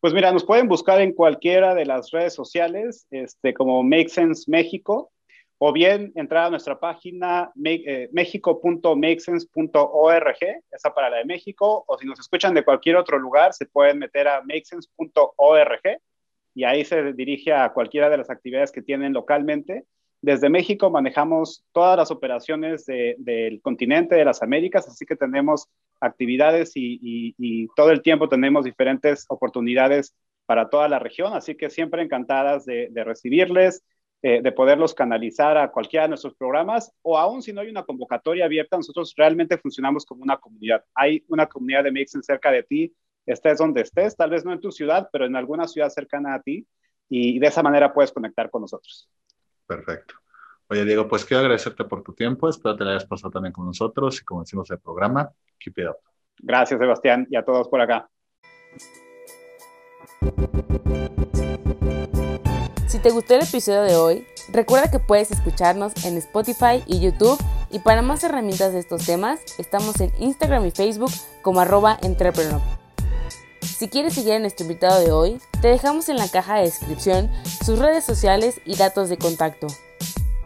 Pues 0.06 0.14
mira, 0.14 0.30
nos 0.30 0.44
pueden 0.44 0.68
buscar 0.68 1.00
en 1.00 1.12
cualquiera 1.12 1.74
de 1.74 1.84
las 1.84 2.12
redes 2.12 2.32
sociales, 2.32 3.08
este, 3.10 3.52
como 3.52 3.82
Make 3.82 4.08
Sense 4.08 4.48
México, 4.48 5.10
o 5.58 5.72
bien 5.72 6.12
entrar 6.14 6.46
a 6.46 6.50
nuestra 6.50 6.78
página 6.78 7.50
eh, 7.64 8.08
mexico.makesense.org, 8.12 10.36
esa 10.70 10.94
para 10.94 11.10
la 11.10 11.16
de 11.16 11.24
México, 11.24 11.82
o 11.88 11.98
si 11.98 12.06
nos 12.06 12.20
escuchan 12.20 12.54
de 12.54 12.64
cualquier 12.64 12.94
otro 12.94 13.18
lugar, 13.18 13.52
se 13.52 13.66
pueden 13.66 13.98
meter 13.98 14.28
a 14.28 14.42
makesense.org 14.42 15.82
y 16.54 16.62
ahí 16.62 16.84
se 16.84 17.12
dirige 17.12 17.52
a 17.52 17.72
cualquiera 17.72 18.08
de 18.08 18.18
las 18.18 18.30
actividades 18.30 18.70
que 18.70 18.82
tienen 18.82 19.12
localmente. 19.12 19.86
Desde 20.22 20.48
México 20.48 20.88
manejamos 20.88 21.64
todas 21.72 21.96
las 21.96 22.12
operaciones 22.12 22.86
del 22.86 23.60
continente, 23.60 24.14
de 24.14 24.24
las 24.24 24.40
Américas, 24.40 24.86
así 24.86 25.04
que 25.04 25.16
tenemos 25.16 25.68
actividades 26.00 26.72
y, 26.74 27.66
todo 27.76 27.90
el 27.90 28.02
tiempo 28.02 28.28
tenemos 28.28 28.64
diferentes 28.64 29.26
oportunidades 29.28 30.14
para 30.46 30.68
toda 30.68 30.88
la 30.88 30.98
región, 30.98 31.34
así 31.34 31.56
que 31.56 31.70
siempre 31.70 32.02
encantadas 32.02 32.64
de, 32.64 32.90
recibirles, 33.04 33.84
eh, 34.22 34.40
de 34.42 34.52
poderlos 34.52 34.94
canalizar 34.94 35.58
a 35.58 35.70
cualquiera 35.70 36.04
de 36.04 36.10
nuestros 36.10 36.34
programas, 36.34 36.92
o 37.02 37.18
aún 37.18 37.42
si 37.42 37.52
no 37.52 37.60
hay 37.60 37.68
una 37.68 37.84
convocatoria 37.84 38.44
abierta, 38.44 38.76
nosotros 38.76 39.14
realmente 39.16 39.58
funcionamos 39.58 40.04
como 40.06 40.22
una 40.22 40.36
comunidad. 40.36 40.84
Hay 40.94 41.24
una 41.28 41.46
comunidad 41.46 41.84
de 41.84 41.92
Mixen 41.92 42.22
cerca 42.22 42.50
de 42.50 42.62
ti, 42.62 42.94
estés 43.26 43.58
donde 43.58 43.82
estés, 43.82 44.16
tal 44.16 44.30
vez 44.30 44.44
no 44.44 44.52
en 44.52 44.60
tu 44.60 44.70
ciudad, 44.70 45.08
pero 45.12 45.26
en 45.26 45.36
alguna 45.36 45.66
ciudad 45.66 45.90
cercana 45.90 46.34
a 46.34 46.42
ti, 46.42 46.66
y 47.08 47.38
de 47.38 47.46
esa 47.46 47.62
manera 47.62 47.92
puedes 47.92 48.12
conectar 48.12 48.50
con 48.50 48.62
nosotros. 48.62 49.08
Perfecto. 49.66 50.14
Oye, 50.68 50.84
Diego, 50.84 51.06
pues 51.06 51.24
quiero 51.24 51.42
agradecerte 51.42 51.84
por 51.84 52.02
tu 52.02 52.12
tiempo. 52.12 52.48
Espero 52.48 52.74
que 52.74 52.78
te 52.78 52.84
la 52.84 52.90
hayas 52.92 53.06
pasado 53.06 53.30
también 53.30 53.52
con 53.52 53.66
nosotros 53.66 54.20
y 54.20 54.24
como 54.24 54.40
decimos 54.40 54.70
el 54.70 54.78
programa, 54.78 55.30
keep 55.58 55.78
it 55.78 55.86
up. 55.88 55.96
Gracias, 56.38 56.80
Sebastián, 56.80 57.26
y 57.30 57.36
a 57.36 57.44
todos 57.44 57.68
por 57.68 57.80
acá. 57.80 58.08
Si 62.88 62.98
te 62.98 63.10
gustó 63.10 63.34
el 63.34 63.42
episodio 63.42 63.82
de 63.82 63.96
hoy, 63.96 64.26
recuerda 64.52 64.90
que 64.90 64.98
puedes 64.98 65.30
escucharnos 65.30 66.04
en 66.04 66.16
Spotify 66.16 66.82
y 66.86 67.00
YouTube 67.00 67.38
y 67.70 67.78
para 67.78 68.02
más 68.02 68.24
herramientas 68.24 68.72
de 68.72 68.80
estos 68.80 69.06
temas, 69.06 69.40
estamos 69.58 70.00
en 70.00 70.10
Instagram 70.18 70.66
y 70.66 70.70
Facebook 70.72 71.10
como 71.42 71.60
arroba 71.60 71.98
entrepreneur. 72.02 72.60
Si 73.60 73.88
quieres 73.88 74.14
seguir 74.14 74.34
a 74.34 74.38
nuestro 74.38 74.64
invitado 74.64 75.00
de 75.00 75.12
hoy, 75.12 75.38
te 75.60 75.68
dejamos 75.68 76.08
en 76.08 76.16
la 76.16 76.28
caja 76.28 76.56
de 76.56 76.62
descripción 76.62 77.30
sus 77.64 77.78
redes 77.78 78.04
sociales 78.04 78.60
y 78.64 78.76
datos 78.76 79.08
de 79.08 79.18
contacto. 79.18 79.66